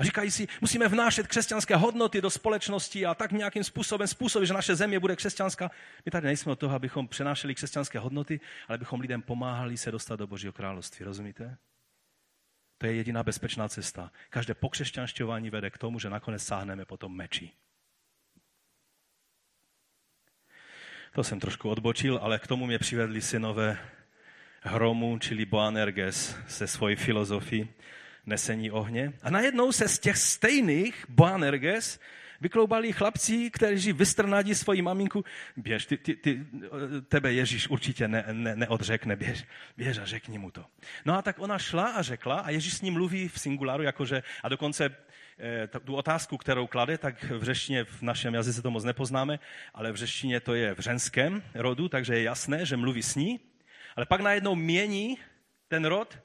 A 0.00 0.04
říkají 0.04 0.30
si, 0.30 0.48
musíme 0.60 0.88
vnášet 0.88 1.26
křesťanské 1.26 1.76
hodnoty 1.76 2.20
do 2.20 2.30
společnosti 2.30 3.06
a 3.06 3.14
tak 3.14 3.32
nějakým 3.32 3.64
způsobem 3.64 4.08
způsobit, 4.08 4.48
že 4.48 4.54
naše 4.54 4.76
země 4.76 5.00
bude 5.00 5.16
křesťanská. 5.16 5.70
My 6.04 6.10
tady 6.10 6.26
nejsme 6.26 6.52
od 6.52 6.58
toho, 6.58 6.74
abychom 6.74 7.08
přenášeli 7.08 7.54
křesťanské 7.54 7.98
hodnoty, 7.98 8.40
ale 8.68 8.74
abychom 8.74 9.00
lidem 9.00 9.22
pomáhali 9.22 9.76
se 9.76 9.90
dostat 9.90 10.16
do 10.16 10.26
Božího 10.26 10.52
království. 10.52 11.04
Rozumíte? 11.04 11.56
To 12.78 12.86
je 12.86 12.94
jediná 12.94 13.22
bezpečná 13.22 13.68
cesta. 13.68 14.12
Každé 14.30 14.54
pokřesťanšťování 14.54 15.50
vede 15.50 15.70
k 15.70 15.78
tomu, 15.78 15.98
že 15.98 16.10
nakonec 16.10 16.42
sáhneme 16.42 16.84
potom 16.84 17.16
meči. 17.16 17.50
To 21.12 21.24
jsem 21.24 21.40
trošku 21.40 21.70
odbočil, 21.70 22.18
ale 22.22 22.38
k 22.38 22.46
tomu 22.46 22.66
mě 22.66 22.78
přivedli 22.78 23.22
synové 23.22 23.78
Hromu, 24.62 25.18
čili 25.18 25.44
Boanerges 25.44 26.36
se 26.48 26.66
svojí 26.66 26.96
filozofií 26.96 27.68
nesení 28.26 28.70
ohně. 28.70 29.12
A 29.22 29.30
najednou 29.30 29.72
se 29.72 29.88
z 29.88 29.98
těch 29.98 30.16
stejných 30.16 31.06
Boanerges 31.08 32.00
vykloubali 32.40 32.92
chlapci, 32.92 33.50
kteří 33.50 33.92
vystrnadí 33.92 34.54
svoji 34.54 34.82
maminku. 34.82 35.24
Běž, 35.56 35.86
ty, 35.86 35.96
ty, 35.96 36.16
ty, 36.16 36.46
tebe 37.08 37.32
Ježíš 37.32 37.68
určitě 37.68 38.08
ne, 38.08 38.24
ne, 38.32 38.56
neodřekne, 38.56 39.16
běž, 39.16 39.44
běž 39.76 39.98
a 39.98 40.04
řekni 40.04 40.38
mu 40.38 40.50
to. 40.50 40.64
No 41.04 41.18
a 41.18 41.22
tak 41.22 41.38
ona 41.38 41.58
šla 41.58 41.84
a 41.84 42.02
řekla 42.02 42.40
a 42.40 42.50
Ježíš 42.50 42.74
s 42.74 42.82
ním 42.82 42.94
mluví 42.94 43.28
v 43.28 43.40
singularu, 43.40 43.82
jakože, 43.82 44.22
a 44.42 44.48
dokonce 44.48 44.96
eh, 45.38 45.68
tu 45.84 45.94
otázku, 45.94 46.36
kterou 46.36 46.66
klade, 46.66 46.98
tak 46.98 47.24
v 47.24 47.42
řeštině 47.42 47.84
v 47.84 48.02
našem 48.02 48.34
jazyce 48.34 48.62
to 48.62 48.70
moc 48.70 48.84
nepoznáme, 48.84 49.38
ale 49.74 49.92
v 49.92 49.96
řeštině 49.96 50.40
to 50.40 50.54
je 50.54 50.74
v 50.74 50.80
ženském 50.80 51.42
rodu, 51.54 51.88
takže 51.88 52.14
je 52.14 52.22
jasné, 52.22 52.66
že 52.66 52.76
mluví 52.76 53.02
s 53.02 53.14
ní, 53.14 53.40
ale 53.96 54.06
pak 54.06 54.20
najednou 54.20 54.54
mění 54.54 55.18
ten 55.68 55.84
rod 55.84 56.18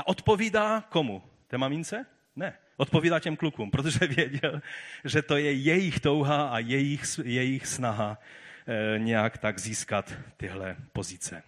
a 0.00 0.06
odpovídá 0.06 0.80
komu? 0.80 1.22
Té 1.46 1.58
mamince? 1.58 2.06
Ne. 2.36 2.58
Odpovídá 2.76 3.20
těm 3.20 3.36
klukům, 3.36 3.70
protože 3.70 4.06
věděl, 4.06 4.62
že 5.04 5.22
to 5.22 5.36
je 5.36 5.52
jejich 5.52 6.00
touha 6.00 6.48
a 6.48 6.58
jejich, 6.58 7.02
jejich 7.24 7.66
snaha 7.66 8.18
e, 8.66 8.98
nějak 8.98 9.38
tak 9.38 9.58
získat 9.58 10.14
tyhle 10.36 10.76
pozice. 10.92 11.42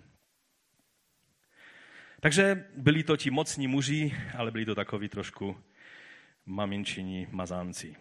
Takže 2.20 2.64
byli 2.76 3.02
to 3.02 3.16
ti 3.16 3.30
mocní 3.30 3.66
muži, 3.66 4.14
ale 4.36 4.50
byli 4.50 4.64
to 4.64 4.74
takový 4.74 5.08
trošku 5.08 5.56
maminčiní 6.46 7.26
mazánci. 7.30 7.96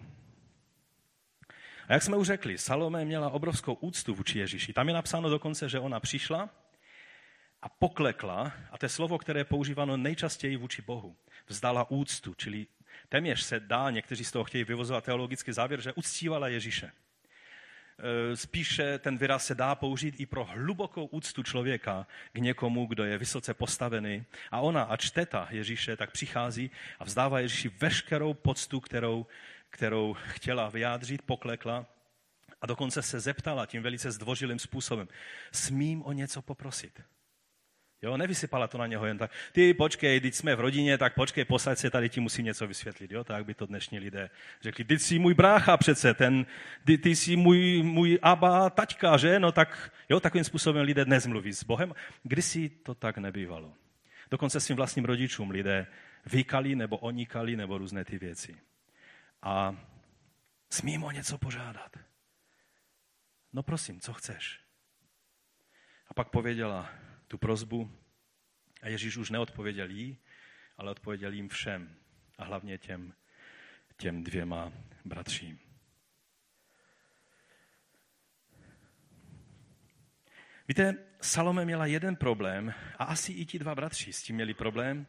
A 1.87 1.93
jak 1.93 2.03
jsme 2.03 2.17
už 2.17 2.27
řekli, 2.27 2.57
Salome 2.57 3.05
měla 3.05 3.29
obrovskou 3.29 3.73
úctu 3.73 4.15
vůči 4.15 4.39
Ježíši. 4.39 4.73
Tam 4.73 4.87
je 4.87 4.93
napsáno 4.93 5.29
dokonce, 5.29 5.69
že 5.69 5.79
ona 5.79 5.99
přišla 5.99 6.49
a 7.61 7.69
poklekla, 7.69 8.53
a 8.71 8.77
to 8.77 8.85
je 8.85 8.89
slovo, 8.89 9.17
které 9.17 9.39
je 9.39 9.45
používáno 9.45 9.97
nejčastěji 9.97 10.57
vůči 10.57 10.81
Bohu, 10.81 11.15
vzdala 11.47 11.91
úctu, 11.91 12.33
čili 12.33 12.67
téměř 13.09 13.43
se 13.43 13.59
dá, 13.59 13.89
někteří 13.89 14.23
z 14.23 14.31
toho 14.31 14.43
chtějí 14.43 14.63
vyvozovat 14.63 15.03
teologický 15.03 15.51
závěr, 15.51 15.81
že 15.81 15.93
uctívala 15.93 16.47
Ježíše. 16.47 16.91
E, 16.91 18.35
spíše 18.35 18.99
ten 18.99 19.17
výraz 19.17 19.45
se 19.45 19.55
dá 19.55 19.75
použít 19.75 20.15
i 20.19 20.25
pro 20.25 20.45
hlubokou 20.45 21.05
úctu 21.05 21.43
člověka 21.43 22.07
k 22.33 22.37
někomu, 22.37 22.85
kdo 22.85 23.03
je 23.03 23.17
vysoce 23.17 23.53
postavený. 23.53 24.25
A 24.51 24.59
ona, 24.59 24.83
a 24.83 24.97
čteta 24.97 25.47
Ježíše, 25.51 25.97
tak 25.97 26.11
přichází 26.11 26.71
a 26.99 27.03
vzdává 27.03 27.39
Ježíši 27.39 27.69
veškerou 27.69 28.33
poctu, 28.33 28.79
kterou, 28.79 29.25
kterou 29.69 30.13
chtěla 30.13 30.69
vyjádřit, 30.69 31.21
poklekla 31.21 31.85
a 32.61 32.65
dokonce 32.65 33.01
se 33.01 33.19
zeptala 33.19 33.65
tím 33.65 33.83
velice 33.83 34.11
zdvořilým 34.11 34.59
způsobem. 34.59 35.07
Smím 35.51 36.03
o 36.05 36.11
něco 36.11 36.41
poprosit? 36.41 37.01
Jo, 38.01 38.17
nevysypala 38.17 38.67
to 38.67 38.77
na 38.77 38.87
něho 38.87 39.05
jen 39.05 39.17
tak. 39.17 39.31
Ty 39.51 39.73
počkej, 39.73 40.19
teď 40.19 40.33
jsme 40.33 40.55
v 40.55 40.59
rodině, 40.59 40.97
tak 40.97 41.13
počkej, 41.13 41.45
posaď 41.45 41.77
se, 41.77 41.89
tady 41.89 42.09
ti 42.09 42.19
musím 42.19 42.45
něco 42.45 42.67
vysvětlit. 42.67 43.11
Jo, 43.11 43.23
tak 43.23 43.45
by 43.45 43.53
to 43.53 43.65
dnešní 43.65 43.99
lidé 43.99 44.29
řekli. 44.61 44.85
Ty 44.85 44.99
jsi 44.99 45.19
můj 45.19 45.33
brácha 45.33 45.77
přece, 45.77 46.13
ten, 46.13 46.45
ty, 46.85 46.97
ty 46.97 47.15
jsi 47.15 47.35
můj, 47.35 47.83
můj 47.83 48.19
aba, 48.21 48.69
taťka, 48.69 49.17
že? 49.17 49.39
No 49.39 49.51
tak, 49.51 49.93
jo, 50.09 50.19
takovým 50.19 50.43
způsobem 50.43 50.85
lidé 50.85 51.05
dnes 51.05 51.25
mluví 51.25 51.53
s 51.53 51.63
Bohem. 51.63 51.93
Kdysi 52.23 52.69
to 52.69 52.95
tak 52.95 53.17
nebývalo. 53.17 53.73
Dokonce 54.31 54.59
svým 54.59 54.75
vlastním 54.75 55.05
rodičům 55.05 55.49
lidé 55.49 55.87
vykali 56.25 56.75
nebo 56.75 56.97
onikali 56.97 57.55
nebo 57.55 57.77
různé 57.77 58.05
ty 58.05 58.17
věci. 58.17 58.55
A 59.41 59.75
smím 60.69 61.03
o 61.03 61.11
něco 61.11 61.37
požádat. 61.37 61.97
No 63.53 63.63
prosím, 63.63 63.99
co 63.99 64.13
chceš? 64.13 64.59
A 66.07 66.13
pak 66.13 66.29
pověděla, 66.29 66.89
tu 67.31 67.37
prozbu 67.37 67.91
a 68.81 68.87
Ježíš 68.87 69.17
už 69.17 69.29
neodpověděl 69.29 69.89
jí, 69.89 70.17
ale 70.77 70.91
odpověděl 70.91 71.33
jim 71.33 71.49
všem 71.49 71.95
a 72.37 72.43
hlavně 72.43 72.77
těm, 72.77 73.13
těm 73.97 74.23
dvěma 74.23 74.71
bratřím. 75.05 75.59
Víte, 80.67 80.95
Salome 81.21 81.65
měla 81.65 81.85
jeden 81.85 82.15
problém 82.15 82.73
a 82.97 83.03
asi 83.03 83.31
i 83.31 83.45
ti 83.45 83.59
dva 83.59 83.75
bratři 83.75 84.13
s 84.13 84.23
tím 84.23 84.35
měli 84.35 84.53
problém. 84.53 85.07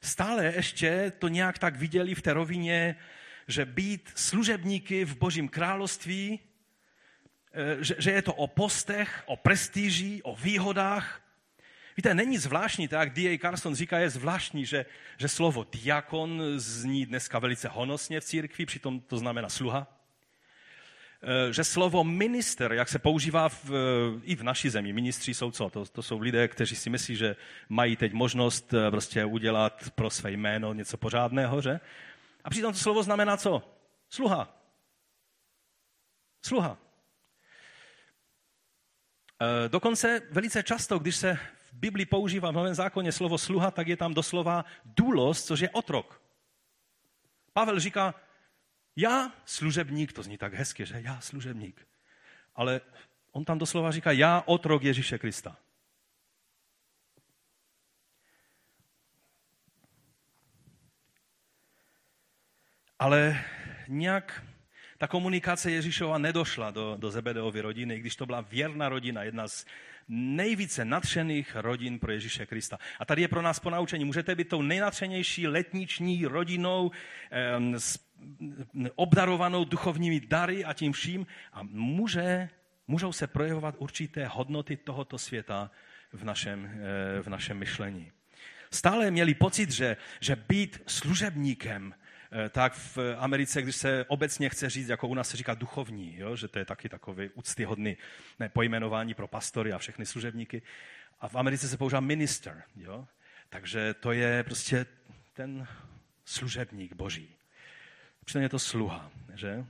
Stále 0.00 0.44
ještě 0.44 1.12
to 1.18 1.28
nějak 1.28 1.58
tak 1.58 1.76
viděli 1.76 2.14
v 2.14 2.22
té 2.22 2.32
rovině, 2.32 2.96
že 3.48 3.64
být 3.64 4.12
služebníky 4.14 5.04
v 5.04 5.16
božím 5.18 5.48
království, 5.48 6.40
eh, 7.52 7.84
že, 7.84 7.94
že 7.98 8.10
je 8.10 8.22
to 8.22 8.34
o 8.34 8.46
postech, 8.46 9.22
o 9.26 9.36
prestiži, 9.36 10.22
o 10.22 10.36
výhodách, 10.36 11.21
Víte, 11.96 12.14
není 12.14 12.38
zvláštní, 12.38 12.88
tak 12.88 13.00
jak 13.00 13.14
D.A. 13.14 13.38
Carson 13.38 13.74
říká, 13.74 13.98
je 13.98 14.10
zvláštní, 14.10 14.66
že, 14.66 14.86
že 15.18 15.28
slovo 15.28 15.66
diakon 15.72 16.42
zní 16.56 17.06
dneska 17.06 17.38
velice 17.38 17.68
honosně 17.68 18.20
v 18.20 18.24
církvi, 18.24 18.66
přitom 18.66 19.00
to 19.00 19.18
znamená 19.18 19.48
sluha. 19.48 20.02
E, 21.22 21.52
že 21.52 21.64
slovo 21.64 22.04
minister, 22.04 22.72
jak 22.72 22.88
se 22.88 22.98
používá 22.98 23.48
v, 23.48 23.70
i 24.22 24.36
v 24.36 24.42
naší 24.42 24.68
zemi, 24.68 24.92
ministři 24.92 25.34
jsou 25.34 25.50
co? 25.50 25.70
To, 25.70 25.86
to 25.86 26.02
jsou 26.02 26.18
lidé, 26.18 26.48
kteří 26.48 26.76
si 26.76 26.90
myslí, 26.90 27.16
že 27.16 27.36
mají 27.68 27.96
teď 27.96 28.12
možnost 28.12 28.74
e, 28.74 28.90
prostě 28.90 29.24
udělat 29.24 29.90
pro 29.94 30.10
své 30.10 30.30
jméno 30.30 30.74
něco 30.74 30.96
pořádného, 30.96 31.60
že? 31.60 31.80
A 32.44 32.50
přitom 32.50 32.72
to 32.72 32.78
slovo 32.78 33.02
znamená 33.02 33.36
co? 33.36 33.62
Sluha. 34.10 34.56
Sluha. 36.46 36.78
E, 39.40 39.68
dokonce 39.68 40.22
velice 40.30 40.62
často, 40.62 40.98
když 40.98 41.16
se 41.16 41.38
Biblii 41.72 42.06
používá 42.06 42.50
v 42.50 42.54
Novém 42.54 42.74
zákoně 42.74 43.12
slovo 43.12 43.38
sluha, 43.38 43.70
tak 43.70 43.88
je 43.88 43.96
tam 43.96 44.14
doslova 44.14 44.64
důlos, 44.84 45.44
což 45.44 45.60
je 45.60 45.70
otrok. 45.70 46.22
Pavel 47.52 47.80
říká, 47.80 48.14
já 48.96 49.32
služebník, 49.44 50.12
to 50.12 50.22
zní 50.22 50.38
tak 50.38 50.54
hezky, 50.54 50.86
že 50.86 51.00
já 51.00 51.20
služebník. 51.20 51.88
Ale 52.54 52.80
on 53.32 53.44
tam 53.44 53.58
doslova 53.58 53.90
říká, 53.90 54.12
já 54.12 54.42
otrok 54.46 54.82
Ježíše 54.82 55.18
Krista. 55.18 55.56
Ale 62.98 63.44
nějak 63.88 64.44
ta 65.02 65.08
komunikace 65.08 65.70
Ježíšova 65.70 66.18
nedošla 66.18 66.70
do, 66.70 66.96
do 66.96 67.10
Zebedeovy 67.10 67.60
rodiny, 67.60 67.98
když 67.98 68.16
to 68.16 68.26
byla 68.26 68.40
věrná 68.40 68.88
rodina, 68.88 69.22
jedna 69.22 69.48
z 69.48 69.66
nejvíce 70.08 70.84
nadšených 70.84 71.56
rodin 71.56 71.98
pro 71.98 72.12
Ježíše 72.12 72.46
Krista. 72.46 72.78
A 72.98 73.04
tady 73.04 73.22
je 73.22 73.28
pro 73.28 73.42
nás 73.42 73.58
ponaučení. 73.58 74.04
Můžete 74.04 74.34
být 74.34 74.48
tou 74.48 74.62
nejnadšenější 74.62 75.48
letniční 75.48 76.26
rodinou, 76.26 76.90
eh, 77.32 77.58
obdarovanou 78.94 79.64
duchovními 79.64 80.20
dary 80.20 80.64
a 80.64 80.72
tím 80.72 80.92
vším. 80.92 81.26
A 81.52 81.62
může, 81.62 82.48
můžou 82.88 83.12
se 83.12 83.26
projevovat 83.26 83.74
určité 83.78 84.26
hodnoty 84.26 84.76
tohoto 84.76 85.18
světa 85.18 85.70
v 86.12 86.24
našem, 86.24 86.70
eh, 87.18 87.22
v 87.22 87.26
našem 87.26 87.58
myšlení. 87.58 88.12
Stále 88.70 89.10
měli 89.10 89.34
pocit, 89.34 89.70
že, 89.70 89.96
že 90.20 90.36
být 90.36 90.82
služebníkem 90.86 91.94
tak 92.50 92.72
v 92.74 92.98
Americe, 93.18 93.62
když 93.62 93.76
se 93.76 94.04
obecně 94.08 94.48
chce 94.48 94.70
říct, 94.70 94.88
jako 94.88 95.08
u 95.08 95.14
nás 95.14 95.28
se 95.28 95.36
říká 95.36 95.54
duchovní, 95.54 96.18
jo, 96.18 96.36
že 96.36 96.48
to 96.48 96.58
je 96.58 96.64
taky 96.64 96.88
takový 96.88 97.30
úctyhodný 97.34 97.96
ne, 98.38 98.48
pojmenování 98.48 99.14
pro 99.14 99.28
pastory 99.28 99.72
a 99.72 99.78
všechny 99.78 100.06
služebníky. 100.06 100.62
A 101.20 101.28
v 101.28 101.34
Americe 101.34 101.68
se 101.68 101.76
používá 101.76 102.00
minister. 102.00 102.62
Jo? 102.76 103.06
Takže 103.48 103.94
to 103.94 104.12
je 104.12 104.42
prostě 104.42 104.86
ten 105.32 105.66
služebník 106.24 106.94
boží. 106.94 107.36
Přitom 108.24 108.42
je 108.42 108.48
to 108.48 108.58
sluha, 108.58 109.10
že? 109.34 109.64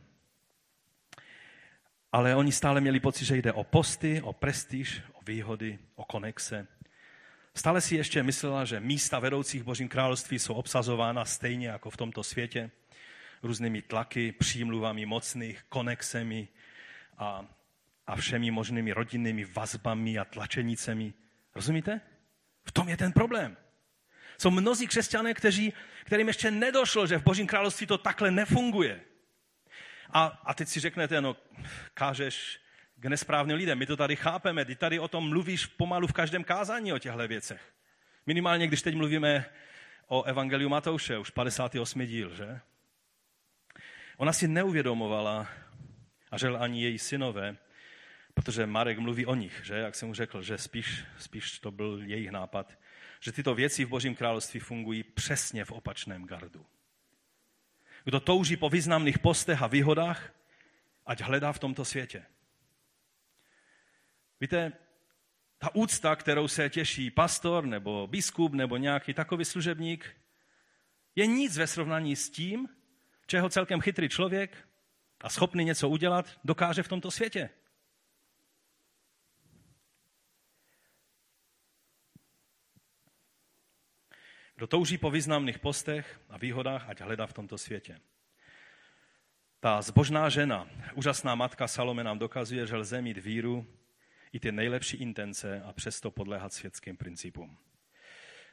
Ale 2.12 2.36
oni 2.36 2.52
stále 2.52 2.80
měli 2.80 3.00
pocit, 3.00 3.24
že 3.24 3.36
jde 3.36 3.52
o 3.52 3.64
posty, 3.64 4.22
o 4.22 4.32
prestiž, 4.32 5.02
o 5.12 5.24
výhody, 5.24 5.78
o 5.94 6.04
konexe. 6.04 6.66
Stále 7.55 7.80
si 7.80 7.96
ještě 7.96 8.22
myslela, 8.22 8.64
že 8.64 8.80
místa 8.80 9.18
vedoucích 9.18 9.62
Božím 9.62 9.88
království 9.88 10.38
jsou 10.38 10.55
obsazována 10.55 11.24
stejně 11.24 11.68
jako 11.68 11.90
v 11.90 11.96
tomto 11.96 12.22
světě, 12.22 12.70
různými 13.42 13.82
tlaky, 13.82 14.32
přímluvami 14.32 15.07
mocných, 15.07 15.62
konexemi 15.68 16.48
a, 17.18 17.46
a 18.07 18.16
všemi 18.16 18.50
možnými 18.50 18.92
rodinnými 18.92 19.44
vazbami 19.44 20.18
a 20.18 20.24
tlačenicemi. 20.24 21.12
Rozumíte? 21.55 22.00
V 22.64 22.72
tom 22.72 22.88
je 22.88 22.96
ten 22.96 23.12
problém. 23.12 23.57
Jsou 24.38 24.50
mnozí 24.50 24.86
křesťané, 24.86 25.34
kteří, 25.34 25.72
kterým 26.05 26.28
ještě 26.28 26.50
nedošlo, 26.50 27.07
že 27.07 27.18
v 27.18 27.22
Božím 27.22 27.46
království 27.46 27.86
to 27.86 27.98
takhle 27.98 28.30
nefunguje. 28.30 29.00
A, 30.11 30.24
a 30.24 30.55
teď 30.55 30.68
si 30.68 30.80
řeknete, 30.80 31.20
no, 31.20 31.36
kážeš 31.94 32.61
k 33.03 33.07
nesprávným 33.07 33.57
lidem. 33.57 33.78
My 33.78 33.86
to 33.86 33.96
tady 33.96 34.16
chápeme, 34.16 34.64
ty 34.64 34.76
tady 34.76 34.98
o 34.98 35.09
tom 35.09 35.28
mluvíš 35.28 35.66
pomalu 35.66 36.07
v 36.07 36.12
každém 36.12 36.44
kázání 36.44 36.92
o 36.92 36.98
těchto 36.98 37.28
věcech. 37.28 37.72
Minimálně, 38.26 38.66
když 38.66 38.82
teď 38.82 38.94
mluvíme 38.94 39.44
o 40.07 40.22
Evangeliu 40.22 40.68
Matouše, 40.68 41.18
už 41.18 41.30
58. 41.30 42.07
díl, 42.07 42.34
že? 42.34 42.61
Ona 44.16 44.32
si 44.32 44.48
neuvědomovala, 44.48 45.48
a 46.30 46.38
žel 46.38 46.62
ani 46.62 46.82
její 46.82 46.98
synové, 46.98 47.57
protože 48.34 48.66
Marek 48.66 48.98
mluví 48.98 49.26
o 49.26 49.34
nich, 49.34 49.61
že? 49.64 49.74
jak 49.74 49.94
jsem 49.94 50.09
mu 50.09 50.14
řekl, 50.14 50.42
že 50.42 50.59
spíš, 50.59 51.05
spíš 51.18 51.59
to 51.59 51.70
byl 51.70 52.00
jejich 52.05 52.30
nápad, 52.30 52.78
že 53.20 53.32
tyto 53.32 53.55
věci 53.55 53.84
v 53.84 53.88
Božím 53.88 54.14
království 54.14 54.61
fungují 54.61 55.03
přesně 55.03 55.64
v 55.64 55.72
opačném 55.72 56.26
gardu. 56.26 56.66
Kdo 58.05 58.20
touží 58.20 58.57
po 58.57 58.70
významných 58.70 59.18
postech 59.18 59.62
a 59.62 59.66
výhodách, 59.66 60.34
ať 61.07 61.20
hledá 61.20 61.53
v 61.53 61.59
tomto 61.59 61.84
světě. 61.84 62.24
Víte, 64.43 64.72
ta 65.59 65.74
úcta, 65.74 66.16
kterou 66.16 66.49
se 66.49 66.70
těší 66.70 67.11
pastor 67.11 67.66
nebo 67.66 68.07
biskup 68.07 68.53
nebo 68.53 68.76
nějaký 68.76 69.14
takový 69.14 69.45
služebník, 69.45 70.16
je 71.16 71.26
nic 71.26 71.57
ve 71.59 71.66
srovnání 71.66 72.16
s 72.16 72.30
tím, 72.30 72.68
čeho 73.26 73.49
celkem 73.49 73.80
chytrý 73.80 74.09
člověk 74.09 74.68
a 75.20 75.28
schopný 75.28 75.64
něco 75.64 75.88
udělat 75.88 76.40
dokáže 76.45 76.82
v 76.82 76.88
tomto 76.88 77.11
světě. 77.11 77.51
Kdo 84.55 84.66
touží 84.66 84.99
po 84.99 85.11
významných 85.11 85.59
postech 85.59 86.20
a 86.28 86.38
výhodách, 86.38 86.88
ať 86.88 87.01
hledá 87.01 87.26
v 87.26 87.32
tomto 87.32 87.59
světě. 87.59 88.01
Ta 89.61 89.82
zbožná 89.82 90.28
žena, 90.28 90.70
úžasná 90.95 91.34
matka 91.34 91.68
Salome 91.68 92.05
nám 92.05 92.18
dokazuje, 92.18 92.66
že 92.66 92.76
lze 92.76 93.03
mít 93.03 93.18
víru 93.18 93.81
i 94.32 94.40
ty 94.40 94.52
nejlepší 94.52 94.96
intence 94.96 95.62
a 95.62 95.72
přesto 95.72 96.10
podléhat 96.10 96.52
světským 96.52 96.96
principům. 96.96 97.58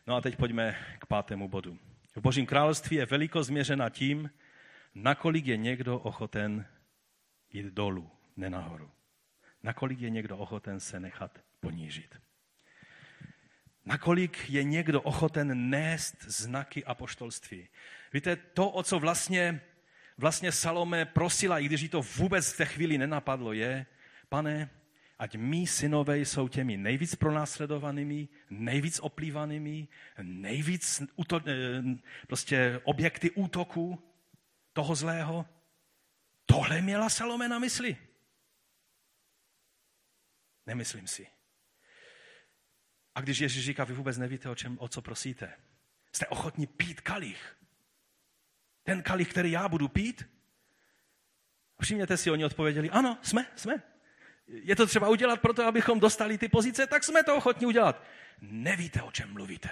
No 0.08 0.16
a 0.16 0.22
teď 0.22 0.36
pojďme 0.36 0.76
k 1.00 1.06
pátému 1.06 1.48
bodu. 1.48 1.80
V 2.16 2.22
Božím 2.22 2.46
království 2.46 2.98
je 2.98 3.06
velikost 3.06 3.48
změřena 3.48 3.90
tím, 3.90 4.30
nakolik 4.96 5.46
je 5.46 5.58
někdo 5.58 6.00
ochoten 6.00 6.66
jít 7.54 7.66
dolů, 7.66 8.12
ne 8.38 8.50
nahoru. 8.50 8.92
Nakolik 9.64 10.00
je 10.00 10.10
někdo 10.10 10.38
ochoten 10.38 10.80
se 10.80 11.00
nechat 11.00 11.40
ponížit. 11.60 12.16
Nakolik 13.86 14.50
je 14.50 14.64
někdo 14.64 15.02
ochoten 15.02 15.70
nést 15.70 16.24
znaky 16.24 16.86
apoštolství. 16.86 17.68
Víte, 18.14 18.36
to, 18.36 18.70
o 18.70 18.84
co 18.84 19.00
vlastně, 19.00 19.62
vlastně 20.18 20.52
Salome 20.52 21.06
prosila, 21.06 21.60
i 21.60 21.66
když 21.66 21.82
jí 21.82 21.90
to 21.90 22.02
vůbec 22.02 22.54
v 22.54 22.58
té 22.58 22.66
chvíli 22.66 22.98
nenapadlo, 22.98 23.54
je, 23.54 23.86
pane, 24.30 24.70
ať 25.20 25.36
mý 25.36 25.68
synové 25.68 26.18
jsou 26.18 26.48
těmi 26.48 26.78
nejvíc 26.78 27.16
pronásledovanými, 27.16 28.28
nejvíc 28.50 29.00
oplývanými, 29.00 29.88
nejvíc 30.22 31.02
úto, 31.16 31.42
eh, 31.48 31.84
prostě 32.28 32.82
objekty 32.84 33.32
útoku 33.32 34.04
toho 34.74 34.96
zlého. 34.96 35.46
Tohle 36.46 36.82
měla 36.82 37.10
Salome 37.10 37.48
na 37.48 37.60
mysli. 37.60 37.98
Nemyslím 40.66 41.08
si. 41.08 41.28
A 43.16 43.22
když 43.22 43.40
Ježíš 43.40 43.66
říká, 43.66 43.84
vy 43.84 43.94
vůbec 43.94 44.18
nevíte, 44.18 44.50
o, 44.50 44.56
čem, 44.56 44.78
o 44.80 44.88
co 44.88 45.02
prosíte. 45.02 45.54
Jste 46.12 46.28
ochotní 46.28 46.68
pít 46.68 47.02
kalich. 47.02 47.58
Ten 48.84 49.04
kalich, 49.04 49.30
který 49.30 49.52
já 49.52 49.70
budu 49.70 49.88
pít? 49.88 50.30
Všimněte 51.82 52.18
si, 52.18 52.32
oni 52.32 52.46
odpověděli, 52.46 52.90
ano, 52.90 53.18
jsme, 53.22 53.46
jsme 53.56 53.84
je 54.50 54.76
to 54.76 54.88
třeba 54.88 55.10
udělat 55.10 55.42
proto, 55.42 55.66
abychom 55.66 56.00
dostali 56.00 56.38
ty 56.38 56.48
pozice, 56.48 56.88
tak 56.88 57.04
jsme 57.04 57.24
to 57.24 57.36
ochotní 57.36 57.66
udělat. 57.66 58.04
Nevíte, 58.42 59.02
o 59.02 59.12
čem 59.12 59.34
mluvíte. 59.34 59.70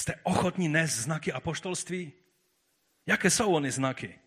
Jste 0.00 0.14
ochotní 0.22 0.68
nést 0.68 0.96
znaky 0.96 1.32
apoštolství? 1.32 2.12
Jaké 3.06 3.30
jsou 3.30 3.54
ony 3.54 3.70
znaky? 3.70 4.18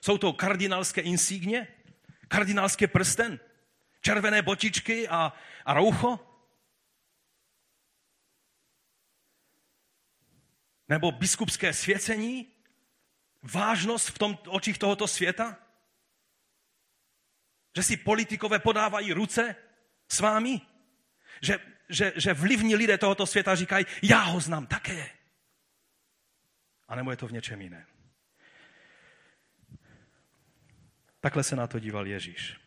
Jsou 0.00 0.18
to 0.18 0.32
kardinálské 0.32 1.00
insígně? 1.00 1.68
Kardinálské 2.28 2.86
prsten? 2.86 3.40
Červené 4.00 4.42
botičky 4.42 5.08
a, 5.08 5.32
a 5.64 5.74
roucho? 5.74 6.20
Nebo 10.88 11.12
biskupské 11.12 11.72
svěcení? 11.72 12.53
Vážnost 13.52 14.08
v 14.08 14.18
tom 14.18 14.38
očích 14.48 14.78
tohoto 14.78 15.08
světa? 15.08 15.56
Že 17.76 17.82
si 17.82 17.96
politikové 17.96 18.58
podávají 18.58 19.12
ruce 19.12 19.56
s 20.08 20.20
vámi? 20.20 20.60
Že, 21.42 21.58
že, 21.88 22.12
že 22.16 22.34
vlivní 22.34 22.76
lidé 22.76 22.98
tohoto 22.98 23.26
světa 23.26 23.54
říkají, 23.54 23.86
já 24.02 24.22
ho 24.22 24.40
znám 24.40 24.66
také. 24.66 25.10
A 26.88 26.94
nebo 26.94 27.10
je 27.10 27.16
to 27.16 27.28
v 27.28 27.32
něčem 27.32 27.62
jiném. 27.62 27.86
Takhle 31.20 31.44
se 31.44 31.56
na 31.56 31.66
to 31.66 31.78
díval 31.78 32.06
Ježíš. 32.06 32.60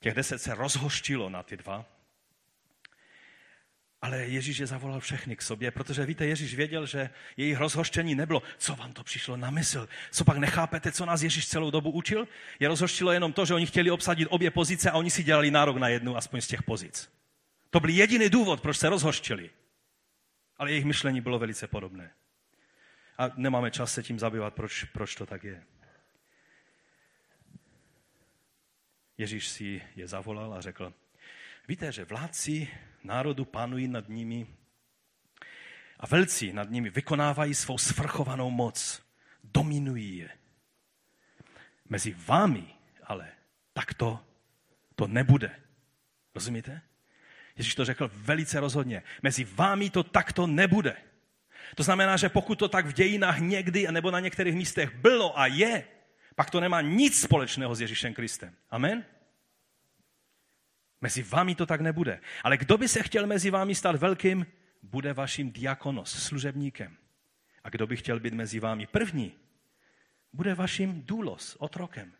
Těch 0.00 0.14
deset 0.14 0.38
se 0.38 0.54
rozhoštilo 0.54 1.30
na 1.30 1.42
ty 1.42 1.56
dva 1.56 1.97
ale 4.02 4.24
Ježíš 4.24 4.58
je 4.58 4.66
zavolal 4.66 5.00
všechny 5.00 5.36
k 5.36 5.42
sobě, 5.42 5.70
protože 5.70 6.06
víte, 6.06 6.26
Ježíš 6.26 6.54
věděl, 6.54 6.86
že 6.86 7.10
jejich 7.36 7.58
rozhoštění 7.58 8.14
nebylo, 8.14 8.42
co 8.58 8.76
vám 8.76 8.92
to 8.92 9.04
přišlo 9.04 9.36
na 9.36 9.50
mysl. 9.50 9.88
Co 10.10 10.24
pak 10.24 10.36
nechápete, 10.36 10.92
co 10.92 11.06
nás 11.06 11.22
Ježíš 11.22 11.48
celou 11.48 11.70
dobu 11.70 11.90
učil? 11.90 12.28
Je 12.60 12.68
rozhoštilo 12.68 13.12
jenom 13.12 13.32
to, 13.32 13.46
že 13.46 13.54
oni 13.54 13.66
chtěli 13.66 13.90
obsadit 13.90 14.28
obě 14.30 14.50
pozice 14.50 14.90
a 14.90 14.96
oni 14.96 15.10
si 15.10 15.22
dělali 15.22 15.50
nárok 15.50 15.76
na 15.76 15.88
jednu, 15.88 16.16
aspoň 16.16 16.40
z 16.40 16.46
těch 16.46 16.62
pozic. 16.62 17.10
To 17.70 17.80
byl 17.80 17.90
jediný 17.90 18.30
důvod, 18.30 18.60
proč 18.60 18.76
se 18.76 18.88
rozhoštili. 18.88 19.50
Ale 20.56 20.70
jejich 20.70 20.84
myšlení 20.84 21.20
bylo 21.20 21.38
velice 21.38 21.66
podobné. 21.66 22.10
A 23.18 23.30
nemáme 23.36 23.70
čas 23.70 23.94
se 23.94 24.02
tím 24.02 24.18
zabývat, 24.18 24.54
proč, 24.54 24.84
proč 24.84 25.14
to 25.14 25.26
tak 25.26 25.44
je. 25.44 25.62
Ježíš 29.18 29.48
si 29.48 29.82
je 29.96 30.08
zavolal 30.08 30.54
a 30.54 30.60
řekl, 30.60 30.94
víte, 31.68 31.92
že 31.92 32.04
vládci 32.04 32.68
národu 33.08 33.44
panují 33.44 33.88
nad 33.88 34.08
nimi 34.08 34.46
a 36.00 36.06
velcí 36.06 36.52
nad 36.52 36.70
nimi 36.70 36.90
vykonávají 36.90 37.54
svou 37.54 37.78
svrchovanou 37.78 38.50
moc, 38.50 39.02
dominují 39.44 40.16
je. 40.16 40.30
Mezi 41.88 42.16
vámi 42.26 42.66
ale 43.02 43.28
takto 43.72 44.20
to 44.94 45.06
nebude. 45.06 45.50
Rozumíte? 46.34 46.80
Ježíš 47.56 47.74
to 47.74 47.84
řekl 47.84 48.10
velice 48.14 48.60
rozhodně. 48.60 49.02
Mezi 49.22 49.44
vámi 49.44 49.90
to 49.90 50.02
takto 50.02 50.46
nebude. 50.46 50.96
To 51.74 51.82
znamená, 51.82 52.16
že 52.16 52.28
pokud 52.28 52.58
to 52.58 52.68
tak 52.68 52.86
v 52.86 52.92
dějinách 52.92 53.38
někdy 53.38 53.86
nebo 53.90 54.10
na 54.10 54.20
některých 54.20 54.54
místech 54.54 54.94
bylo 54.96 55.38
a 55.38 55.46
je, 55.46 55.84
pak 56.34 56.50
to 56.50 56.60
nemá 56.60 56.80
nic 56.80 57.20
společného 57.20 57.74
s 57.74 57.80
Ježíšem 57.80 58.14
Kristem. 58.14 58.54
Amen? 58.70 59.04
Mezi 61.00 61.22
vámi 61.22 61.54
to 61.54 61.66
tak 61.66 61.80
nebude. 61.80 62.20
Ale 62.42 62.56
kdo 62.56 62.78
by 62.78 62.88
se 62.88 63.02
chtěl 63.02 63.26
mezi 63.26 63.50
vámi 63.50 63.74
stát 63.74 63.96
velkým, 63.96 64.46
bude 64.82 65.12
vaším 65.12 65.52
diakonos, 65.52 66.22
služebníkem. 66.22 66.96
A 67.64 67.68
kdo 67.68 67.86
by 67.86 67.96
chtěl 67.96 68.20
být 68.20 68.34
mezi 68.34 68.60
vámi 68.60 68.86
první, 68.86 69.34
bude 70.32 70.54
vaším 70.54 71.02
důlos, 71.02 71.56
otrokem. 71.58 72.12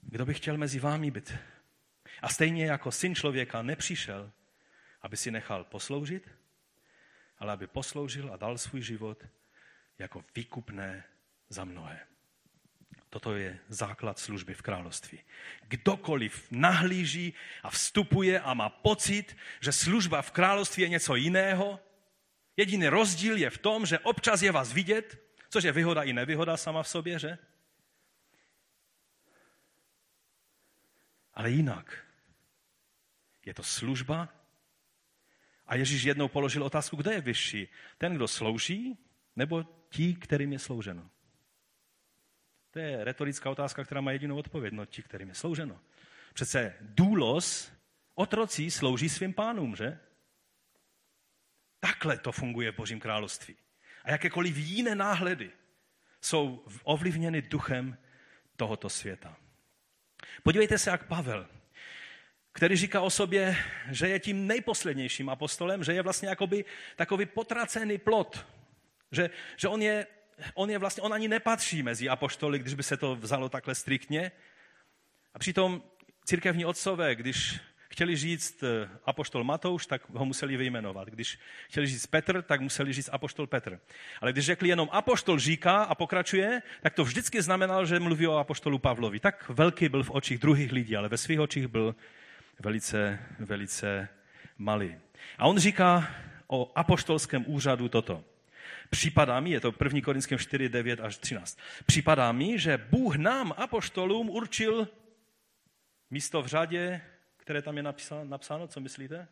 Kdo 0.00 0.26
by 0.26 0.34
chtěl 0.34 0.58
mezi 0.58 0.80
vámi 0.80 1.10
být? 1.10 1.34
A 2.22 2.28
stejně 2.28 2.66
jako 2.66 2.92
syn 2.92 3.14
člověka 3.14 3.62
nepřišel, 3.62 4.32
aby 5.02 5.16
si 5.16 5.30
nechal 5.30 5.64
posloužit, 5.64 6.30
ale 7.38 7.52
aby 7.52 7.66
posloužil 7.66 8.32
a 8.32 8.36
dal 8.36 8.58
svůj 8.58 8.82
život 8.82 9.24
jako 9.98 10.24
výkupné 10.34 11.04
za 11.48 11.64
mnohé. 11.64 12.00
Toto 13.12 13.36
je 13.36 13.58
základ 13.68 14.18
služby 14.18 14.54
v 14.54 14.62
království. 14.62 15.20
Kdokoliv 15.68 16.48
nahlíží 16.50 17.34
a 17.62 17.70
vstupuje 17.70 18.40
a 18.40 18.54
má 18.54 18.68
pocit, 18.68 19.36
že 19.60 19.72
služba 19.72 20.22
v 20.22 20.30
království 20.30 20.82
je 20.82 20.88
něco 20.88 21.14
jiného, 21.14 21.80
jediný 22.56 22.88
rozdíl 22.88 23.36
je 23.36 23.50
v 23.50 23.58
tom, 23.58 23.86
že 23.86 23.98
občas 23.98 24.42
je 24.42 24.52
vás 24.52 24.72
vidět, 24.72 25.20
což 25.50 25.64
je 25.64 25.72
výhoda 25.72 26.02
i 26.02 26.12
nevýhoda 26.12 26.56
sama 26.56 26.82
v 26.82 26.88
sobě, 26.88 27.18
že? 27.18 27.38
Ale 31.34 31.50
jinak. 31.50 32.04
Je 33.44 33.54
to 33.54 33.62
služba. 33.62 34.28
A 35.66 35.76
Ježíš 35.76 36.02
jednou 36.02 36.28
položil 36.28 36.64
otázku, 36.64 36.96
kdo 36.96 37.10
je 37.10 37.20
vyšší? 37.20 37.68
Ten, 37.98 38.14
kdo 38.16 38.28
slouží, 38.28 38.98
nebo 39.36 39.64
ti, 39.88 40.14
kterým 40.14 40.52
je 40.52 40.58
slouženo? 40.58 41.10
To 42.72 42.78
je 42.78 43.04
retorická 43.04 43.50
otázka, 43.50 43.84
která 43.84 44.00
má 44.00 44.12
jedinou 44.12 44.36
odpověď. 44.36 44.72
No 44.72 44.86
ti, 44.86 45.02
kterým 45.02 45.28
je 45.28 45.34
slouženo. 45.34 45.80
Přece 46.34 46.74
důlos, 46.80 47.72
otroci 48.14 48.70
slouží 48.70 49.08
svým 49.08 49.34
pánům, 49.34 49.76
že? 49.76 49.98
Takhle 51.80 52.18
to 52.18 52.32
funguje 52.32 52.72
v 52.72 52.76
Božím 52.76 53.00
království. 53.00 53.56
A 54.04 54.10
jakékoliv 54.10 54.56
jiné 54.56 54.94
náhledy 54.94 55.50
jsou 56.20 56.64
ovlivněny 56.82 57.42
duchem 57.42 57.98
tohoto 58.56 58.88
světa. 58.88 59.36
Podívejte 60.42 60.78
se, 60.78 60.90
jak 60.90 61.06
Pavel, 61.06 61.48
který 62.52 62.76
říká 62.76 63.00
o 63.00 63.10
sobě, 63.10 63.56
že 63.90 64.08
je 64.08 64.20
tím 64.20 64.46
nejposlednějším 64.46 65.28
apostolem, 65.28 65.84
že 65.84 65.92
je 65.92 66.02
vlastně 66.02 66.28
jakoby 66.28 66.64
takový 66.96 67.26
potracený 67.26 67.98
plot, 67.98 68.46
že, 69.10 69.30
že 69.56 69.68
on 69.68 69.82
je 69.82 70.06
on 70.54 70.70
je 70.70 70.78
vlastně, 70.78 71.02
on 71.02 71.14
ani 71.14 71.28
nepatří 71.28 71.82
mezi 71.82 72.08
apoštoly, 72.08 72.58
když 72.58 72.74
by 72.74 72.82
se 72.82 72.96
to 72.96 73.16
vzalo 73.16 73.48
takhle 73.48 73.74
striktně. 73.74 74.32
A 75.34 75.38
přitom 75.38 75.82
církevní 76.24 76.64
otcové, 76.64 77.14
když 77.14 77.60
chtěli 77.92 78.16
říct 78.16 78.62
eh, 78.62 78.88
apoštol 79.04 79.44
Matouš, 79.44 79.86
tak 79.86 80.10
ho 80.10 80.24
museli 80.24 80.56
vyjmenovat. 80.56 81.08
Když 81.08 81.38
chtěli 81.68 81.86
říct 81.86 82.06
Petr, 82.06 82.42
tak 82.42 82.60
museli 82.60 82.92
říct 82.92 83.10
apoštol 83.12 83.46
Petr. 83.46 83.80
Ale 84.20 84.32
když 84.32 84.46
řekli 84.46 84.68
jenom 84.68 84.88
apoštol 84.92 85.38
říká 85.38 85.82
a 85.82 85.94
pokračuje, 85.94 86.62
tak 86.82 86.94
to 86.94 87.04
vždycky 87.04 87.42
znamenalo, 87.42 87.86
že 87.86 88.00
mluví 88.00 88.26
o 88.26 88.36
apoštolu 88.36 88.78
Pavlovi. 88.78 89.20
Tak 89.20 89.48
velký 89.48 89.88
byl 89.88 90.02
v 90.02 90.10
očích 90.10 90.38
druhých 90.38 90.72
lidí, 90.72 90.96
ale 90.96 91.08
ve 91.08 91.16
svých 91.16 91.40
očích 91.40 91.66
byl 91.66 91.94
velice, 92.60 93.18
velice 93.38 94.08
malý. 94.58 94.96
A 95.38 95.46
on 95.46 95.58
říká 95.58 96.08
o 96.46 96.72
apoštolském 96.74 97.44
úřadu 97.46 97.88
toto. 97.88 98.24
Připadá 98.92 99.40
mi, 99.40 99.50
je 99.50 99.60
to 99.60 99.74
1. 99.84 100.00
Korinském 100.00 100.38
4, 100.38 100.68
9 100.68 101.00
až 101.00 101.18
13, 101.18 101.58
připadá 101.86 102.32
mi, 102.32 102.58
že 102.58 102.76
Bůh 102.76 103.16
nám, 103.16 103.54
apoštolům, 103.56 104.30
určil 104.30 104.88
místo 106.10 106.42
v 106.42 106.46
řadě, 106.46 107.02
které 107.36 107.62
tam 107.62 107.76
je 107.76 107.82
napsáno, 107.82 108.24
napsáno 108.24 108.68
co 108.68 108.80
myslíte? 108.80 109.28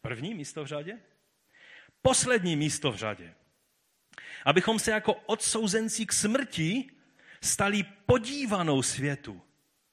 První 0.00 0.34
místo 0.34 0.64
v 0.64 0.66
řadě? 0.66 0.98
Poslední 2.02 2.56
místo 2.56 2.92
v 2.92 2.96
řadě. 2.96 3.34
Abychom 4.44 4.78
se 4.78 4.90
jako 4.90 5.14
odsouzenci 5.14 6.06
k 6.06 6.12
smrti 6.12 6.90
stali 7.40 7.82
podívanou 7.82 8.82
světu, 8.82 9.42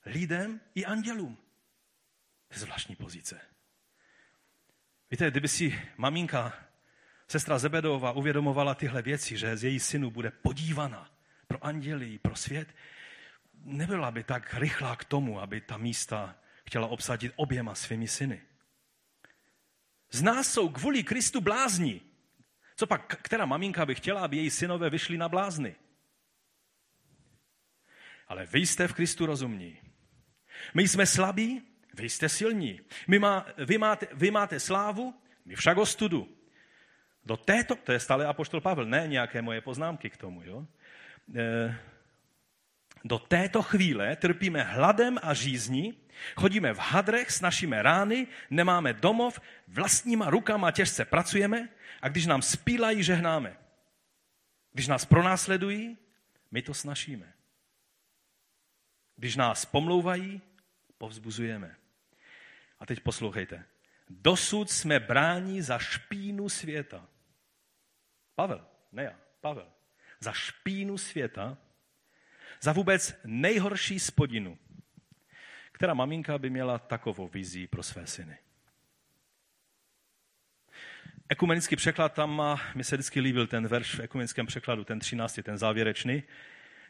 lidem 0.06 0.62
i 0.76 0.86
andělům. 0.86 1.38
Zvláštní 2.54 2.96
pozice. 2.96 3.42
Víte, 5.12 5.32
kdyby 5.32 5.48
si 5.48 5.82
maminka 5.98 6.73
Sestra 7.34 7.60
Zebedová 7.60 8.12
uvědomovala 8.12 8.76
tyhle 8.76 9.02
věci, 9.02 9.38
že 9.38 9.58
z 9.58 9.64
její 9.64 9.80
synu 9.80 10.12
bude 10.12 10.32
podívaná 10.32 11.12
pro 11.48 11.66
andělí, 11.66 12.20
pro 12.20 12.36
svět, 12.36 12.76
nebyla 13.64 14.12
by 14.12 14.24
tak 14.24 14.54
rychlá 14.54 14.96
k 14.96 15.06
tomu, 15.06 15.42
aby 15.42 15.62
ta 15.62 15.78
místa 15.78 16.36
chtěla 16.66 16.88
obsadit 16.88 17.34
oběma 17.36 17.76
svými 17.76 18.08
syny. 18.08 18.42
Z 20.12 20.22
nás 20.22 20.54
jsou 20.54 20.70
kvůli 20.70 21.04
Kristu 21.04 21.42
blázni. 21.42 22.02
Co 22.76 22.88
pak, 22.88 23.22
která 23.22 23.46
maminka 23.46 23.86
by 23.86 23.96
chtěla, 23.96 24.22
aby 24.22 24.38
její 24.38 24.50
synové 24.50 24.90
vyšli 24.90 25.18
na 25.18 25.30
blázny? 25.30 25.76
Ale 28.28 28.46
vy 28.46 28.60
jste 28.60 28.88
v 28.88 28.94
Kristu 28.94 29.26
rozumní. 29.26 29.78
My 30.74 30.88
jsme 30.88 31.06
slabí, 31.06 31.62
vy 31.94 32.10
jste 32.10 32.30
silní. 32.30 32.82
My 33.08 33.20
má, 33.20 33.46
vy, 33.66 33.78
máte, 33.78 34.08
vy 34.14 34.32
máte 34.32 34.60
slávu, 34.60 35.14
my 35.46 35.56
však 35.56 35.78
ostudu. 35.78 36.43
Do 37.26 37.38
této, 37.38 37.76
to 37.76 37.92
je 37.92 38.00
stále 38.00 38.26
apoštol 38.26 38.62
Pavel, 38.62 38.86
ne 38.86 39.08
nějaké 39.08 39.42
moje 39.42 39.62
poznámky 39.62 40.10
k 40.10 40.18
tomu, 40.18 40.44
jo? 40.44 40.68
E, 41.36 41.76
do 43.04 43.20
této 43.20 43.62
chvíle 43.62 44.16
trpíme 44.16 44.64
hladem 44.64 45.20
a 45.24 45.34
žízní, 45.34 45.98
chodíme 46.36 46.74
v 46.74 46.78
hadrech, 46.80 47.32
snažíme 47.32 47.82
rány, 47.82 48.28
nemáme 48.50 48.94
domov, 48.94 49.40
vlastníma 49.68 50.30
rukama 50.30 50.72
těžce 50.72 51.06
pracujeme 51.06 51.70
a 52.02 52.08
když 52.10 52.26
nám 52.26 52.42
spílají, 52.42 53.04
žehnáme. 53.04 53.58
Když 54.74 54.88
nás 54.88 55.06
pronásledují, 55.06 55.98
my 56.52 56.62
to 56.62 56.74
snažíme. 56.74 57.34
Když 59.16 59.36
nás 59.36 59.66
pomlouvají, 59.66 60.42
povzbuzujeme. 60.98 61.76
A 62.80 62.86
teď 62.86 63.00
poslouchejte. 63.00 63.66
Dosud 64.10 64.70
jsme 64.70 65.00
brání 65.00 65.62
za 65.62 65.80
špínu 65.80 66.50
světa. 66.50 67.08
Pavel, 68.36 68.68
ne 68.92 69.04
já, 69.04 69.20
Pavel. 69.42 69.72
Za 70.20 70.32
špínu 70.32 70.98
světa, 70.98 71.58
za 72.62 72.72
vůbec 72.72 73.20
nejhorší 73.26 74.00
spodinu, 74.00 74.58
která 75.72 75.94
maminka 75.94 76.38
by 76.38 76.50
měla 76.50 76.80
takovou 76.80 77.28
vizi 77.28 77.68
pro 77.68 77.84
své 77.84 78.08
syny. 78.08 78.38
Ekumenický 81.30 81.76
překlad 81.76 82.14
tam 82.14 82.36
má, 82.36 82.62
mi 82.76 82.84
se 82.84 82.96
vždycky 82.96 83.20
líbil 83.20 83.48
ten 83.48 83.68
verš 83.68 83.96
v 83.96 84.00
ekumenickém 84.00 84.46
překladu, 84.46 84.84
ten 84.84 85.00
13, 85.00 85.40
ten 85.44 85.58
závěrečný. 85.58 86.24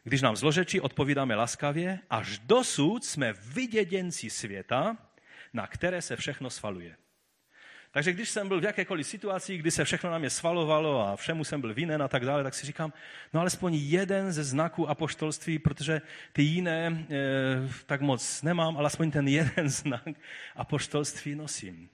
Když 0.04 0.22
nám 0.22 0.36
zložeči 0.36 0.80
odpovídáme 0.80 1.34
laskavě, 1.34 1.98
až 2.10 2.38
dosud 2.38 3.04
jsme 3.04 3.32
vyděděnci 3.32 4.30
světa, 4.30 4.96
na 5.52 5.66
které 5.66 6.02
se 6.02 6.16
všechno 6.16 6.50
svaluje. 6.50 6.96
Takže 7.94 8.12
když 8.12 8.30
jsem 8.30 8.48
byl 8.48 8.60
v 8.60 8.64
jakékoliv 8.64 9.06
situaci, 9.06 9.56
kdy 9.56 9.70
se 9.70 9.84
všechno 9.84 10.10
na 10.10 10.18
mě 10.18 10.30
svalovalo 10.30 11.08
a 11.08 11.16
všemu 11.16 11.44
jsem 11.44 11.60
byl 11.60 11.74
vinen 11.74 12.02
a 12.02 12.08
tak 12.08 12.24
dále, 12.24 12.42
tak 12.42 12.54
si 12.54 12.66
říkám, 12.66 12.92
no 13.32 13.40
alespoň 13.40 13.74
jeden 13.74 14.32
ze 14.32 14.44
znaků 14.44 14.88
apoštolství, 14.88 15.58
protože 15.58 16.02
ty 16.32 16.42
jiné 16.42 16.86
e, 16.86 17.04
tak 17.86 18.00
moc 18.00 18.42
nemám, 18.42 18.76
ale 18.76 18.86
aspoň 18.86 19.10
ten 19.10 19.28
jeden 19.28 19.68
znak 19.68 20.08
apoštolství 20.56 21.34
nosím. 21.34 21.90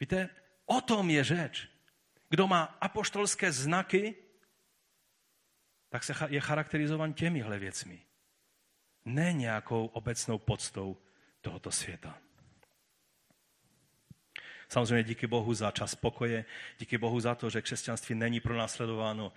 Víte, 0.00 0.28
o 0.66 0.80
tom 0.80 1.10
je 1.10 1.24
řeč. 1.24 1.68
Kdo 2.30 2.46
má 2.46 2.62
apoštolské 2.80 3.52
znaky, 3.52 4.14
tak 5.88 6.04
se 6.04 6.14
je 6.28 6.40
charakterizovan 6.40 7.12
těmihle 7.12 7.58
věcmi. 7.58 8.00
Ne 9.04 9.32
nějakou 9.32 9.86
obecnou 9.86 10.38
podstou 10.38 10.96
tohoto 11.40 11.70
světa. 11.70 12.18
Samozřejmě 14.74 15.02
díky 15.02 15.26
Bohu 15.26 15.54
za 15.54 15.70
čas 15.70 15.94
pokoje, 15.94 16.44
díky 16.78 16.98
Bohu 16.98 17.20
za 17.20 17.34
to, 17.34 17.50
že 17.50 17.62
křesťanství 17.62 18.14
není 18.14 18.40
pronásledováno. 18.40 19.32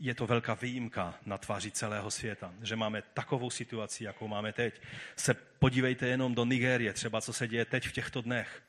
Je 0.00 0.14
to 0.14 0.26
velká 0.26 0.54
výjimka 0.54 1.14
na 1.26 1.38
tváři 1.38 1.70
celého 1.70 2.10
světa, 2.10 2.54
že 2.62 2.76
máme 2.76 3.02
takovou 3.14 3.50
situaci, 3.50 4.04
jakou 4.04 4.28
máme 4.28 4.52
teď. 4.52 4.80
Se 5.16 5.34
podívejte 5.34 6.06
jenom 6.06 6.34
do 6.34 6.44
Nigérie, 6.44 6.92
třeba 6.92 7.20
co 7.20 7.32
se 7.32 7.48
děje 7.48 7.64
teď 7.64 7.88
v 7.88 7.92
těchto 7.92 8.22
dnech. 8.22 8.62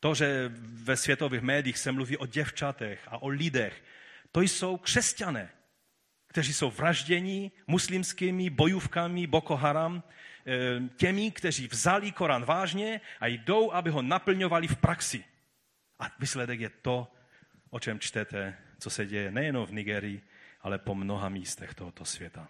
To, 0.00 0.14
že 0.14 0.52
ve 0.84 0.96
světových 0.96 1.40
médiích 1.40 1.78
se 1.78 1.92
mluví 1.92 2.16
o 2.16 2.26
děvčatech 2.26 3.00
a 3.08 3.22
o 3.22 3.28
lidech, 3.28 3.82
to 4.32 4.40
jsou 4.40 4.76
křesťané, 4.76 5.48
kteří 6.26 6.52
jsou 6.52 6.70
vraždění 6.70 7.52
muslimskými 7.66 8.50
bojůvkami 8.50 9.26
Boko 9.26 9.56
Haram, 9.56 10.02
eh, 10.02 10.52
těmi, 10.96 11.30
kteří 11.30 11.68
vzali 11.68 12.12
Korán 12.12 12.44
vážně 12.44 13.00
a 13.20 13.26
jdou, 13.26 13.72
aby 13.72 13.90
ho 13.90 14.02
naplňovali 14.02 14.68
v 14.68 14.76
praxi. 14.76 15.29
A 16.00 16.10
výsledek 16.18 16.60
je 16.60 16.70
to, 16.70 17.12
o 17.70 17.80
čem 17.80 18.00
čtete, 18.00 18.58
co 18.78 18.90
se 18.90 19.06
děje 19.06 19.30
nejen 19.30 19.58
v 19.64 19.72
Nigerii, 19.72 20.22
ale 20.60 20.78
po 20.78 20.94
mnoha 20.94 21.28
místech 21.28 21.74
tohoto 21.74 22.04
světa. 22.04 22.48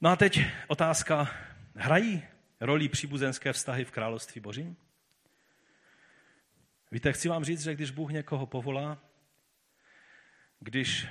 No 0.00 0.10
a 0.10 0.16
teď 0.16 0.40
otázka, 0.66 1.30
hrají 1.74 2.22
roli 2.60 2.88
příbuzenské 2.88 3.52
vztahy 3.52 3.84
v 3.84 3.90
království 3.90 4.40
božím? 4.40 4.76
Víte, 6.90 7.12
chci 7.12 7.28
vám 7.28 7.44
říct, 7.44 7.62
že 7.62 7.74
když 7.74 7.90
Bůh 7.90 8.10
někoho 8.10 8.46
povolá, 8.46 8.98
když 10.60 11.06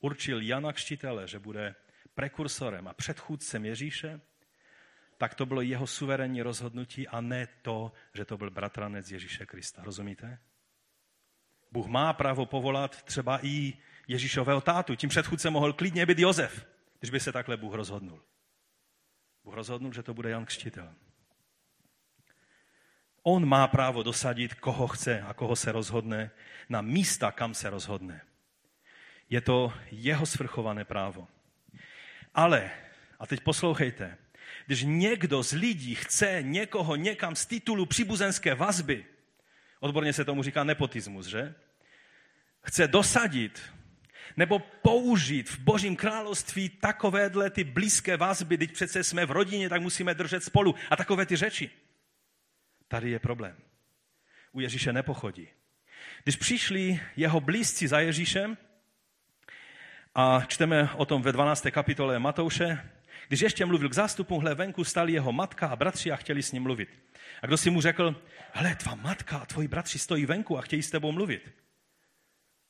určil 0.00 0.42
Jana 0.42 0.72
Kštitele, 0.72 1.28
že 1.28 1.38
bude 1.38 1.74
prekursorem 2.14 2.88
a 2.88 2.94
předchůdcem 2.94 3.64
Ježíše, 3.64 4.20
tak 5.18 5.34
to 5.34 5.46
bylo 5.46 5.60
jeho 5.60 5.86
suverénní 5.86 6.42
rozhodnutí 6.42 7.08
a 7.08 7.20
ne 7.20 7.48
to, 7.62 7.92
že 8.14 8.24
to 8.24 8.38
byl 8.38 8.50
bratranec 8.50 9.10
Ježíše 9.10 9.46
Krista. 9.46 9.82
Rozumíte? 9.84 10.38
Bůh 11.72 11.86
má 11.86 12.12
právo 12.12 12.46
povolat 12.46 13.02
třeba 13.02 13.46
i 13.46 13.72
Ježíšového 14.08 14.60
tátu. 14.60 14.94
Tím 14.94 15.08
předchůdcem 15.08 15.52
mohl 15.52 15.72
klidně 15.72 16.06
být 16.06 16.18
Jozef, 16.18 16.66
když 16.98 17.10
by 17.10 17.20
se 17.20 17.32
takhle 17.32 17.56
Bůh 17.56 17.74
rozhodnul. 17.74 18.22
Bůh 19.44 19.54
rozhodnul, 19.54 19.92
že 19.92 20.02
to 20.02 20.14
bude 20.14 20.30
Jan 20.30 20.44
Křtitel. 20.44 20.94
On 23.22 23.48
má 23.48 23.68
právo 23.68 24.02
dosadit, 24.02 24.54
koho 24.54 24.88
chce 24.88 25.22
a 25.22 25.34
koho 25.34 25.56
se 25.56 25.72
rozhodne, 25.72 26.30
na 26.68 26.80
místa, 26.80 27.32
kam 27.32 27.54
se 27.54 27.70
rozhodne. 27.70 28.20
Je 29.30 29.40
to 29.40 29.72
jeho 29.90 30.26
svrchované 30.26 30.84
právo. 30.84 31.28
Ale, 32.34 32.70
a 33.18 33.26
teď 33.26 33.40
poslouchejte, 33.40 34.18
když 34.66 34.82
někdo 34.82 35.42
z 35.42 35.52
lidí 35.52 35.94
chce 35.94 36.38
někoho 36.42 36.96
někam 36.96 37.36
z 37.36 37.46
titulu 37.46 37.86
příbuzenské 37.86 38.54
vazby, 38.54 39.04
odborně 39.80 40.12
se 40.12 40.24
tomu 40.24 40.42
říká 40.42 40.64
nepotismus, 40.64 41.26
že? 41.26 41.54
Chce 42.62 42.88
dosadit 42.88 43.62
nebo 44.36 44.58
použít 44.58 45.50
v 45.50 45.58
Božím 45.58 45.96
království 45.96 46.68
takovéhle 46.68 47.50
ty 47.50 47.64
blízké 47.64 48.16
vazby, 48.16 48.58
teď 48.58 48.72
přece 48.72 49.04
jsme 49.04 49.26
v 49.26 49.30
rodině, 49.30 49.68
tak 49.68 49.82
musíme 49.82 50.14
držet 50.14 50.44
spolu 50.44 50.74
a 50.90 50.96
takové 50.96 51.26
ty 51.26 51.36
řeči. 51.36 51.70
Tady 52.88 53.10
je 53.10 53.18
problém. 53.18 53.56
U 54.52 54.60
Ježíše 54.60 54.92
nepochodí. 54.92 55.48
Když 56.22 56.36
přišli 56.36 57.00
jeho 57.16 57.40
blízci 57.40 57.88
za 57.88 58.00
Ježíšem, 58.00 58.56
a 60.14 60.42
čteme 60.46 60.90
o 60.96 61.04
tom 61.04 61.22
ve 61.22 61.32
12. 61.32 61.66
kapitole 61.70 62.18
Matouše, 62.18 62.90
když 63.28 63.40
ještě 63.40 63.66
mluvil 63.66 63.88
k 63.88 63.94
zástupu, 63.94 64.38
hle 64.38 64.54
venku 64.54 64.84
stali 64.84 65.12
jeho 65.12 65.32
matka 65.32 65.66
a 65.66 65.76
bratři 65.76 66.12
a 66.12 66.16
chtěli 66.16 66.42
s 66.42 66.52
ním 66.52 66.62
mluvit. 66.62 66.88
A 67.42 67.46
kdo 67.46 67.56
si 67.56 67.70
mu 67.70 67.80
řekl, 67.80 68.22
hele, 68.52 68.76
tvá 68.76 68.94
matka 68.94 69.38
a 69.38 69.46
tvoji 69.46 69.68
bratři 69.68 69.98
stojí 69.98 70.26
venku 70.26 70.58
a 70.58 70.62
chtějí 70.62 70.82
s 70.82 70.90
tebou 70.90 71.12
mluvit. 71.12 71.52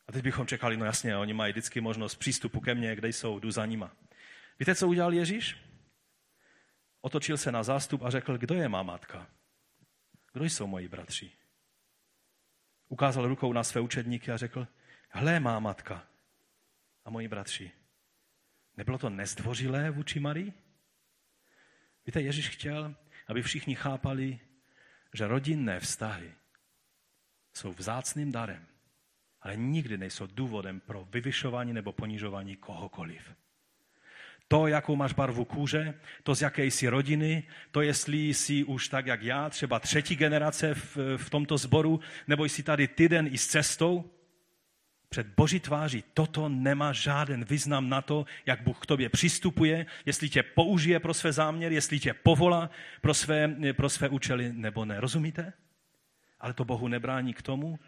A 0.09 0.13
teď 0.13 0.23
bychom 0.23 0.47
čekali, 0.47 0.77
no 0.77 0.85
jasně, 0.85 1.17
oni 1.17 1.33
mají 1.33 1.53
vždycky 1.53 1.81
možnost 1.81 2.15
přístupu 2.15 2.61
ke 2.61 2.75
mně, 2.75 2.97
kde 2.97 3.09
jsou, 3.09 3.39
jdu 3.39 3.51
za 3.51 3.67
nima. 3.67 3.97
Víte, 4.59 4.75
co 4.75 4.89
udělal 4.89 5.15
Ježíš? 5.15 5.57
Otočil 7.01 7.37
se 7.37 7.53
na 7.53 7.63
zástup 7.63 8.03
a 8.03 8.11
řekl, 8.11 8.39
kdo 8.39 8.55
je 8.55 8.69
má 8.69 8.83
matka? 8.83 9.27
Kdo 10.33 10.45
jsou 10.45 10.67
moji 10.67 10.89
bratři? 10.89 11.33
Ukázal 12.89 13.29
rukou 13.29 13.53
na 13.53 13.65
své 13.65 13.81
učedníky 13.81 14.33
a 14.33 14.37
řekl, 14.37 14.67
hle 15.09 15.41
má 15.41 15.59
matka 15.59 16.07
a 17.05 17.11
moji 17.11 17.29
bratři. 17.29 17.73
Nebylo 18.77 18.99
to 18.99 19.11
nezdvořilé 19.11 19.91
vůči 19.91 20.21
Marii? 20.21 20.53
Víte, 22.07 22.23
Ježíš 22.23 22.49
chtěl, 22.49 22.95
aby 23.27 23.43
všichni 23.43 23.75
chápali, 23.75 24.39
že 25.13 25.27
rodinné 25.27 25.81
vztahy 25.81 26.33
jsou 27.55 27.73
vzácným 27.73 28.33
darem, 28.33 28.67
ale 29.41 29.57
nikdy 29.57 29.99
nejsou 29.99 30.27
důvodem 30.27 30.81
pro 30.81 31.05
vyvyšování 31.05 31.73
nebo 31.73 31.93
ponižování 31.93 32.57
kohokoliv. 32.57 33.35
To, 34.49 34.67
jakou 34.67 34.97
máš 34.97 35.13
barvu 35.13 35.45
kůže, 35.45 36.01
to, 36.23 36.35
z 36.35 36.43
jaké 36.43 36.65
jsi 36.65 36.89
rodiny, 36.89 37.43
to, 37.71 37.81
jestli 37.81 38.19
jsi 38.19 38.65
už 38.65 38.89
tak, 38.89 39.07
jak 39.07 39.23
já, 39.23 39.51
třeba 39.51 39.81
třetí 39.81 40.17
generace 40.17 40.75
v, 40.75 40.97
v 41.17 41.31
tomto 41.31 41.59
sboru, 41.59 42.01
nebo 42.29 42.45
jsi 42.45 42.63
tady 42.63 42.89
týden 42.89 43.27
i 43.27 43.39
s 43.39 43.47
cestou, 43.47 44.11
před 45.15 45.27
Boží 45.37 45.61
tváří 45.61 46.05
toto 46.15 46.49
nemá 46.49 46.93
žádný 46.93 47.45
význam 47.45 47.89
na 47.89 48.03
to, 48.03 48.27
jak 48.47 48.63
Bůh 48.63 48.79
k 48.79 48.87
tobě 48.87 49.09
přistupuje, 49.09 49.87
jestli 50.07 50.29
tě 50.29 50.43
použije 50.43 51.01
pro 51.01 51.15
své 51.15 51.33
záměry, 51.33 51.75
jestli 51.75 52.01
tě 52.01 52.15
povolá 52.15 52.71
pro 53.01 53.15
své, 53.15 53.57
pro 53.73 53.89
své 53.89 54.09
účely 54.09 54.53
nebo 54.53 54.85
ne. 54.85 55.01
Rozumíte? 55.01 55.53
Ale 56.41 56.53
to 56.53 56.65
Bohu 56.65 56.89
nebrání 56.89 57.35
k 57.35 57.43
tomu, 57.43 57.79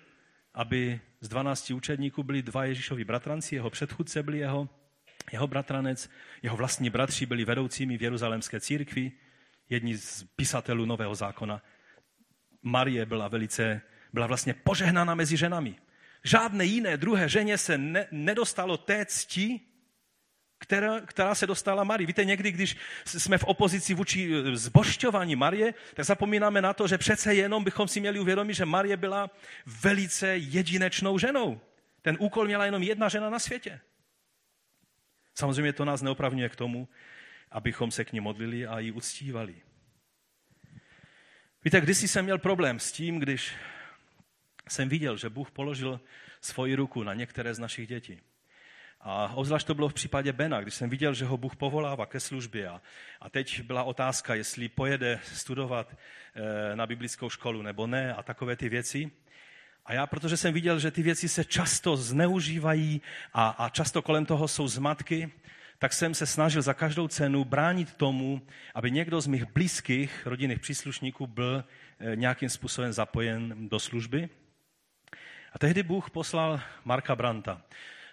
aby 0.54 1.00
z 1.20 1.28
12 1.28 1.70
učedníků 1.70 2.22
byli 2.22 2.42
dva 2.42 2.64
Ježíšovi 2.64 3.04
bratranci, 3.04 3.54
jeho 3.54 3.70
předchůdce 3.70 4.22
byli 4.22 4.38
jeho, 4.38 4.68
jeho 5.32 5.46
bratranec, 5.46 6.10
jeho 6.42 6.56
vlastní 6.56 6.90
bratři 6.90 7.26
byli 7.26 7.44
vedoucími 7.44 7.98
v 7.98 8.02
Jeruzalémské 8.02 8.60
církvi, 8.60 9.12
jedni 9.70 9.98
z 9.98 10.24
pisatelů 10.36 10.84
Nového 10.84 11.14
zákona. 11.14 11.62
Marie 12.62 13.06
byla 13.06 13.28
velice, 13.28 13.80
byla 14.12 14.26
vlastně 14.26 14.54
požehnána 14.54 15.14
mezi 15.14 15.36
ženami 15.36 15.74
žádné 16.26 16.64
jiné 16.64 16.96
druhé 16.96 17.28
ženě 17.28 17.58
se 17.58 17.78
ne, 17.78 18.06
nedostalo 18.10 18.76
té 18.76 19.06
cti, 19.06 19.60
která, 20.58 21.00
která 21.00 21.34
se 21.34 21.46
dostala 21.46 21.84
Marii. 21.84 22.06
Víte, 22.06 22.24
někdy, 22.24 22.52
když 22.52 22.76
jsme 23.04 23.38
v 23.38 23.44
opozici 23.44 23.94
vůči 23.94 24.30
eh, 24.34 24.56
zbošťování 24.56 25.36
Marie, 25.36 25.74
tak 25.94 26.04
zapomínáme 26.04 26.62
na 26.62 26.72
to, 26.72 26.88
že 26.88 26.98
přece 26.98 27.34
jenom 27.34 27.64
bychom 27.64 27.88
si 27.88 28.00
měli 28.00 28.18
uvědomit, 28.20 28.54
že 28.54 28.64
Marie 28.64 28.96
byla 28.96 29.30
velice 29.66 30.36
jedinečnou 30.36 31.18
ženou. 31.18 31.60
Ten 32.02 32.16
úkol 32.20 32.46
měla 32.46 32.64
jenom 32.64 32.82
jedna 32.82 33.08
žena 33.08 33.30
na 33.30 33.38
světě. 33.38 33.80
Samozřejmě 35.34 35.72
to 35.72 35.84
nás 35.84 36.02
neopravňuje 36.02 36.48
k 36.48 36.56
tomu, 36.56 36.88
abychom 37.50 37.90
se 37.90 38.04
k 38.04 38.12
ní 38.12 38.20
modlili 38.20 38.66
a 38.66 38.78
ji 38.78 38.92
uctívali. 38.92 39.54
Víte, 41.64 41.80
když 41.80 41.98
jsem 41.98 42.24
měl 42.24 42.38
problém 42.38 42.80
s 42.80 42.92
tím, 42.92 43.18
když 43.18 43.52
jsem 44.68 44.88
viděl, 44.88 45.16
že 45.16 45.28
Bůh 45.28 45.50
položil 45.50 46.00
svoji 46.40 46.74
ruku 46.74 47.02
na 47.02 47.14
některé 47.14 47.54
z 47.54 47.58
našich 47.58 47.88
dětí. 47.88 48.20
A 49.00 49.32
obzvlášť 49.34 49.66
to 49.66 49.74
bylo 49.74 49.88
v 49.88 49.94
případě 49.94 50.32
Bena, 50.32 50.60
když 50.60 50.74
jsem 50.74 50.90
viděl, 50.90 51.14
že 51.14 51.24
ho 51.24 51.36
Bůh 51.36 51.56
povolává 51.56 52.06
ke 52.06 52.20
službě. 52.20 52.68
A, 52.68 52.80
a 53.20 53.30
teď 53.30 53.60
byla 53.60 53.82
otázka, 53.82 54.34
jestli 54.34 54.68
pojede 54.68 55.20
studovat 55.22 55.96
e, 56.34 56.76
na 56.76 56.86
biblickou 56.86 57.30
školu 57.30 57.62
nebo 57.62 57.86
ne 57.86 58.14
a 58.14 58.22
takové 58.22 58.56
ty 58.56 58.68
věci. 58.68 59.10
A 59.86 59.92
já, 59.92 60.06
protože 60.06 60.36
jsem 60.36 60.54
viděl, 60.54 60.78
že 60.78 60.90
ty 60.90 61.02
věci 61.02 61.28
se 61.28 61.44
často 61.44 61.96
zneužívají 61.96 63.02
a, 63.32 63.48
a 63.48 63.68
často 63.68 64.02
kolem 64.02 64.26
toho 64.26 64.48
jsou 64.48 64.68
zmatky, 64.68 65.32
tak 65.78 65.92
jsem 65.92 66.14
se 66.14 66.26
snažil 66.26 66.62
za 66.62 66.74
každou 66.74 67.08
cenu 67.08 67.44
bránit 67.44 67.94
tomu, 67.94 68.42
aby 68.74 68.90
někdo 68.90 69.20
z 69.20 69.26
mých 69.26 69.44
blízkých 69.44 70.26
rodinných 70.26 70.60
příslušníků 70.60 71.26
byl 71.26 71.64
e, 71.98 72.16
nějakým 72.16 72.48
způsobem 72.48 72.92
zapojen 72.92 73.68
do 73.68 73.78
služby. 73.78 74.28
A 75.56 75.58
tehdy 75.58 75.82
Bůh 75.82 76.10
poslal 76.10 76.60
Marka 76.84 77.16
Branta. 77.16 77.62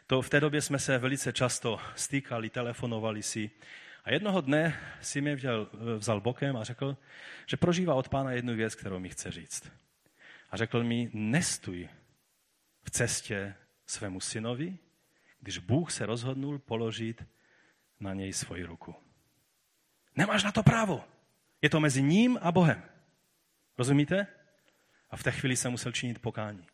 To 0.07 0.21
v 0.21 0.29
té 0.29 0.39
době 0.39 0.61
jsme 0.61 0.79
se 0.79 0.97
velice 0.97 1.33
často 1.33 1.79
stýkali, 1.95 2.49
telefonovali 2.49 3.23
si. 3.23 3.51
A 4.03 4.11
jednoho 4.11 4.41
dne 4.41 4.79
si 5.01 5.21
mě 5.21 5.35
vzal, 5.35 5.69
vzal 5.97 6.21
bokem 6.21 6.57
a 6.57 6.63
řekl, 6.63 6.97
že 7.45 7.57
prožívá 7.57 7.93
od 7.93 8.09
pána 8.09 8.31
jednu 8.31 8.55
věc, 8.55 8.75
kterou 8.75 8.99
mi 8.99 9.09
chce 9.09 9.31
říct. 9.31 9.71
A 10.51 10.57
řekl 10.57 10.83
mi, 10.83 11.09
nestuj 11.13 11.89
v 12.83 12.91
cestě 12.91 13.55
svému 13.85 14.19
synovi, 14.19 14.77
když 15.39 15.57
Bůh 15.57 15.91
se 15.91 16.05
rozhodnul 16.05 16.59
položit 16.59 17.25
na 17.99 18.13
něj 18.13 18.33
svoji 18.33 18.63
ruku. 18.63 18.95
Nemáš 20.15 20.43
na 20.43 20.51
to 20.51 20.63
právo. 20.63 21.03
Je 21.61 21.69
to 21.69 21.79
mezi 21.79 22.03
ním 22.03 22.39
a 22.41 22.51
Bohem. 22.51 22.83
Rozumíte? 23.77 24.27
A 25.09 25.17
v 25.17 25.23
té 25.23 25.31
chvíli 25.31 25.55
jsem 25.55 25.71
musel 25.71 25.91
činit 25.91 26.19
pokání. 26.21 26.67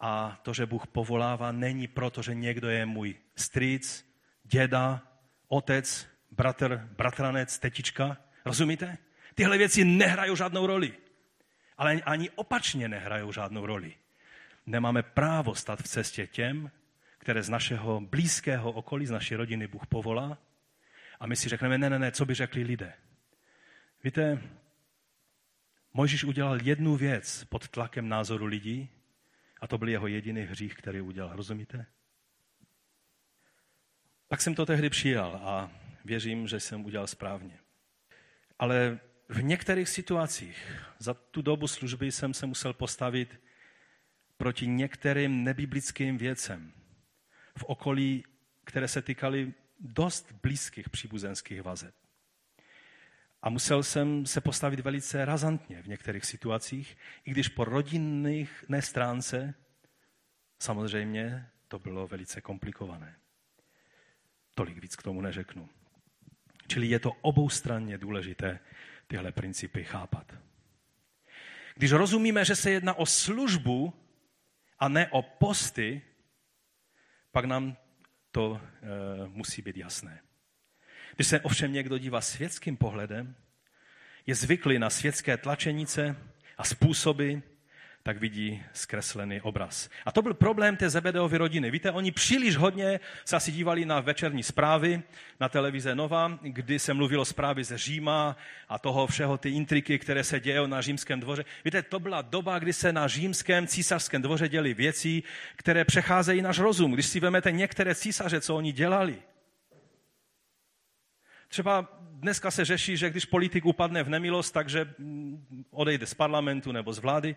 A 0.00 0.40
to, 0.42 0.54
že 0.54 0.66
Bůh 0.66 0.86
povolává, 0.86 1.52
není 1.52 1.88
proto, 1.88 2.22
že 2.22 2.34
někdo 2.34 2.68
je 2.68 2.86
můj 2.86 3.14
strýc, 3.36 4.14
děda, 4.44 5.02
otec, 5.48 6.08
bratr, 6.30 6.88
bratranec, 6.96 7.58
tetička. 7.58 8.16
Rozumíte? 8.44 8.98
Tyhle 9.34 9.58
věci 9.58 9.84
nehrají 9.84 10.36
žádnou 10.36 10.66
roli. 10.66 10.92
Ale 11.76 11.94
ani 11.94 12.30
opačně 12.30 12.88
nehrají 12.88 13.32
žádnou 13.32 13.66
roli. 13.66 13.94
Nemáme 14.66 15.02
právo 15.02 15.54
stát 15.54 15.82
v 15.82 15.88
cestě 15.88 16.26
těm, 16.26 16.70
které 17.18 17.42
z 17.42 17.48
našeho 17.48 18.00
blízkého 18.00 18.72
okolí, 18.72 19.06
z 19.06 19.10
naší 19.10 19.36
rodiny 19.36 19.66
Bůh 19.66 19.86
povolá. 19.86 20.38
A 21.20 21.26
my 21.26 21.36
si 21.36 21.48
řekneme, 21.48 21.78
ne, 21.78 21.90
ne, 21.90 21.98
ne, 21.98 22.12
co 22.12 22.24
by 22.24 22.34
řekli 22.34 22.62
lidé. 22.62 22.92
Víte, 24.04 24.42
Mojžíš 25.94 26.24
udělal 26.24 26.62
jednu 26.62 26.96
věc 26.96 27.44
pod 27.44 27.68
tlakem 27.68 28.08
názoru 28.08 28.46
lidí 28.46 28.88
a 29.60 29.66
to 29.66 29.78
byl 29.78 29.88
jeho 29.88 30.06
jediný 30.06 30.42
hřích, 30.42 30.74
který 30.74 31.00
udělal. 31.00 31.36
Rozumíte? 31.36 31.86
Tak 34.28 34.40
jsem 34.40 34.54
to 34.54 34.66
tehdy 34.66 34.90
přijal 34.90 35.40
a 35.42 35.72
věřím, 36.04 36.48
že 36.48 36.60
jsem 36.60 36.84
udělal 36.84 37.06
správně. 37.06 37.58
Ale 38.58 39.00
v 39.28 39.42
některých 39.42 39.88
situacích 39.88 40.82
za 40.98 41.14
tu 41.14 41.42
dobu 41.42 41.68
služby 41.68 42.12
jsem 42.12 42.34
se 42.34 42.46
musel 42.46 42.72
postavit 42.72 43.40
proti 44.36 44.66
některým 44.66 45.44
nebiblickým 45.44 46.18
věcem 46.18 46.72
v 47.58 47.64
okolí, 47.64 48.24
které 48.64 48.88
se 48.88 49.02
týkaly 49.02 49.52
dost 49.80 50.32
blízkých 50.42 50.90
příbuzenských 50.90 51.62
vazeb. 51.62 51.99
A 53.42 53.50
musel 53.50 53.82
jsem 53.82 54.26
se 54.26 54.40
postavit 54.40 54.80
velice 54.80 55.24
razantně 55.24 55.82
v 55.82 55.86
některých 55.86 56.24
situacích, 56.24 56.96
i 57.24 57.30
když 57.30 57.48
po 57.48 57.64
rodinných 57.64 58.64
nestránce 58.68 59.54
samozřejmě 60.58 61.46
to 61.68 61.78
bylo 61.78 62.06
velice 62.06 62.40
komplikované. 62.40 63.16
Tolik 64.54 64.78
víc 64.78 64.96
k 64.96 65.02
tomu 65.02 65.20
neřeknu. 65.20 65.68
Čili 66.66 66.86
je 66.86 66.98
to 66.98 67.12
oboustranně 67.12 67.98
důležité 67.98 68.58
tyhle 69.06 69.32
principy 69.32 69.84
chápat. 69.84 70.34
Když 71.74 71.92
rozumíme, 71.92 72.44
že 72.44 72.56
se 72.56 72.70
jedná 72.70 72.94
o 72.94 73.06
službu 73.06 73.94
a 74.78 74.88
ne 74.88 75.08
o 75.10 75.22
posty, 75.22 76.02
pak 77.32 77.44
nám 77.44 77.76
to 78.32 78.60
e, 78.60 79.28
musí 79.28 79.62
být 79.62 79.76
jasné. 79.76 80.20
Když 81.16 81.26
se 81.26 81.40
ovšem 81.40 81.72
někdo 81.72 81.98
dívá 81.98 82.20
světským 82.20 82.76
pohledem, 82.76 83.34
je 84.26 84.34
zvyklý 84.34 84.78
na 84.78 84.90
světské 84.90 85.36
tlačenice 85.36 86.16
a 86.58 86.64
způsoby, 86.64 87.34
tak 88.02 88.18
vidí 88.18 88.62
zkreslený 88.72 89.40
obraz. 89.40 89.88
A 90.06 90.12
to 90.12 90.22
byl 90.22 90.34
problém 90.34 90.76
té 90.76 90.90
Zebedeovy 90.90 91.36
rodiny. 91.36 91.70
Víte, 91.70 91.90
oni 91.90 92.10
příliš 92.10 92.56
hodně 92.56 93.00
se 93.24 93.36
asi 93.36 93.52
dívali 93.52 93.84
na 93.84 94.00
večerní 94.00 94.42
zprávy 94.42 95.02
na 95.40 95.48
televize 95.48 95.94
Nova, 95.94 96.38
kdy 96.42 96.78
se 96.78 96.94
mluvilo 96.94 97.24
zprávy 97.24 97.64
ze 97.64 97.78
Říma 97.78 98.36
a 98.68 98.78
toho 98.78 99.06
všeho, 99.06 99.38
ty 99.38 99.50
intriky, 99.50 99.98
které 99.98 100.24
se 100.24 100.40
dějí 100.40 100.68
na 100.68 100.80
římském 100.80 101.20
dvoře. 101.20 101.44
Víte, 101.64 101.82
to 101.82 102.00
byla 102.00 102.22
doba, 102.22 102.58
kdy 102.58 102.72
se 102.72 102.92
na 102.92 103.08
římském 103.08 103.66
císařském 103.66 104.22
dvoře 104.22 104.48
děli 104.48 104.74
věci, 104.74 105.22
které 105.56 105.84
přecházejí 105.84 106.42
náš 106.42 106.58
rozum. 106.58 106.92
Když 106.92 107.06
si 107.06 107.20
vezmete 107.20 107.52
některé 107.52 107.94
císaře, 107.94 108.40
co 108.40 108.56
oni 108.56 108.72
dělali, 108.72 109.16
Třeba 111.50 112.00
dneska 112.00 112.50
se 112.50 112.64
řeší, 112.64 112.96
že 112.96 113.10
když 113.10 113.24
politik 113.24 113.64
upadne 113.64 114.02
v 114.02 114.08
nemilost, 114.08 114.54
takže 114.54 114.94
mm, 114.98 115.64
odejde 115.70 116.06
z 116.06 116.14
parlamentu 116.14 116.72
nebo 116.72 116.92
z 116.92 116.98
vlády. 116.98 117.36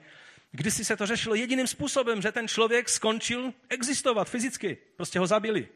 Kdysi 0.52 0.86
se 0.86 0.98
to 0.98 1.06
řešilo 1.06 1.36
jediným 1.36 1.68
způsobem, 1.68 2.22
že 2.22 2.32
ten 2.32 2.48
člověk 2.48 2.90
skončil 2.90 3.54
existovat 3.70 4.30
fyzicky. 4.30 4.78
Prostě 4.96 5.20
ho 5.20 5.28
zabili. 5.28 5.68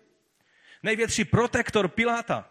Největší 0.83 1.25
protektor 1.25 1.87
Piláta, 1.87 2.49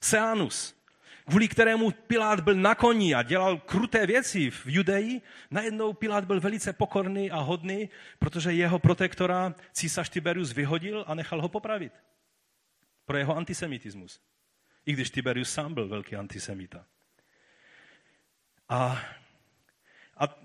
Seanus, 0.00 0.82
kvůli 1.28 1.48
kterému 1.48 1.90
Pilát 1.90 2.40
byl 2.40 2.54
na 2.54 2.74
koni 2.74 3.14
a 3.14 3.22
dělal 3.22 3.58
kruté 3.58 4.06
věci 4.06 4.50
v 4.50 4.66
Judeji, 4.66 5.20
najednou 5.50 5.92
Pilát 5.92 6.24
byl 6.24 6.40
velice 6.40 6.72
pokorný 6.72 7.30
a 7.30 7.40
hodný, 7.40 7.90
protože 8.18 8.52
jeho 8.52 8.78
protektora 8.78 9.54
císař 9.72 10.08
Tiberius 10.08 10.52
vyhodil 10.52 11.04
a 11.06 11.14
nechal 11.14 11.42
ho 11.42 11.48
popravit. 11.48 11.92
Pro 13.04 13.16
jeho 13.16 13.36
antisemitismus. 13.36 14.31
I 14.86 14.92
když 14.92 15.10
Tiberius 15.10 15.52
sám 15.52 15.74
byl 15.74 15.88
velký 15.88 16.16
antisemita. 16.16 16.84
A, 18.68 19.02
a 20.16 20.40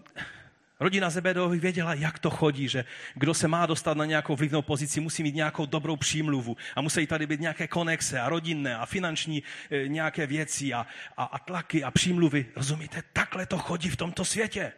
rodina 0.79 1.09
Zebedových 1.09 1.61
věděla, 1.61 1.93
jak 1.93 2.19
to 2.19 2.29
chodí, 2.29 2.67
že 2.67 2.85
kdo 3.15 3.33
se 3.33 3.47
má 3.47 3.65
dostat 3.65 3.97
na 3.97 4.05
nějakou 4.05 4.35
vlivnou 4.35 4.61
pozici, 4.61 4.99
musí 4.99 5.23
mít 5.23 5.35
nějakou 5.35 5.65
dobrou 5.65 5.95
přímluvu 5.95 6.57
a 6.75 6.81
musí 6.81 7.07
tady 7.07 7.27
být 7.27 7.39
nějaké 7.39 7.67
konexe 7.67 8.19
a 8.19 8.29
rodinné 8.29 8.77
a 8.77 8.85
finanční 8.85 9.43
e, 9.71 9.88
nějaké 9.88 10.27
věci 10.27 10.73
a, 10.73 10.88
a, 11.17 11.23
a 11.23 11.39
tlaky 11.39 11.83
a 11.83 11.91
přímluvy. 11.91 12.45
Rozumíte, 12.55 13.03
takhle 13.13 13.45
to 13.45 13.57
chodí 13.57 13.89
v 13.89 13.95
tomto 13.95 14.25
světě. 14.25 14.73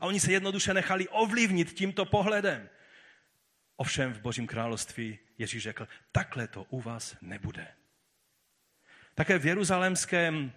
A 0.00 0.06
oni 0.06 0.20
se 0.20 0.32
jednoduše 0.32 0.74
nechali 0.74 1.08
ovlivnit 1.08 1.72
tímto 1.72 2.04
pohledem. 2.04 2.68
Ovšem 3.76 4.12
v 4.12 4.20
Božím 4.20 4.46
království 4.46 5.18
Ježíš 5.38 5.62
řekl, 5.62 5.88
takhle 6.12 6.48
to 6.48 6.64
u 6.64 6.80
vás 6.80 7.16
nebude. 7.20 7.68
Také 9.14 9.38
v 9.38 9.46
jeruzalémském 9.46 10.52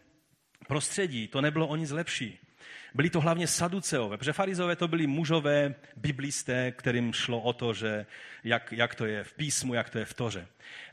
prostředí 0.68 1.28
to 1.28 1.42
nebylo 1.42 1.68
o 1.68 1.76
nic 1.76 1.92
lepší. 1.92 2.40
Byli 2.94 3.10
to 3.10 3.22
hlavně 3.22 3.48
saduceové, 3.48 4.18
protože 4.18 4.34
farizové 4.34 4.76
to 4.76 4.88
byli 4.88 5.08
mužové 5.08 5.76
biblisté, 5.96 6.72
kterým 6.72 7.14
šlo 7.14 7.42
o 7.42 7.54
to, 7.54 7.74
že 7.74 8.06
jak, 8.44 8.72
jak 8.72 8.96
to 8.96 9.06
je 9.06 9.24
v 9.24 9.34
písmu, 9.34 9.74
jak 9.74 9.90
to 9.90 10.00
je 10.00 10.06
v 10.06 10.14
toře. 10.14 10.48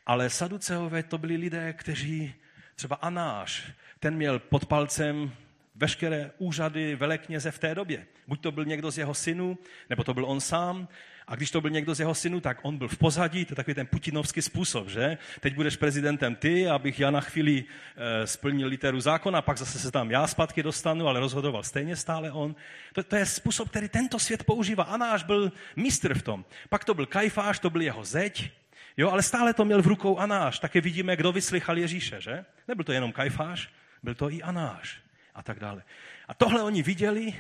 Ale 0.07 0.31
saduceové 0.31 1.03
to 1.03 1.19
byli 1.19 1.37
lidé, 1.37 1.73
kteří, 1.73 2.35
třeba 2.75 2.97
Anáš, 2.97 3.73
ten 4.01 4.17
měl 4.17 4.39
pod 4.39 4.67
palcem 4.67 5.33
veškeré 5.75 6.31
úřady 6.39 6.95
velekněze 6.95 7.51
v 7.51 7.59
té 7.59 7.75
době. 7.75 8.07
Buď 8.27 8.41
to 8.41 8.53
byl 8.53 8.65
někdo 8.65 8.91
z 8.91 8.99
jeho 8.99 9.15
synů, 9.15 9.59
nebo 9.91 10.05
to 10.05 10.15
byl 10.15 10.25
on 10.25 10.41
sám, 10.41 10.89
a 11.33 11.37
když 11.37 11.51
to 11.51 11.61
byl 11.61 11.71
někdo 11.71 11.95
z 11.95 12.01
jeho 12.01 12.15
synů, 12.15 12.41
tak 12.41 12.59
on 12.63 12.79
byl 12.79 12.89
v 12.89 12.99
pozadí, 12.99 13.45
to 13.45 13.53
je 13.53 13.57
takový 13.57 13.75
ten 13.75 13.87
putinovský 13.87 14.43
způsob, 14.43 14.89
že? 14.89 15.19
Teď 15.41 15.55
budeš 15.55 15.77
prezidentem 15.77 16.35
ty, 16.35 16.69
abych 16.69 17.01
já 17.01 17.11
na 17.11 17.21
chvíli 17.21 17.65
e, 17.97 18.27
splnil 18.27 18.69
literu 18.69 19.01
zákona, 19.01 19.43
pak 19.43 19.59
zase 19.59 19.79
se 19.79 19.91
tam 19.91 20.11
já 20.11 20.27
zpátky 20.27 20.63
dostanu, 20.63 21.09
ale 21.09 21.21
rozhodoval 21.21 21.63
stejně 21.63 21.97
stále 21.97 22.33
on. 22.33 22.55
To, 22.93 23.03
to 23.03 23.17
je 23.17 23.27
způsob, 23.27 23.69
který 23.69 23.89
tento 23.89 24.19
svět 24.19 24.45
používá. 24.45 24.85
Anáš 24.85 25.23
byl 25.23 25.53
mistr 25.77 26.15
v 26.15 26.23
tom. 26.23 26.45
Pak 26.69 26.85
to 26.85 26.95
byl 26.95 27.07
Kajfáš, 27.07 27.59
to 27.59 27.71
byl 27.71 27.83
jeho 27.83 28.05
zeď, 28.05 28.51
jo, 28.97 29.11
ale 29.11 29.23
stále 29.23 29.55
to 29.55 29.65
měl 29.65 29.83
v 29.83 29.87
rukou 29.87 30.19
Anáš. 30.19 30.59
Také 30.59 30.81
vidíme, 30.81 31.17
kdo 31.17 31.33
vyslychal 31.33 31.79
Ježíše, 31.79 32.21
že? 32.21 32.45
Nebyl 32.69 32.85
to 32.85 32.93
jenom 32.93 33.13
Kajfáš, 33.13 33.69
byl 34.03 34.15
to 34.15 34.31
i 34.31 34.43
Anáš 34.43 35.01
a 35.35 35.43
tak 35.43 35.61
dále. 35.61 35.83
A 36.29 36.35
tohle 36.35 36.63
oni 36.63 36.83
viděli 36.83 37.35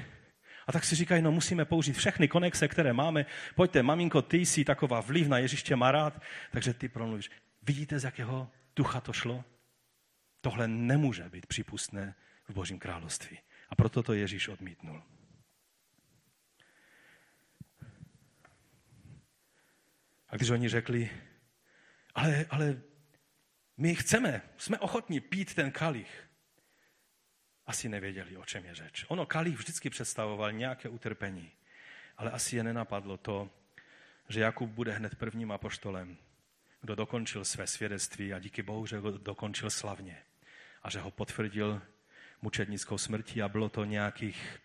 a 0.66 0.72
tak 0.72 0.84
si 0.84 0.94
říkají, 0.94 1.22
no 1.22 1.32
musíme 1.32 1.64
použít 1.64 1.96
všechny 1.96 2.28
konexe, 2.28 2.68
které 2.68 2.92
máme. 2.92 3.26
Pojďte, 3.54 3.82
maminko, 3.82 4.22
ty 4.22 4.36
jsi 4.36 4.64
taková 4.64 5.00
vliv 5.00 5.28
na 5.28 5.38
Ježíště 5.38 5.76
má 5.76 5.92
rád, 5.92 6.22
takže 6.50 6.74
ty 6.74 6.88
promluvíš. 6.88 7.30
Vidíte, 7.62 7.98
z 7.98 8.04
jakého 8.04 8.50
ducha 8.76 9.00
to 9.00 9.12
šlo? 9.12 9.44
Tohle 10.40 10.68
nemůže 10.68 11.28
být 11.28 11.46
přípustné 11.46 12.14
v 12.48 12.54
Božím 12.54 12.78
království. 12.78 13.38
A 13.68 13.74
proto 13.74 14.02
to 14.02 14.12
Ježíš 14.12 14.48
odmítnul. 14.48 15.02
A 20.28 20.36
když 20.36 20.50
oni 20.50 20.68
řekli, 20.68 21.10
ale, 22.14 22.46
ale 22.50 22.82
my 23.76 23.94
chceme, 23.94 24.42
jsme 24.56 24.78
ochotní 24.78 25.20
pít 25.20 25.54
ten 25.54 25.70
kalich, 25.70 26.28
asi 27.72 27.88
nevěděli, 27.88 28.36
o 28.36 28.44
čem 28.44 28.64
je 28.64 28.74
řeč. 28.74 29.04
Ono 29.08 29.26
kalich 29.26 29.56
vždycky 29.56 29.90
představoval 29.90 30.52
nějaké 30.52 30.88
utrpení, 30.88 31.52
ale 32.16 32.30
asi 32.30 32.56
je 32.56 32.62
nenapadlo 32.62 33.16
to, 33.16 33.50
že 34.28 34.40
Jakub 34.40 34.70
bude 34.70 34.92
hned 34.92 35.14
prvním 35.14 35.52
apoštolem, 35.52 36.16
kdo 36.80 36.94
dokončil 36.94 37.44
své 37.44 37.66
svědectví 37.66 38.34
a 38.34 38.38
díky 38.38 38.62
Bohu, 38.62 38.86
že 38.86 38.98
ho 38.98 39.10
dokončil 39.10 39.70
slavně 39.70 40.22
a 40.82 40.90
že 40.90 41.00
ho 41.00 41.10
potvrdil 41.10 41.82
mučednickou 42.42 42.98
smrtí 42.98 43.42
a 43.42 43.48
bylo 43.48 43.68
to 43.68 43.84
nějakých 43.84 44.58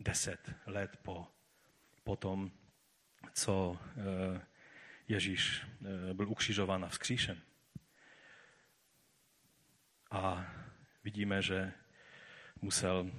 deset 0.00 0.52
let 0.66 0.96
po, 1.02 1.28
po 2.04 2.16
tom, 2.16 2.50
co 3.32 3.78
eh, 3.80 4.40
Ježíš 5.08 5.60
eh, 5.60 6.14
byl 6.14 6.28
ukřižován 6.28 6.84
a 6.84 6.88
vzkříšen. 6.88 7.40
A 10.10 10.46
vidíme, 11.04 11.42
že 11.42 11.72
musel 12.64 13.10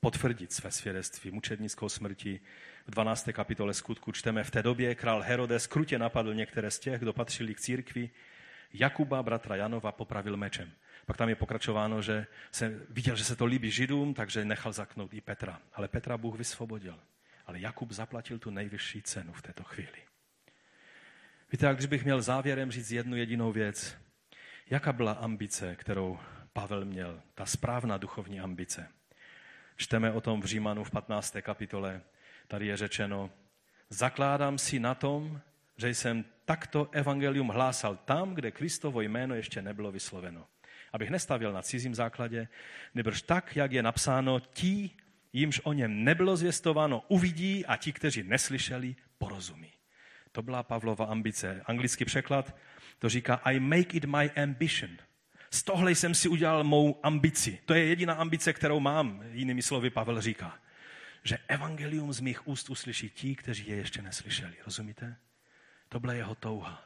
potvrdit 0.00 0.52
své 0.52 0.70
svědectví 0.70 1.30
mučednickou 1.30 1.88
smrti. 1.88 2.40
V 2.86 2.90
12. 2.90 3.28
kapitole 3.32 3.74
skutku 3.74 4.12
čteme, 4.12 4.44
v 4.44 4.50
té 4.50 4.62
době 4.62 4.94
král 4.94 5.22
Herodes 5.22 5.66
krutě 5.66 5.98
napadl 5.98 6.34
některé 6.34 6.70
z 6.70 6.78
těch, 6.78 7.00
kdo 7.00 7.12
patřili 7.12 7.54
k 7.54 7.60
církvi. 7.60 8.10
Jakuba, 8.72 9.22
bratra 9.22 9.56
Janova, 9.56 9.92
popravil 9.92 10.36
mečem. 10.36 10.72
Pak 11.06 11.16
tam 11.16 11.28
je 11.28 11.34
pokračováno, 11.34 12.02
že 12.02 12.26
se 12.50 12.80
viděl, 12.88 13.16
že 13.16 13.24
se 13.24 13.36
to 13.36 13.44
líbí 13.44 13.70
Židům, 13.70 14.14
takže 14.14 14.44
nechal 14.44 14.72
zaknout 14.72 15.14
i 15.14 15.20
Petra. 15.20 15.60
Ale 15.74 15.88
Petra 15.88 16.18
Bůh 16.18 16.38
vysvobodil. 16.38 17.00
Ale 17.46 17.60
Jakub 17.60 17.92
zaplatil 17.92 18.38
tu 18.38 18.50
nejvyšší 18.50 19.02
cenu 19.02 19.32
v 19.32 19.42
této 19.42 19.64
chvíli. 19.64 19.98
Víte, 21.52 21.66
jak 21.66 21.76
když 21.76 21.86
bych 21.86 22.04
měl 22.04 22.22
závěrem 22.22 22.70
říct 22.70 22.90
jednu 22.90 23.16
jedinou 23.16 23.52
věc, 23.52 23.96
jaká 24.70 24.92
byla 24.92 25.12
ambice, 25.12 25.76
kterou 25.76 26.18
Pavel 26.58 26.84
měl, 26.84 27.22
ta 27.34 27.46
správná 27.46 27.98
duchovní 27.98 28.40
ambice. 28.40 28.88
Čteme 29.76 30.12
o 30.12 30.20
tom 30.20 30.40
v 30.40 30.44
Římanu 30.44 30.84
v 30.84 30.90
15. 30.90 31.36
kapitole. 31.40 32.00
Tady 32.48 32.66
je 32.66 32.76
řečeno, 32.76 33.30
zakládám 33.90 34.58
si 34.58 34.78
na 34.78 34.94
tom, 34.94 35.40
že 35.76 35.88
jsem 35.88 36.24
takto 36.44 36.88
evangelium 36.92 37.48
hlásal 37.48 37.96
tam, 37.96 38.34
kde 38.34 38.50
Kristovo 38.50 39.00
jméno 39.00 39.34
ještě 39.34 39.62
nebylo 39.62 39.92
vysloveno. 39.92 40.46
Abych 40.92 41.10
nestavil 41.10 41.52
na 41.52 41.62
cizím 41.62 41.94
základě, 41.94 42.48
nebož 42.94 43.22
tak, 43.22 43.56
jak 43.56 43.72
je 43.72 43.82
napsáno, 43.82 44.40
ti, 44.40 44.90
jimž 45.32 45.60
o 45.64 45.72
něm 45.72 46.04
nebylo 46.04 46.36
zvěstováno, 46.36 47.04
uvidí 47.08 47.66
a 47.66 47.76
ti, 47.76 47.92
kteří 47.92 48.22
neslyšeli, 48.22 48.96
porozumí. 49.18 49.72
To 50.32 50.42
byla 50.42 50.62
Pavlova 50.62 51.06
ambice. 51.06 51.62
Anglický 51.66 52.04
překlad 52.04 52.56
to 52.98 53.08
říká 53.08 53.34
I 53.34 53.60
make 53.60 53.96
it 53.96 54.04
my 54.04 54.30
ambition. 54.30 54.98
Z 55.50 55.62
tohle 55.62 55.92
jsem 55.92 56.14
si 56.14 56.28
udělal 56.28 56.64
mou 56.64 57.00
ambici. 57.02 57.58
To 57.64 57.74
je 57.74 57.84
jediná 57.84 58.14
ambice, 58.14 58.52
kterou 58.52 58.80
mám, 58.80 59.22
jinými 59.32 59.62
slovy 59.62 59.90
Pavel 59.90 60.20
říká. 60.20 60.58
Že 61.24 61.38
evangelium 61.48 62.12
z 62.12 62.20
mých 62.20 62.48
úst 62.48 62.70
uslyší 62.70 63.10
ti, 63.10 63.36
kteří 63.36 63.68
je 63.68 63.76
ještě 63.76 64.02
neslyšeli. 64.02 64.54
Rozumíte? 64.64 65.16
To 65.88 66.00
byla 66.00 66.12
jeho 66.12 66.34
touha. 66.34 66.84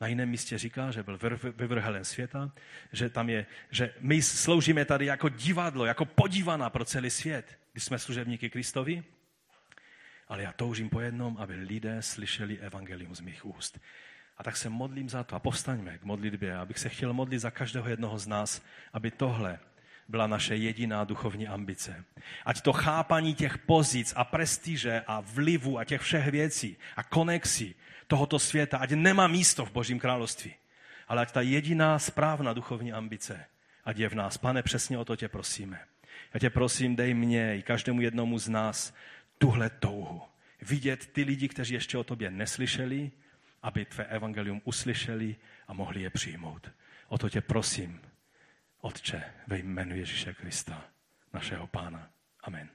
Na 0.00 0.06
jiném 0.06 0.28
místě 0.28 0.58
říká, 0.58 0.90
že 0.90 1.02
byl 1.02 1.18
vyvrhelen 1.56 2.04
světa, 2.04 2.52
že 2.92 3.08
tam 3.08 3.30
je, 3.30 3.46
že 3.70 3.94
my 4.00 4.22
sloužíme 4.22 4.84
tady 4.84 5.06
jako 5.06 5.28
divadlo, 5.28 5.84
jako 5.84 6.04
podívaná 6.04 6.70
pro 6.70 6.84
celý 6.84 7.10
svět, 7.10 7.58
když 7.72 7.84
jsme 7.84 7.98
služebníky 7.98 8.50
Kristovi. 8.50 9.04
Ale 10.28 10.42
já 10.42 10.52
toužím 10.52 10.88
po 10.88 11.00
jednom, 11.00 11.36
aby 11.36 11.54
lidé 11.54 12.02
slyšeli 12.02 12.58
evangelium 12.58 13.14
z 13.14 13.20
mých 13.20 13.46
úst. 13.46 13.80
A 14.42 14.44
tak 14.44 14.56
se 14.56 14.68
modlím 14.68 15.08
za 15.08 15.24
to 15.24 15.36
a 15.36 15.38
povstaňme 15.38 15.98
k 15.98 16.04
modlitbě, 16.04 16.56
abych 16.56 16.78
se 16.78 16.88
chtěl 16.88 17.12
modlit 17.12 17.40
za 17.40 17.50
každého 17.50 17.88
jednoho 17.88 18.18
z 18.18 18.26
nás, 18.26 18.62
aby 18.92 19.10
tohle 19.10 19.58
byla 20.08 20.26
naše 20.26 20.56
jediná 20.56 21.04
duchovní 21.04 21.48
ambice. 21.48 22.04
Ať 22.44 22.60
to 22.60 22.72
chápaní 22.72 23.34
těch 23.34 23.58
pozic 23.58 24.12
a 24.16 24.24
prestiže 24.24 25.02
a 25.06 25.20
vlivu 25.20 25.78
a 25.78 25.84
těch 25.84 26.00
všech 26.00 26.26
věcí 26.28 26.76
a 26.96 27.02
konexí 27.02 27.74
tohoto 28.06 28.38
světa, 28.38 28.78
ať 28.78 28.90
nemá 28.90 29.26
místo 29.26 29.64
v 29.64 29.72
Božím 29.72 29.98
království. 29.98 30.54
Ale 31.08 31.22
ať 31.22 31.32
ta 31.32 31.40
jediná 31.40 31.98
správná 31.98 32.52
duchovní 32.52 32.92
ambice, 32.92 33.44
ať 33.84 33.98
je 33.98 34.08
v 34.08 34.14
nás. 34.14 34.38
Pane, 34.38 34.62
přesně 34.62 34.98
o 34.98 35.04
to 35.04 35.16
tě 35.16 35.28
prosíme. 35.28 35.80
Já 36.34 36.40
tě 36.40 36.50
prosím, 36.50 36.96
dej 36.96 37.14
mě 37.14 37.56
i 37.58 37.62
každému 37.62 38.00
jednomu 38.00 38.38
z 38.38 38.48
nás 38.48 38.94
tuhle 39.38 39.70
touhu. 39.70 40.22
Vidět 40.62 41.06
ty 41.06 41.22
lidi, 41.22 41.48
kteří 41.48 41.74
ještě 41.74 41.98
o 41.98 42.04
tobě 42.04 42.30
neslyšeli, 42.30 43.10
aby 43.62 43.84
tvé 43.84 44.04
evangelium 44.04 44.60
uslyšeli 44.64 45.36
a 45.68 45.72
mohli 45.72 46.02
je 46.02 46.10
přijmout. 46.10 46.70
O 47.08 47.18
to 47.18 47.28
tě 47.28 47.40
prosím, 47.40 48.00
Otče, 48.80 49.24
ve 49.46 49.58
jménu 49.58 49.96
Ježíše 49.96 50.34
Krista, 50.34 50.84
našeho 51.32 51.66
Pána. 51.66 52.10
Amen. 52.42 52.68